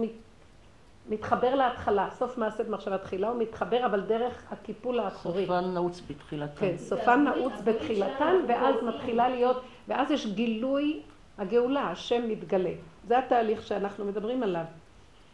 [1.08, 5.46] מתחבר להתחלה, סוף מעשה במחשבה תחילה, הוא מתחבר אבל דרך הקיפול האחורי.
[5.46, 6.60] סופן נעוץ בתחילתן.
[6.60, 11.02] כן, סופן נעוץ בתחילתן, ואז מתחילה להיות, ואז יש גילוי
[11.38, 12.72] הגאולה, השם מתגלה.
[13.06, 14.64] זה התהליך שאנחנו מדברים עליו.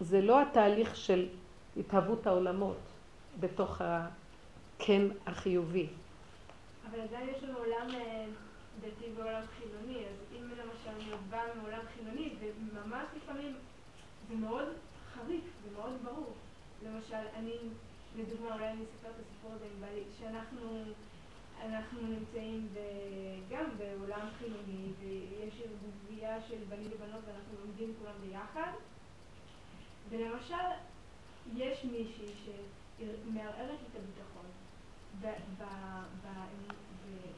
[0.00, 1.26] זה לא התהליך של
[1.76, 2.76] התהוות העולמות
[3.40, 5.86] בתוך הקן החיובי.
[6.90, 8.24] אבל עדיין יש לנו עולם אה,
[8.80, 13.54] דתי ועולם חילוני, אז אם למשל אני באה מעולם חילוני, וממש לפעמים
[14.28, 14.68] זה מאוד
[15.14, 15.44] חריף,
[15.76, 16.32] מאוד ברור.
[16.82, 17.56] למשל, אני,
[18.16, 20.84] לדוגמה, אולי אני אספר את הסיפור הזה עם בעלי, שאנחנו
[21.62, 28.72] אנחנו נמצאים ב- גם בעולם חילוני, ויש ערבוביה של בנים ובנות ואנחנו לומדים כולם ביחד,
[30.08, 30.68] ולמשל,
[31.54, 32.32] יש מישהי
[32.98, 34.46] שמערערת את הביטחון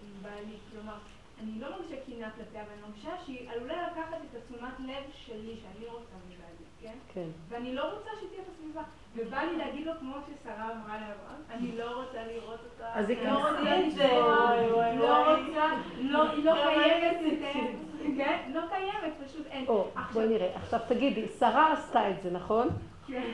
[0.03, 0.99] עם בעלי, כלומר,
[1.41, 5.61] אני לא מרגישה קנאה כלפיה, אבל אני מרגישה שהיא עלולה לקחת את התשומת לב שלי,
[5.63, 6.99] שאני רוצה מבעלי, כן?
[7.15, 7.29] כן.
[7.49, 8.83] ואני לא רוצה שהיא תהיה בסביבה.
[9.17, 12.91] ובא לי להגיד לו, כמו ששרה אמרה לאברהם, אני לא רוצה לראות אותה.
[12.95, 14.09] אז היא לא רוצה כנסי את זה.
[14.13, 15.65] לא רוצה,
[16.01, 17.41] לא, לא קיימת.
[18.17, 18.51] כן?
[18.55, 19.65] לא קיימת, פשוט אין.
[19.69, 20.57] או, בואי נראה.
[20.57, 22.69] עכשיו תגידי, שרה עשתה את זה, נכון?
[23.07, 23.31] כן.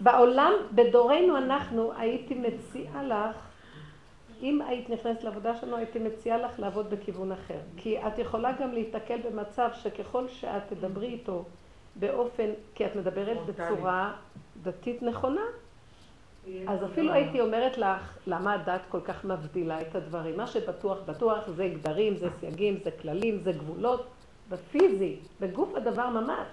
[0.00, 3.36] בעולם, בדורנו אנחנו, הייתי מציעה לך,
[4.42, 7.58] אם היית נכנסת לעבודה שלנו, הייתי מציעה לך לעבוד בכיוון אחר.
[7.76, 11.44] כי את יכולה גם להיתקל במצב שככל שאת תדברי איתו
[11.96, 14.12] באופן, כי את מדברת בצורה
[14.62, 15.42] דתית נכונה,
[16.68, 20.36] אז אפילו הייתי אומרת לך, למה הדת כל כך מבדילה את הדברים?
[20.36, 24.06] מה שבטוח בטוח זה גדרים, זה סייגים, זה כללים, זה גבולות,
[24.48, 26.48] בפיזי, בגוף הדבר ממש.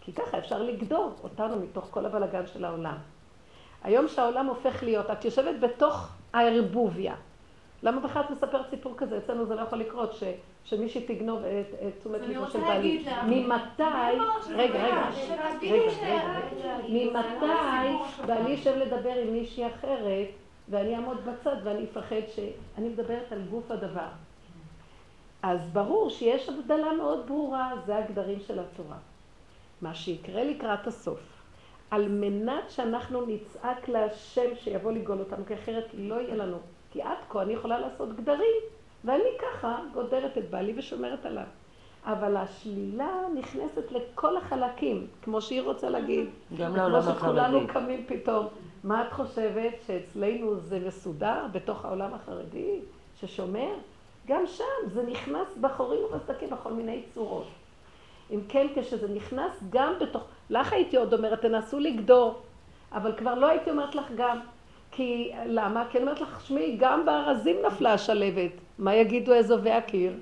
[0.00, 2.96] כי ככה אפשר לגדור אותנו מתוך כל הבלגן של העולם.
[3.84, 7.14] היום שהעולם הופך להיות, את יושבת בתוך הערבוביה.
[7.82, 9.18] למה בכלל את מספרת סיפור כזה?
[9.18, 10.22] אצלנו זה לא יכול לקרות, ש,
[10.64, 13.04] שמישהי תגנוב את, את תשומת ליבו של בעלי.
[13.26, 13.82] ממתי,
[14.54, 15.10] רגע, רגע,
[15.62, 16.32] רגע, רגע,
[16.88, 20.28] ממתי בעלי יושב לדבר עם מישהי אחרת,
[20.68, 22.38] ואני אעמוד בצד ואני אפחד ש...
[22.78, 24.08] אני מדברת על גוף הדבר.
[25.42, 28.96] אז ברור שיש הבדלה מאוד ברורה, זה הגדרים של התורה.
[29.82, 31.20] מה שיקרה לקראת הסוף,
[31.92, 36.56] על מנת שאנחנו נצעק להשם שיבוא לגאול אותנו, כי אחרת לא יהיה לנו.
[36.90, 38.60] כי עד כה אני יכולה לעשות גדרים,
[39.04, 41.44] ואני ככה גודרת את בעלי ושומרת עליו.
[42.04, 46.26] אבל השלילה נכנסת לכל החלקים, כמו שהיא רוצה להגיד.
[46.58, 47.72] גם לעולם כמו שכולנו החרדי.
[47.72, 48.46] קמים פתאום.
[48.84, 52.80] מה את חושבת, שאצלנו זה מסודר בתוך העולם החרדי,
[53.20, 53.74] ששומר?
[54.26, 57.46] גם שם זה נכנס בחורים ובסדקים בכל מיני צורות.
[58.32, 60.24] אם כן, כשזה נכנס גם בתוך...
[60.50, 62.40] לך הייתי עוד אומרת, תנסו לגדור,
[62.92, 64.40] אבל כבר לא הייתי אומרת לך גם.
[64.90, 65.84] כי, למה?
[65.90, 68.50] כי אני אומרת לך, שמעי, גם בארזים נפלה השלבת.
[68.78, 70.12] מה יגידו אזובי הקיר?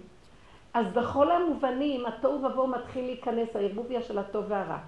[0.74, 4.78] אז בכל המובנים, התוהו ובוהו מתחיל להיכנס, הערבוביה של הטוב והרע.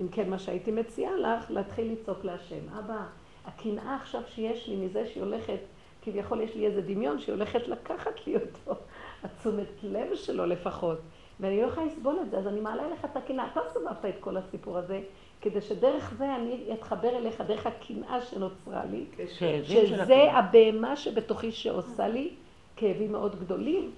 [0.00, 2.68] אם כן, מה שהייתי מציעה לך, להתחיל לצעוק להשם.
[2.78, 3.02] אבא,
[3.46, 5.58] הקנאה עכשיו שיש לי מזה שהיא הולכת,
[6.02, 8.80] כביכול יש לי איזה דמיון שהיא הולכת לקחת לי אותו,
[9.24, 10.98] התשומת לב שלו לפחות.
[11.40, 13.46] ואני לא יכולה לסבול את זה, אז אני מעלה לך את הקנאה.
[13.52, 15.00] אתה סובבת את כל הסיפור הזה,
[15.40, 20.32] כדי שדרך זה אני אתחבר אליך, דרך הקנאה שנוצרה לי, של שזה.
[20.32, 22.30] הבהמה שבתוכי שעושה לי
[22.76, 23.90] כאבים מאוד גדולים.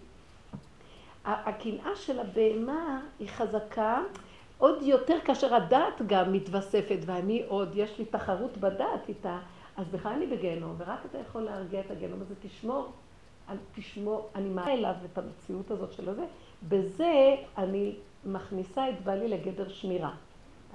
[1.24, 4.02] הקנאה של הבהמה היא חזקה
[4.58, 9.38] עוד יותר כאשר הדעת גם מתווספת, ואני עוד, יש לי תחרות בדעת איתה,
[9.76, 12.92] אז בכלל אני בגיהנום, ורק אתה יכול להרגיע את הגיהנום הזה, תשמור,
[13.74, 16.24] תשמור, אני מעלה אליו את המציאות הזאת של הזה,
[16.68, 20.14] בזה אני מכניסה את בעלי לגדר שמירה.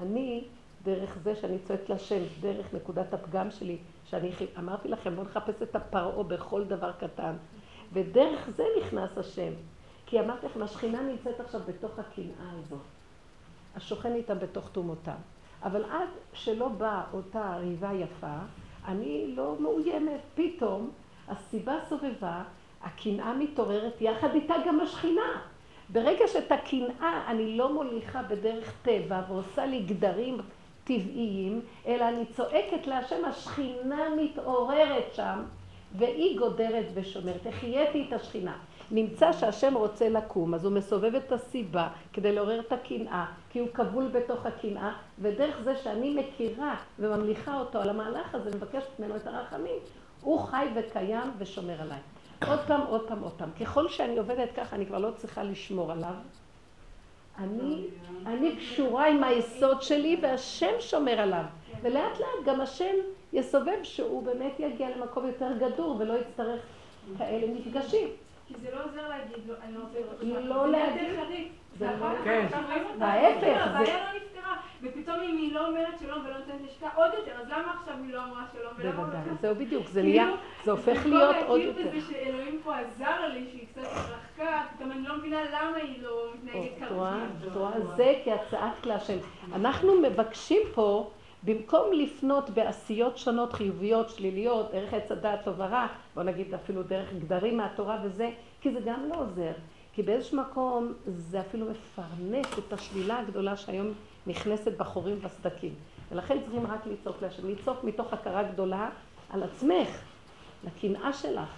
[0.02, 0.44] אני,
[0.84, 5.76] דרך זה שאני צועקת להשם, דרך נקודת הפגם שלי, שאני אמרתי לכם, בואו נחפש את
[5.76, 7.36] הפרעה בכל דבר קטן,
[7.94, 9.52] ודרך זה נכנס השם.
[10.06, 12.80] כי אמרתי לכם, השכינה נמצאת עכשיו בתוך הקנאה הזאת.
[13.76, 15.16] השוכן איתם בתוך טומאותם.
[15.64, 18.38] אבל עד שלא באה אותה ריבה יפה,
[18.88, 20.20] אני לא מאוימת.
[20.36, 20.91] פתאום
[21.28, 22.44] הסיבה סובבה,
[22.82, 25.41] הקנאה מתעוררת, יחד איתה גם השכינה.
[25.90, 30.38] ברגע שאת הקנאה אני לא מוליכה בדרך טבע ועושה לי גדרים
[30.84, 35.40] טבעיים, אלא אני צועקת להשם, השכינה מתעוררת שם,
[35.98, 37.48] והיא גודרת ושומרת.
[37.48, 38.57] החייתי את השכינה.
[38.91, 43.68] נמצא שהשם רוצה לקום, אז הוא מסובב את הסיבה כדי לעורר את הקנאה, כי הוא
[43.74, 49.28] כבול בתוך הקנאה, ודרך זה שאני מכירה וממליכה אותו על המהלך הזה, מבקשת ממנו את
[49.28, 49.76] הרחמים,
[50.22, 51.99] הוא חי וקיים ושומר עליי.
[52.48, 53.49] עוד פעם, עוד פעם, עוד פעם.
[53.60, 56.14] ככל שאני עובדת ככה, אני כבר לא צריכה לשמור עליו.
[57.38, 57.88] אני,
[58.26, 61.44] אני קשורה עם היסוד שלי והשם שומר עליו.
[61.82, 62.94] ולאט לאט גם השם
[63.34, 66.62] יסובב שהוא באמת יגיע למקום יותר גדול ולא יצטרך
[67.18, 68.07] כאלה מפגשים.
[68.48, 70.40] כי זה לא עוזר להגיד, אני לא רוצה.
[70.40, 71.48] לא להגיד.
[71.80, 72.48] זה לא- כך כן.
[72.50, 72.64] כאילו,
[72.98, 74.56] זה- הבעיה לא נפתרה.
[74.82, 78.14] ופתאום אם היא לא אומרת שלום ולא נותנת לשכה, עוד יותר, אז למה עכשיו היא
[78.14, 79.20] לא אמרה שלום בוודאי?
[79.42, 80.36] זהו בדיוק, זה כאילו, נהיה,
[80.66, 81.82] זה הופך להיות עוד יותר.
[81.82, 86.04] להכיר בזה שאלוהים פה עזר לי, שהיא קצת התרחקה, פתאום אני לא מבינה למה היא
[86.04, 86.86] לא מתנהגת ככה.
[86.86, 86.92] את
[87.56, 87.80] רואה?
[87.96, 89.18] זה כי את צעקת להשם.
[89.56, 91.10] אנחנו מבקשים פה,
[91.44, 97.14] במקום לפנות בעשיות שונות, חיוביות, שליליות, דרך עץ הדעת טוב ורע, בוא נגיד אפילו דרך
[97.14, 98.30] גדרים מהתורה וזה,
[98.62, 99.52] כי זה גם לא עוזר.
[99.96, 103.94] כי באיזשהו מקום זה אפילו מפרנס את השלילה הגדולה שהיום
[104.28, 105.74] נכנסת בחורים בסדקים.
[106.12, 108.90] ולכן צריכים רק לצעוק להשם, לצעוק מתוך הכרה גדולה
[109.30, 109.88] על עצמך,
[110.64, 111.50] לקנאה שלך.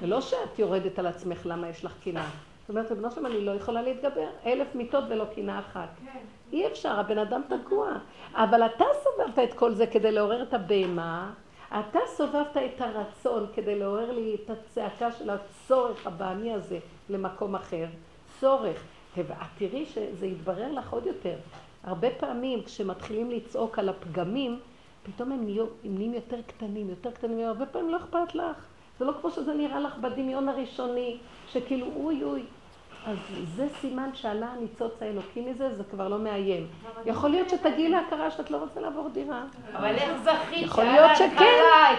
[0.00, 2.28] ולא שאת יורדת על עצמך למה יש לך קנאה.
[2.60, 4.28] זאת אומרת, ריבונו שלום, אני לא יכולה להתגבר.
[4.46, 5.88] אלף מיטות ולא קנאה אחת.
[6.04, 6.18] כן.
[6.52, 7.92] אי אפשר, הבן אדם תקוע.
[8.34, 11.32] אבל אתה סובבת את כל זה כדי לעורר את הבהמה,
[11.80, 16.78] אתה סובבת את הרצון כדי לעורר לי את הצעקה של הצורך הבעמי הזה
[17.08, 17.86] למקום אחר.
[18.40, 18.84] צורך.
[19.16, 21.36] ואת תראי שזה יתברר לך עוד יותר.
[21.84, 24.60] הרבה פעמים כשמתחילים לצעוק על הפגמים,
[25.02, 25.46] פתאום הם
[25.84, 28.66] נהיים יותר קטנים, יותר קטנים, הרבה פעמים לא אכפת לך.
[28.98, 31.18] זה לא כמו שזה נראה לך בדמיון הראשוני,
[31.48, 32.42] שכאילו אוי אוי.
[33.06, 33.16] אז
[33.56, 36.66] זה סימן שעלה הניצוץ האלוקי מזה, זה כבר לא מאיים.
[37.06, 39.42] יכול להיות שתגיעי להכרה שאת לא רוצה לעבור דירה.
[39.76, 40.62] אבל איך זכית?
[40.62, 41.44] יכול להיות שכן.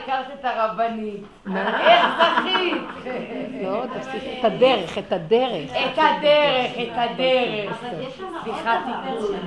[0.03, 1.23] הכרת את הרבנית.
[1.55, 2.81] איך זכית?
[3.63, 5.71] לא, תפסיק את הדרך, את הדרך.
[5.71, 7.83] את הדרך, את הדרך.
[7.83, 9.17] אבל יש שם עוד סליחה, דבר.
[9.17, 9.39] תיקון.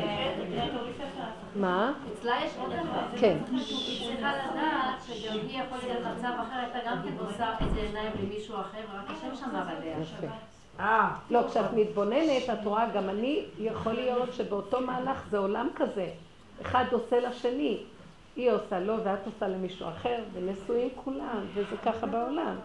[1.57, 1.93] מה?
[2.13, 3.19] אצלה יש עוד דבר.
[3.21, 3.37] כן.
[3.51, 8.13] היא צריכה לדעת שגם היא יכול להיות מצב אחר, הייתה גם כן עושה איזה עיניים
[8.23, 9.97] למישהו אחר, ורק השם שמר עליה.
[10.81, 16.09] אה, לא, כשאת מתבוננת, את רואה, גם אני, יכול להיות שבאותו מהלך זה עולם כזה.
[16.63, 17.83] אחד עושה לשני.
[18.37, 22.57] היא עושה לו ואת עושה למישהו אחר, ונשואים כולם, וזה ככה בעולם.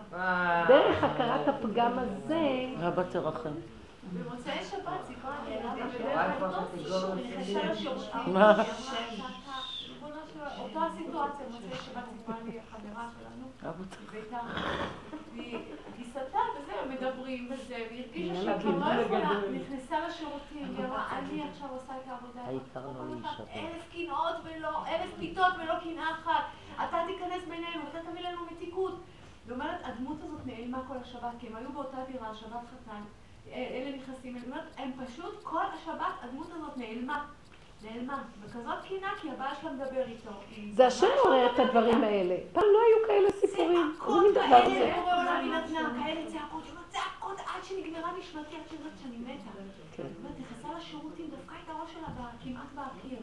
[0.68, 2.40] דרך הכרת הפגם הזה,
[2.80, 3.50] רבה תרחם.
[4.14, 5.56] במוצאי שבת סיפרה לי.
[5.98, 6.04] של-
[10.62, 14.12] אותה סיטואציה, במוצאי שבת סיפרה לי החברה שלנו, רבה תרחם.
[14.18, 14.38] ביתה,
[15.34, 15.58] והיא
[15.98, 16.20] היא סטה
[16.62, 16.90] וזה, הם
[17.32, 19.02] מדברים וזה, והיא הרגישה יאללה, שהיא לא.
[19.02, 22.42] יכולה, נכנסה לשירותים, היא אמרה, אני עכשיו עושה את העבודה,
[22.76, 23.46] לא.
[23.56, 26.44] אלף קנאות ולא, אלף פיתות ולא קנאה אחת,
[26.76, 28.94] אתה תיכנס בינינו, אתה תביא לנו מתיקות.
[29.46, 33.02] היא אומרת, הדמות הזאת נעלמה כל השבת, כי הם היו באותה דירה, שבת חתן,
[33.52, 37.26] אה, אלה נכנסים, היא אומרת, הם פשוט, כל השבת הדמות הזאת נעלמה.
[37.84, 38.24] נעלמה.
[38.42, 40.32] וכזאת קנאה, כי הבעל שלה מדבר איתו.
[40.72, 42.36] זה השם לא את הדברים האלה.
[42.54, 43.96] פעם לא היו כאלה סיפורים.
[44.34, 44.40] זה?
[44.50, 49.52] כאלה, היא נתנה, כאלה צעקות, צעקות עד שנגמרה נשמתי, עד שהיא אומרת שאני מתה.
[49.96, 50.04] כן.
[50.20, 52.08] אומרת, נכנסה לשירותים, דפקה את הראש שלה
[52.44, 53.04] כמעט באוויר.
[53.04, 53.18] היא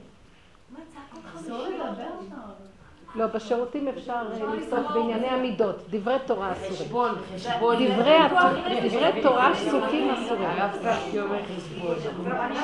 [0.70, 1.24] אומרת, צעקות.
[1.68, 2.78] לדבר שם.
[3.14, 5.76] לא, בשירותים אפשר אה, לפסוק בענייני המידות.
[5.90, 6.72] דברי תורה אסורים.
[6.74, 7.76] חשבון, חשבון.
[7.86, 10.44] דברי תורה פסוקים אסורים.
[10.44, 11.96] הרב ספי אומר חשבון.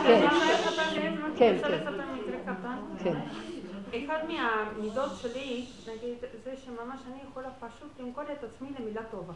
[0.06, 0.26] כן,
[1.36, 1.74] כן, כן.
[1.74, 2.76] לספר מקרה קטן?
[3.04, 3.14] כן.
[4.06, 9.32] אחד מהמידות שלי, נגיד, זה שממש אני יכולה פשוט למכור את עצמי למילה טובה.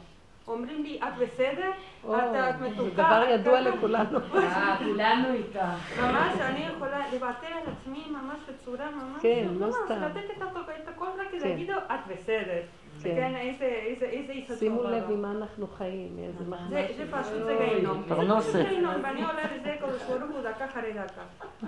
[0.48, 1.70] אומרים לי, את בסדר?
[1.70, 2.14] את
[2.54, 2.90] את זה מתוקה?
[3.02, 4.18] דבר ידוע ככה?" לכולנו.
[4.34, 5.70] אה, כולנו איתה.
[6.02, 9.22] ממש, אני יכולה לוותר על עצמי ממש בצורה ממש...
[9.22, 10.02] כן, לא ממש, סתם.
[10.02, 11.48] לתת את הכל- את הכל רק כדי כן.
[11.48, 12.60] להגיד לו, את בסדר.
[13.02, 13.32] כן.
[13.36, 14.90] איזה איזה איזה אישה שימו טובה.
[14.90, 16.82] לב עם מה אנחנו חיים, איזה זה מחמאה.
[16.96, 18.02] זה פשוט, זה גיהנום.
[18.68, 21.22] גיהנום, ואני עולה לזה ברוך הוא דקה אחרי דקה.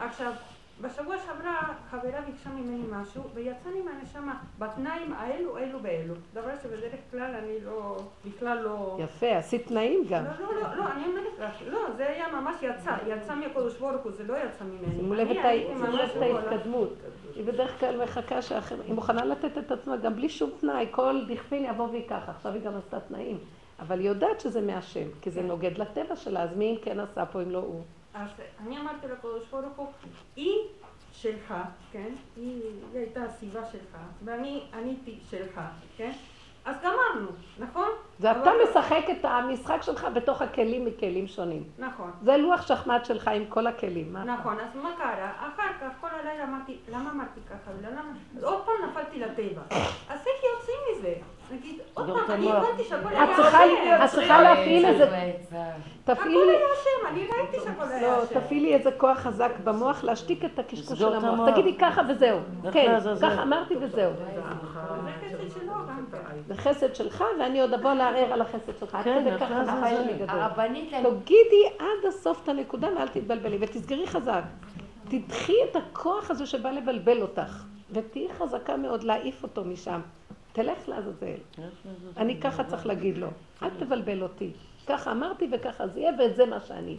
[0.04, 0.32] עכשיו,
[0.80, 6.14] בשבוע שעברה חברה ביקשה ממני משהו, ויצא לי מהנשמה בתנאים האלו, אלו ואלו.
[6.34, 7.96] דבר שבדרך כלל אני לא,
[8.26, 8.96] בכלל לא...
[9.00, 10.24] יפה, עשית תנאים גם.
[10.24, 14.02] לא, לא, לא, לא, אני אומרת לך, לא, זה היה ממש יצא, יצא מהקדוש ברוך
[14.02, 14.96] הוא, זה לא יצא ממני.
[14.96, 15.36] שימו לב את.
[16.20, 16.92] ההתקדמות.
[17.34, 18.76] היא בדרך כלל מחכה שאחר...
[18.86, 22.22] היא מוכנה לתת את עצמה גם בלי שום תנאי, כל דכפין יבוא וייקח.
[22.28, 23.38] עכשיו היא גם עשתה תנאים.
[23.80, 27.26] אבל היא יודעת שזה מהשם, כי זה נוגד לטבע שלה, אז מי אם כן עשה
[27.26, 27.82] פה אם לא הוא?
[28.14, 28.28] אז
[28.66, 29.86] אני אמרתי לקדוש ברוך הוא,
[30.36, 30.58] היא
[31.12, 31.54] שלך,
[31.92, 32.08] כן?
[32.36, 32.62] היא,
[32.92, 35.60] היא הייתה הסיבה שלך, ואני עניתי שלך,
[35.96, 36.10] כן?
[36.64, 37.28] אז גמרנו,
[37.58, 37.88] נכון?
[38.18, 41.62] זה אבל- אתה משחק את המשחק שלך בתוך הכלים מכלים שונים.
[41.78, 42.10] נכון.
[42.22, 44.12] זה לוח שחמט שלך עם כל הכלים.
[44.12, 44.24] מה?
[44.24, 45.30] נכון, אז מה קרה?
[45.36, 48.02] אחר כך כל הלילה אמרתי, למה אמרתי ככה ולמה?
[48.36, 49.62] אז עוד פעם נפלתי לטבע.
[50.08, 50.20] אז?
[51.52, 52.52] נגיד, עוד פעם, אני.
[52.52, 54.04] הבנתי שהכל היה צריכה- השם.
[54.04, 55.04] את צריכה להפעיל איזה...
[55.04, 56.36] הכל תפעילי...
[56.50, 58.40] היה השם, אני ראיתי שהכל היה לא, השם.
[58.40, 61.50] תפעילי איזה כוח חזק במוח להשתיק את הקשקוש של המוח.
[61.50, 62.38] תגידי ככה וזהו.
[62.72, 62.98] כן.
[63.22, 64.12] ככה אמרתי וזהו.
[66.46, 66.88] זה חסד.
[66.88, 68.98] זה שלך ואני עוד אבוא לערער על החסד שלך.
[69.04, 69.80] כן, ככה לעזאזל.
[69.80, 71.20] נפל לי גדול.
[71.20, 74.42] תגידי עד הסוף את הנקודה ואל תתבלבלי, ותסגרי חזק.
[75.08, 80.00] תדחי את הכוח הזה שבא לבלבל אותך, ותהיי חזקה מאוד להעיף אותו משם.
[80.52, 81.36] תלך לעזאזל.
[82.16, 83.28] אני ככה צריך להגיד לו,
[83.62, 84.50] אל תבלבל אותי.
[84.86, 86.96] ככה אמרתי וככה זה יהיה, וזה מה שאני.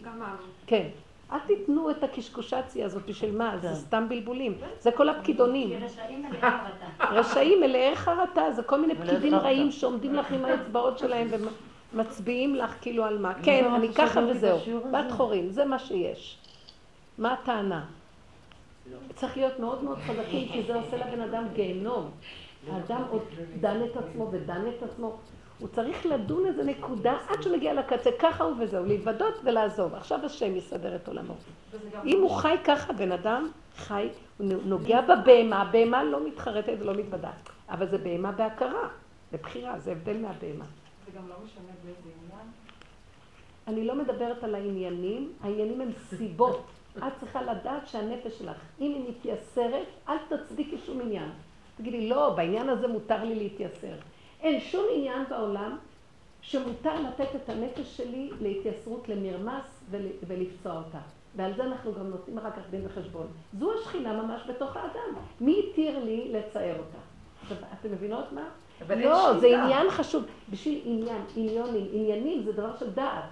[0.66, 0.88] כן.
[1.32, 3.58] אל תיתנו את הקשקושציה הזאת, בשביל מה?
[3.58, 4.54] זה סתם בלבולים.
[4.80, 5.84] זה כל הפקידונים.
[5.84, 6.86] רשעים מלאי חרטה.
[7.18, 9.34] רשעים מלאי חרטה, זה כל מיני פקידים.
[9.34, 11.28] רעים שעומדים לך עם האצבעות שלהם
[11.92, 13.34] ומצביעים לך כאילו על מה.
[13.42, 14.58] כן, לא, אני ככה וזהו.
[14.92, 16.38] בת חורין, זה מה שיש.
[17.18, 17.84] מה הטענה?
[19.14, 22.10] צריך להיות מאוד מאוד חזקים, כי זה עושה לבן אדם גיהנום.
[22.70, 23.22] האדם עוד
[23.60, 25.16] דן את עצמו ודן את עצמו.
[25.58, 29.94] הוא צריך לדון איזה נקודה עד שהוא מגיע לקצה, ככה הוא וזהו, להתוודות ולעזוב.
[29.94, 31.34] עכשיו השם יסדר את עולמו.
[32.04, 34.08] אם הוא חי ככה, בן אדם חי,
[34.38, 37.30] הוא נוגע בבהמה, הבהמה לא מתחרטת ולא מתוודה.
[37.68, 38.88] אבל זה בהמה בהכרה,
[39.32, 40.64] בבחירה, זה הבדל מהבהמה.
[41.06, 42.46] זה גם לא משנה באיזה עניין.
[43.68, 46.66] אני לא מדברת על העניינים, העניינים הם סיבות.
[46.98, 51.30] את צריכה לדעת שהנפש שלך, אם היא מתייסרת, אל תצדיקי שום עניין.
[51.76, 53.94] תגידי, לא, בעניין הזה מותר לי להתייסר.
[54.40, 55.78] אין שום עניין בעולם
[56.42, 60.98] שמותר לתת את הנפש שלי להתייסרות, למרמס ול, ולפצוע אותה.
[61.36, 63.26] ועל זה אנחנו גם נותנים אחר כך דין וחשבון.
[63.58, 65.14] זו השכינה ממש בתוך האדם.
[65.40, 66.98] מי התיר לי לצייר אותה?
[67.42, 68.44] עכשיו, אתם מבינות מה?
[68.86, 69.62] אבל לא, זה שליטה.
[69.62, 70.24] עניין חשוב.
[70.50, 73.24] בשביל עניין, עניונים, עניינים זה דבר של דעת.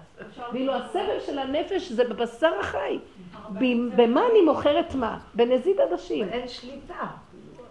[0.53, 2.99] ואילו הסבל של הנפש זה בבשר החי.
[3.95, 5.19] במה אני מוכרת מה?
[5.33, 6.29] בנזיד עדשים.
[6.29, 7.07] אין שליטה.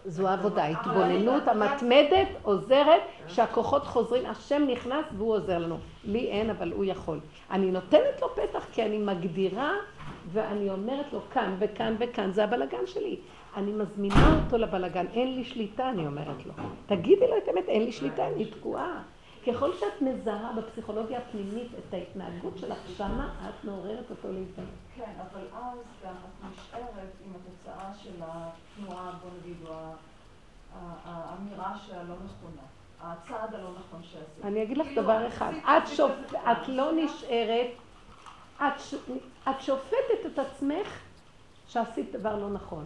[0.04, 5.78] זו העבודה, ההתבוננות המתמדת עוזרת שהכוחות חוזרים, השם נכנס והוא עוזר לנו.
[6.04, 7.20] לי אין, אבל הוא יכול.
[7.50, 9.72] אני נותנת לו פתח כי אני מגדירה
[10.32, 13.16] ואני אומרת לו כאן וכאן וכאן, זה הבלגן שלי.
[13.56, 16.52] אני מזמינה אותו לבלגן, אין לי שליטה, אני אומרת לו.
[16.86, 19.02] תגידי לו את האמת, אין לי שליטה, אני תקועה.
[19.46, 24.68] ככל שאת מזהה בפסיכולוגיה הפנימית את ההתנהגות שלך שמה, את מעוררת אותו להתנהג.
[25.00, 29.74] כן, אבל אז גם את נשארת עם התוצאה של התנועה, בוא נגיד, או
[31.04, 32.62] האמירה שהלא נכונה.
[33.00, 34.44] הצעד הלא נכון שעשית.
[34.44, 36.12] אני אגיד לך כאילו, דבר אחד, את, שופ...
[36.34, 36.68] את.
[36.68, 37.66] לא נשארת,
[38.56, 38.94] את, ש...
[39.48, 41.00] את שופטת את עצמך
[41.68, 42.84] שעשית דבר לא נכון.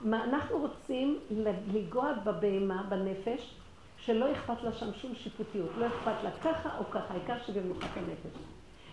[0.00, 3.54] מה אנחנו רוצים לנגוע בבהמה, בנפש,
[3.98, 8.38] שלא אכפת לה שם שום שיפוטיות, לא אכפת לה ככה או ככה, העיקר שבמנוחת הנפש.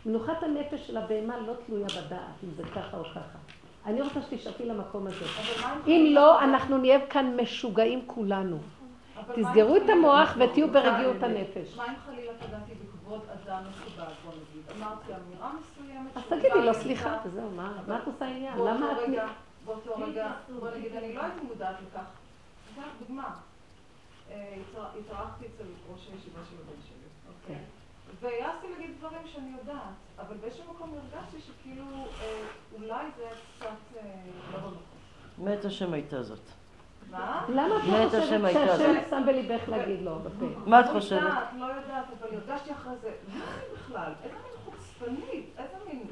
[0.05, 3.37] מנוחת הנפש של הבהמה לא תלויה בדעת, אם זה ככה או ככה.
[3.85, 5.25] אני רוצה שתשאפי למקום הזה.
[5.25, 8.57] אם חלילה- לא, אנחנו נהיה כאן משוגעים כולנו.
[9.35, 11.23] תסגרו את המוח ותהיו ברגיעות?
[11.23, 11.77] הנפש.
[11.77, 14.81] מה אם חלילה פגעתי בכבוד אדם מכובד, בוא נגיד?
[14.81, 16.17] אמרתי אמירה מסוימת...
[16.17, 18.57] אז תגידי לו איתה- סליחה, וזהו, מה מה את עושה עניין?
[18.57, 18.97] למה את...
[19.65, 22.03] באותו רגע, בוא נגיד, אני לא הייתי מודעת לכך.
[22.99, 23.29] דוגמה.
[24.31, 24.35] אה,
[24.71, 25.63] התאר- התארחתי אצל
[25.93, 27.07] ראש הישיבה של הבן שלי,
[27.43, 27.63] אוקיי?
[28.19, 31.83] והעזתי להגיד דברים שאני יודעת, אבל באיזשהו מקום הרגשתי שכאילו
[32.21, 32.41] אה,
[32.73, 33.27] אולי זה
[33.57, 34.01] קצת אה,
[34.53, 34.73] לא במקום.
[35.37, 36.49] מת השם הייתה זאת.
[37.11, 37.45] מה?
[37.49, 38.93] למה את לא חושבת שהשם.
[39.09, 40.45] שם בליבך להגיד לו בפה?
[40.65, 41.21] מה את לא חושבת?
[41.21, 44.13] יודעת, לא יודעת, אבל הרגשתי אחרי זה, מה אני בכלל?
[44.23, 45.49] איזה מין חוצפנית?
[45.57, 46.03] איזה מין...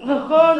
[0.00, 0.58] נכון.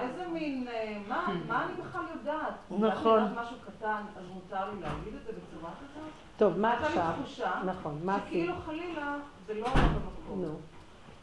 [0.00, 0.68] איזה מין...
[0.68, 2.54] אה, מה מה אני בכלל יודעת?
[2.70, 3.18] נכון.
[3.18, 6.12] אני יודעת משהו קטן, אז מותר לי להגיד את זה בצורה כזאת?
[6.40, 7.04] טוב, מה הייתה עכשיו?
[7.16, 8.28] לי תחושה נכון, מה עשית?
[8.28, 10.42] שכאילו חלילה זה לא היה במקום.
[10.42, 10.54] נו.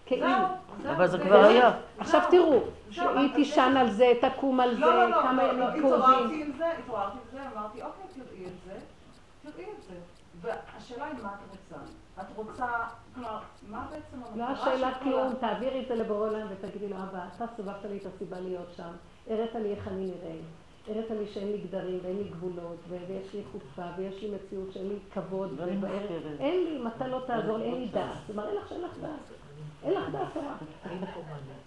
[0.06, 0.28] כאילו.
[0.92, 1.72] אבל זה כבר היה.
[1.98, 2.22] עכשיו.
[2.32, 5.60] תראו, שהיא תישן יש- על זה, תקום על זה, לא, לא, לא, כמה לא, ימים
[5.60, 5.86] לא, קרובים.
[5.94, 8.80] התעוררתי עם זה, התעוררתי עם זה, אמרתי, אוקיי, תראי את זה,
[9.52, 9.94] תראי את זה.
[10.42, 11.84] והשאלה היא מה את רוצה.
[12.22, 12.66] את רוצה,
[13.16, 13.38] כלומר,
[13.68, 16.96] מה בעצם לא המטרה השאלה של כל כלום, תעבירי את זה לבורא עולם ותגידי לו,
[16.96, 18.92] אבא, אתה סובבת לי את הסיבה להיות שם,
[19.30, 20.36] הראת לי איך אני נראה,
[20.88, 24.88] הראת לי שאין לי גדרים ואין לי גבולות, ויש לי חוצפה, ויש לי מציאות שאין
[24.88, 26.12] לי כבוד, ובערך-.
[26.40, 28.98] אין לי, אם אתה לא תעזור לי, אין לי דעת, זה מראה לך שאין לך
[29.02, 29.10] דעת,
[29.84, 30.56] אין לך דעת תורה.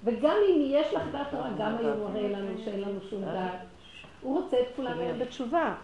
[0.05, 3.59] וגם אם יש לך דעת תורה, גם היום הוא מראה לנו שאין לנו שום דעת.
[4.22, 5.74] הוא רוצה את כולם להיות בתשובה.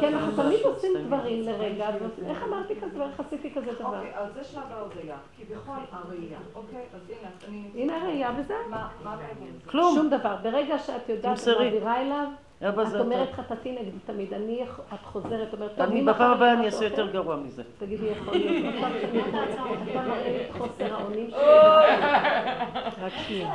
[0.00, 1.88] כי אנחנו תמיד עושים דברים לרגע,
[2.26, 3.96] איך אמרתי כזה דבר, איך עשיתי כזה דבר?
[3.96, 6.84] אוקיי, אז זה שלב ההודיה, כביכול הראייה, אוקיי?
[6.94, 7.82] אז הנה, אני...
[7.82, 8.56] הנה הראייה וזהו.
[8.70, 9.20] מה אומרת?
[9.66, 9.94] כלום.
[9.94, 10.36] שום דבר.
[10.42, 11.38] ברגע שאת יודעת.
[11.48, 12.26] מעבירה אליו,
[12.62, 13.42] את זה אומרת אתה.
[13.42, 14.34] חטאתי נגדי תמיד.
[14.34, 14.62] אני,
[14.94, 17.62] את חוזרת, אומרת, טוב, אני בפעם הבאה אני אעשה יותר אחר?" גרוע מזה.
[17.78, 18.74] תגידי, יכול להיות.
[19.92, 21.38] אתה מראה את חוסר האונים שלי.
[23.02, 23.54] רק שנייה.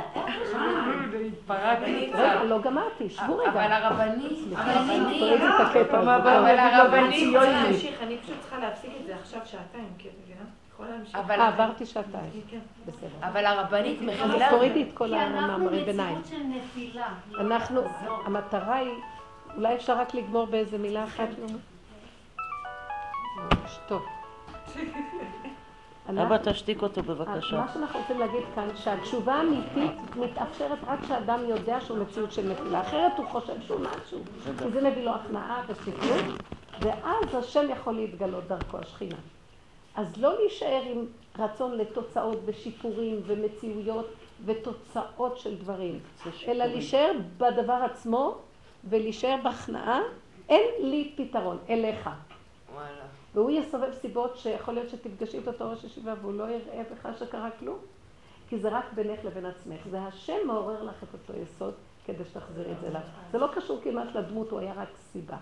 [2.12, 2.40] קצת.
[2.48, 3.76] לא גמרתי, שבו אבל רגע.
[3.76, 4.38] הרבנית,
[5.90, 6.12] פעם הזה.
[6.12, 6.38] הבאה.
[6.40, 7.36] אבל הרבנית,
[8.02, 10.08] אני פשוט צריכה להפסיק את זה עכשיו שעתיים, כן,
[11.14, 12.30] אה, עברתי שעתיים.
[12.50, 12.58] כן.
[12.86, 13.08] בסדר.
[13.20, 14.50] אבל הרבנית אז מכילה.
[14.50, 16.18] תורידי את כל כי אנחנו המאמרי ביניים.
[16.18, 17.08] מציאות של נפילה.
[17.38, 17.80] אנחנו,
[18.24, 18.92] המטרה היא,
[19.56, 21.28] אולי אפשר רק לגמור באיזה מילה אחת?
[21.36, 21.58] שלמה?
[23.88, 24.02] טוב.
[26.08, 27.56] אבא תשתיק אותו בבקשה.
[27.56, 32.80] מה שאנחנו רוצים להגיד כאן, שהתשובה האמיתית מתאפשרת רק כשאדם יודע שהוא מציאות של נפילה,
[32.80, 34.20] אחרת הוא חושב שהוא משהו,
[34.58, 36.24] כי זה מביא לו הכנעה וספרות,
[36.80, 39.16] ואז השם יכול להתגלות דרכו השכינה.
[39.94, 41.06] אז לא להישאר עם
[41.38, 44.06] רצון לתוצאות ושיפורים ומציאויות
[44.44, 46.00] ותוצאות של דברים,
[46.48, 48.38] אלא להישאר בדבר עצמו
[48.84, 50.00] ולהישאר בהכנעה,
[50.48, 52.10] אין לי פתרון, אליך.
[52.74, 53.04] וואלה.
[53.34, 57.50] והוא יסובב סיבות שיכול להיות שתפגשי את אותו ראש ישיבה והוא לא יראה בכלל שקרה
[57.50, 57.78] כלום.
[58.48, 59.80] כי זה רק בינך לבין עצמך.
[59.90, 61.74] זה השם מעורר לך את אותו יסוד
[62.06, 63.00] כדי שתחזירי את זה אליו.
[63.32, 65.36] זה לא קשור כמעט לדמות, הוא היה רק סיבה.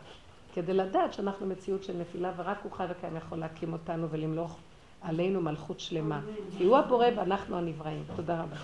[0.55, 4.59] כדי לדעת שאנחנו מציאות של נפילה ורק הוא חי וקיים יכול להקים אותנו ולמלוך
[5.03, 6.21] עלינו מלכות שלמה.
[6.59, 8.05] כי הוא הבורא ואנחנו הנבראים.
[8.17, 8.57] תודה רבה.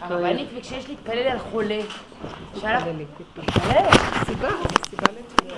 [0.00, 1.80] הרבנית, וכשיש להתפלל על חולה,
[2.54, 3.46] תתפללי, תתפללי.
[4.24, 4.48] סיבה,
[4.90, 5.50] סיבה לתפילה.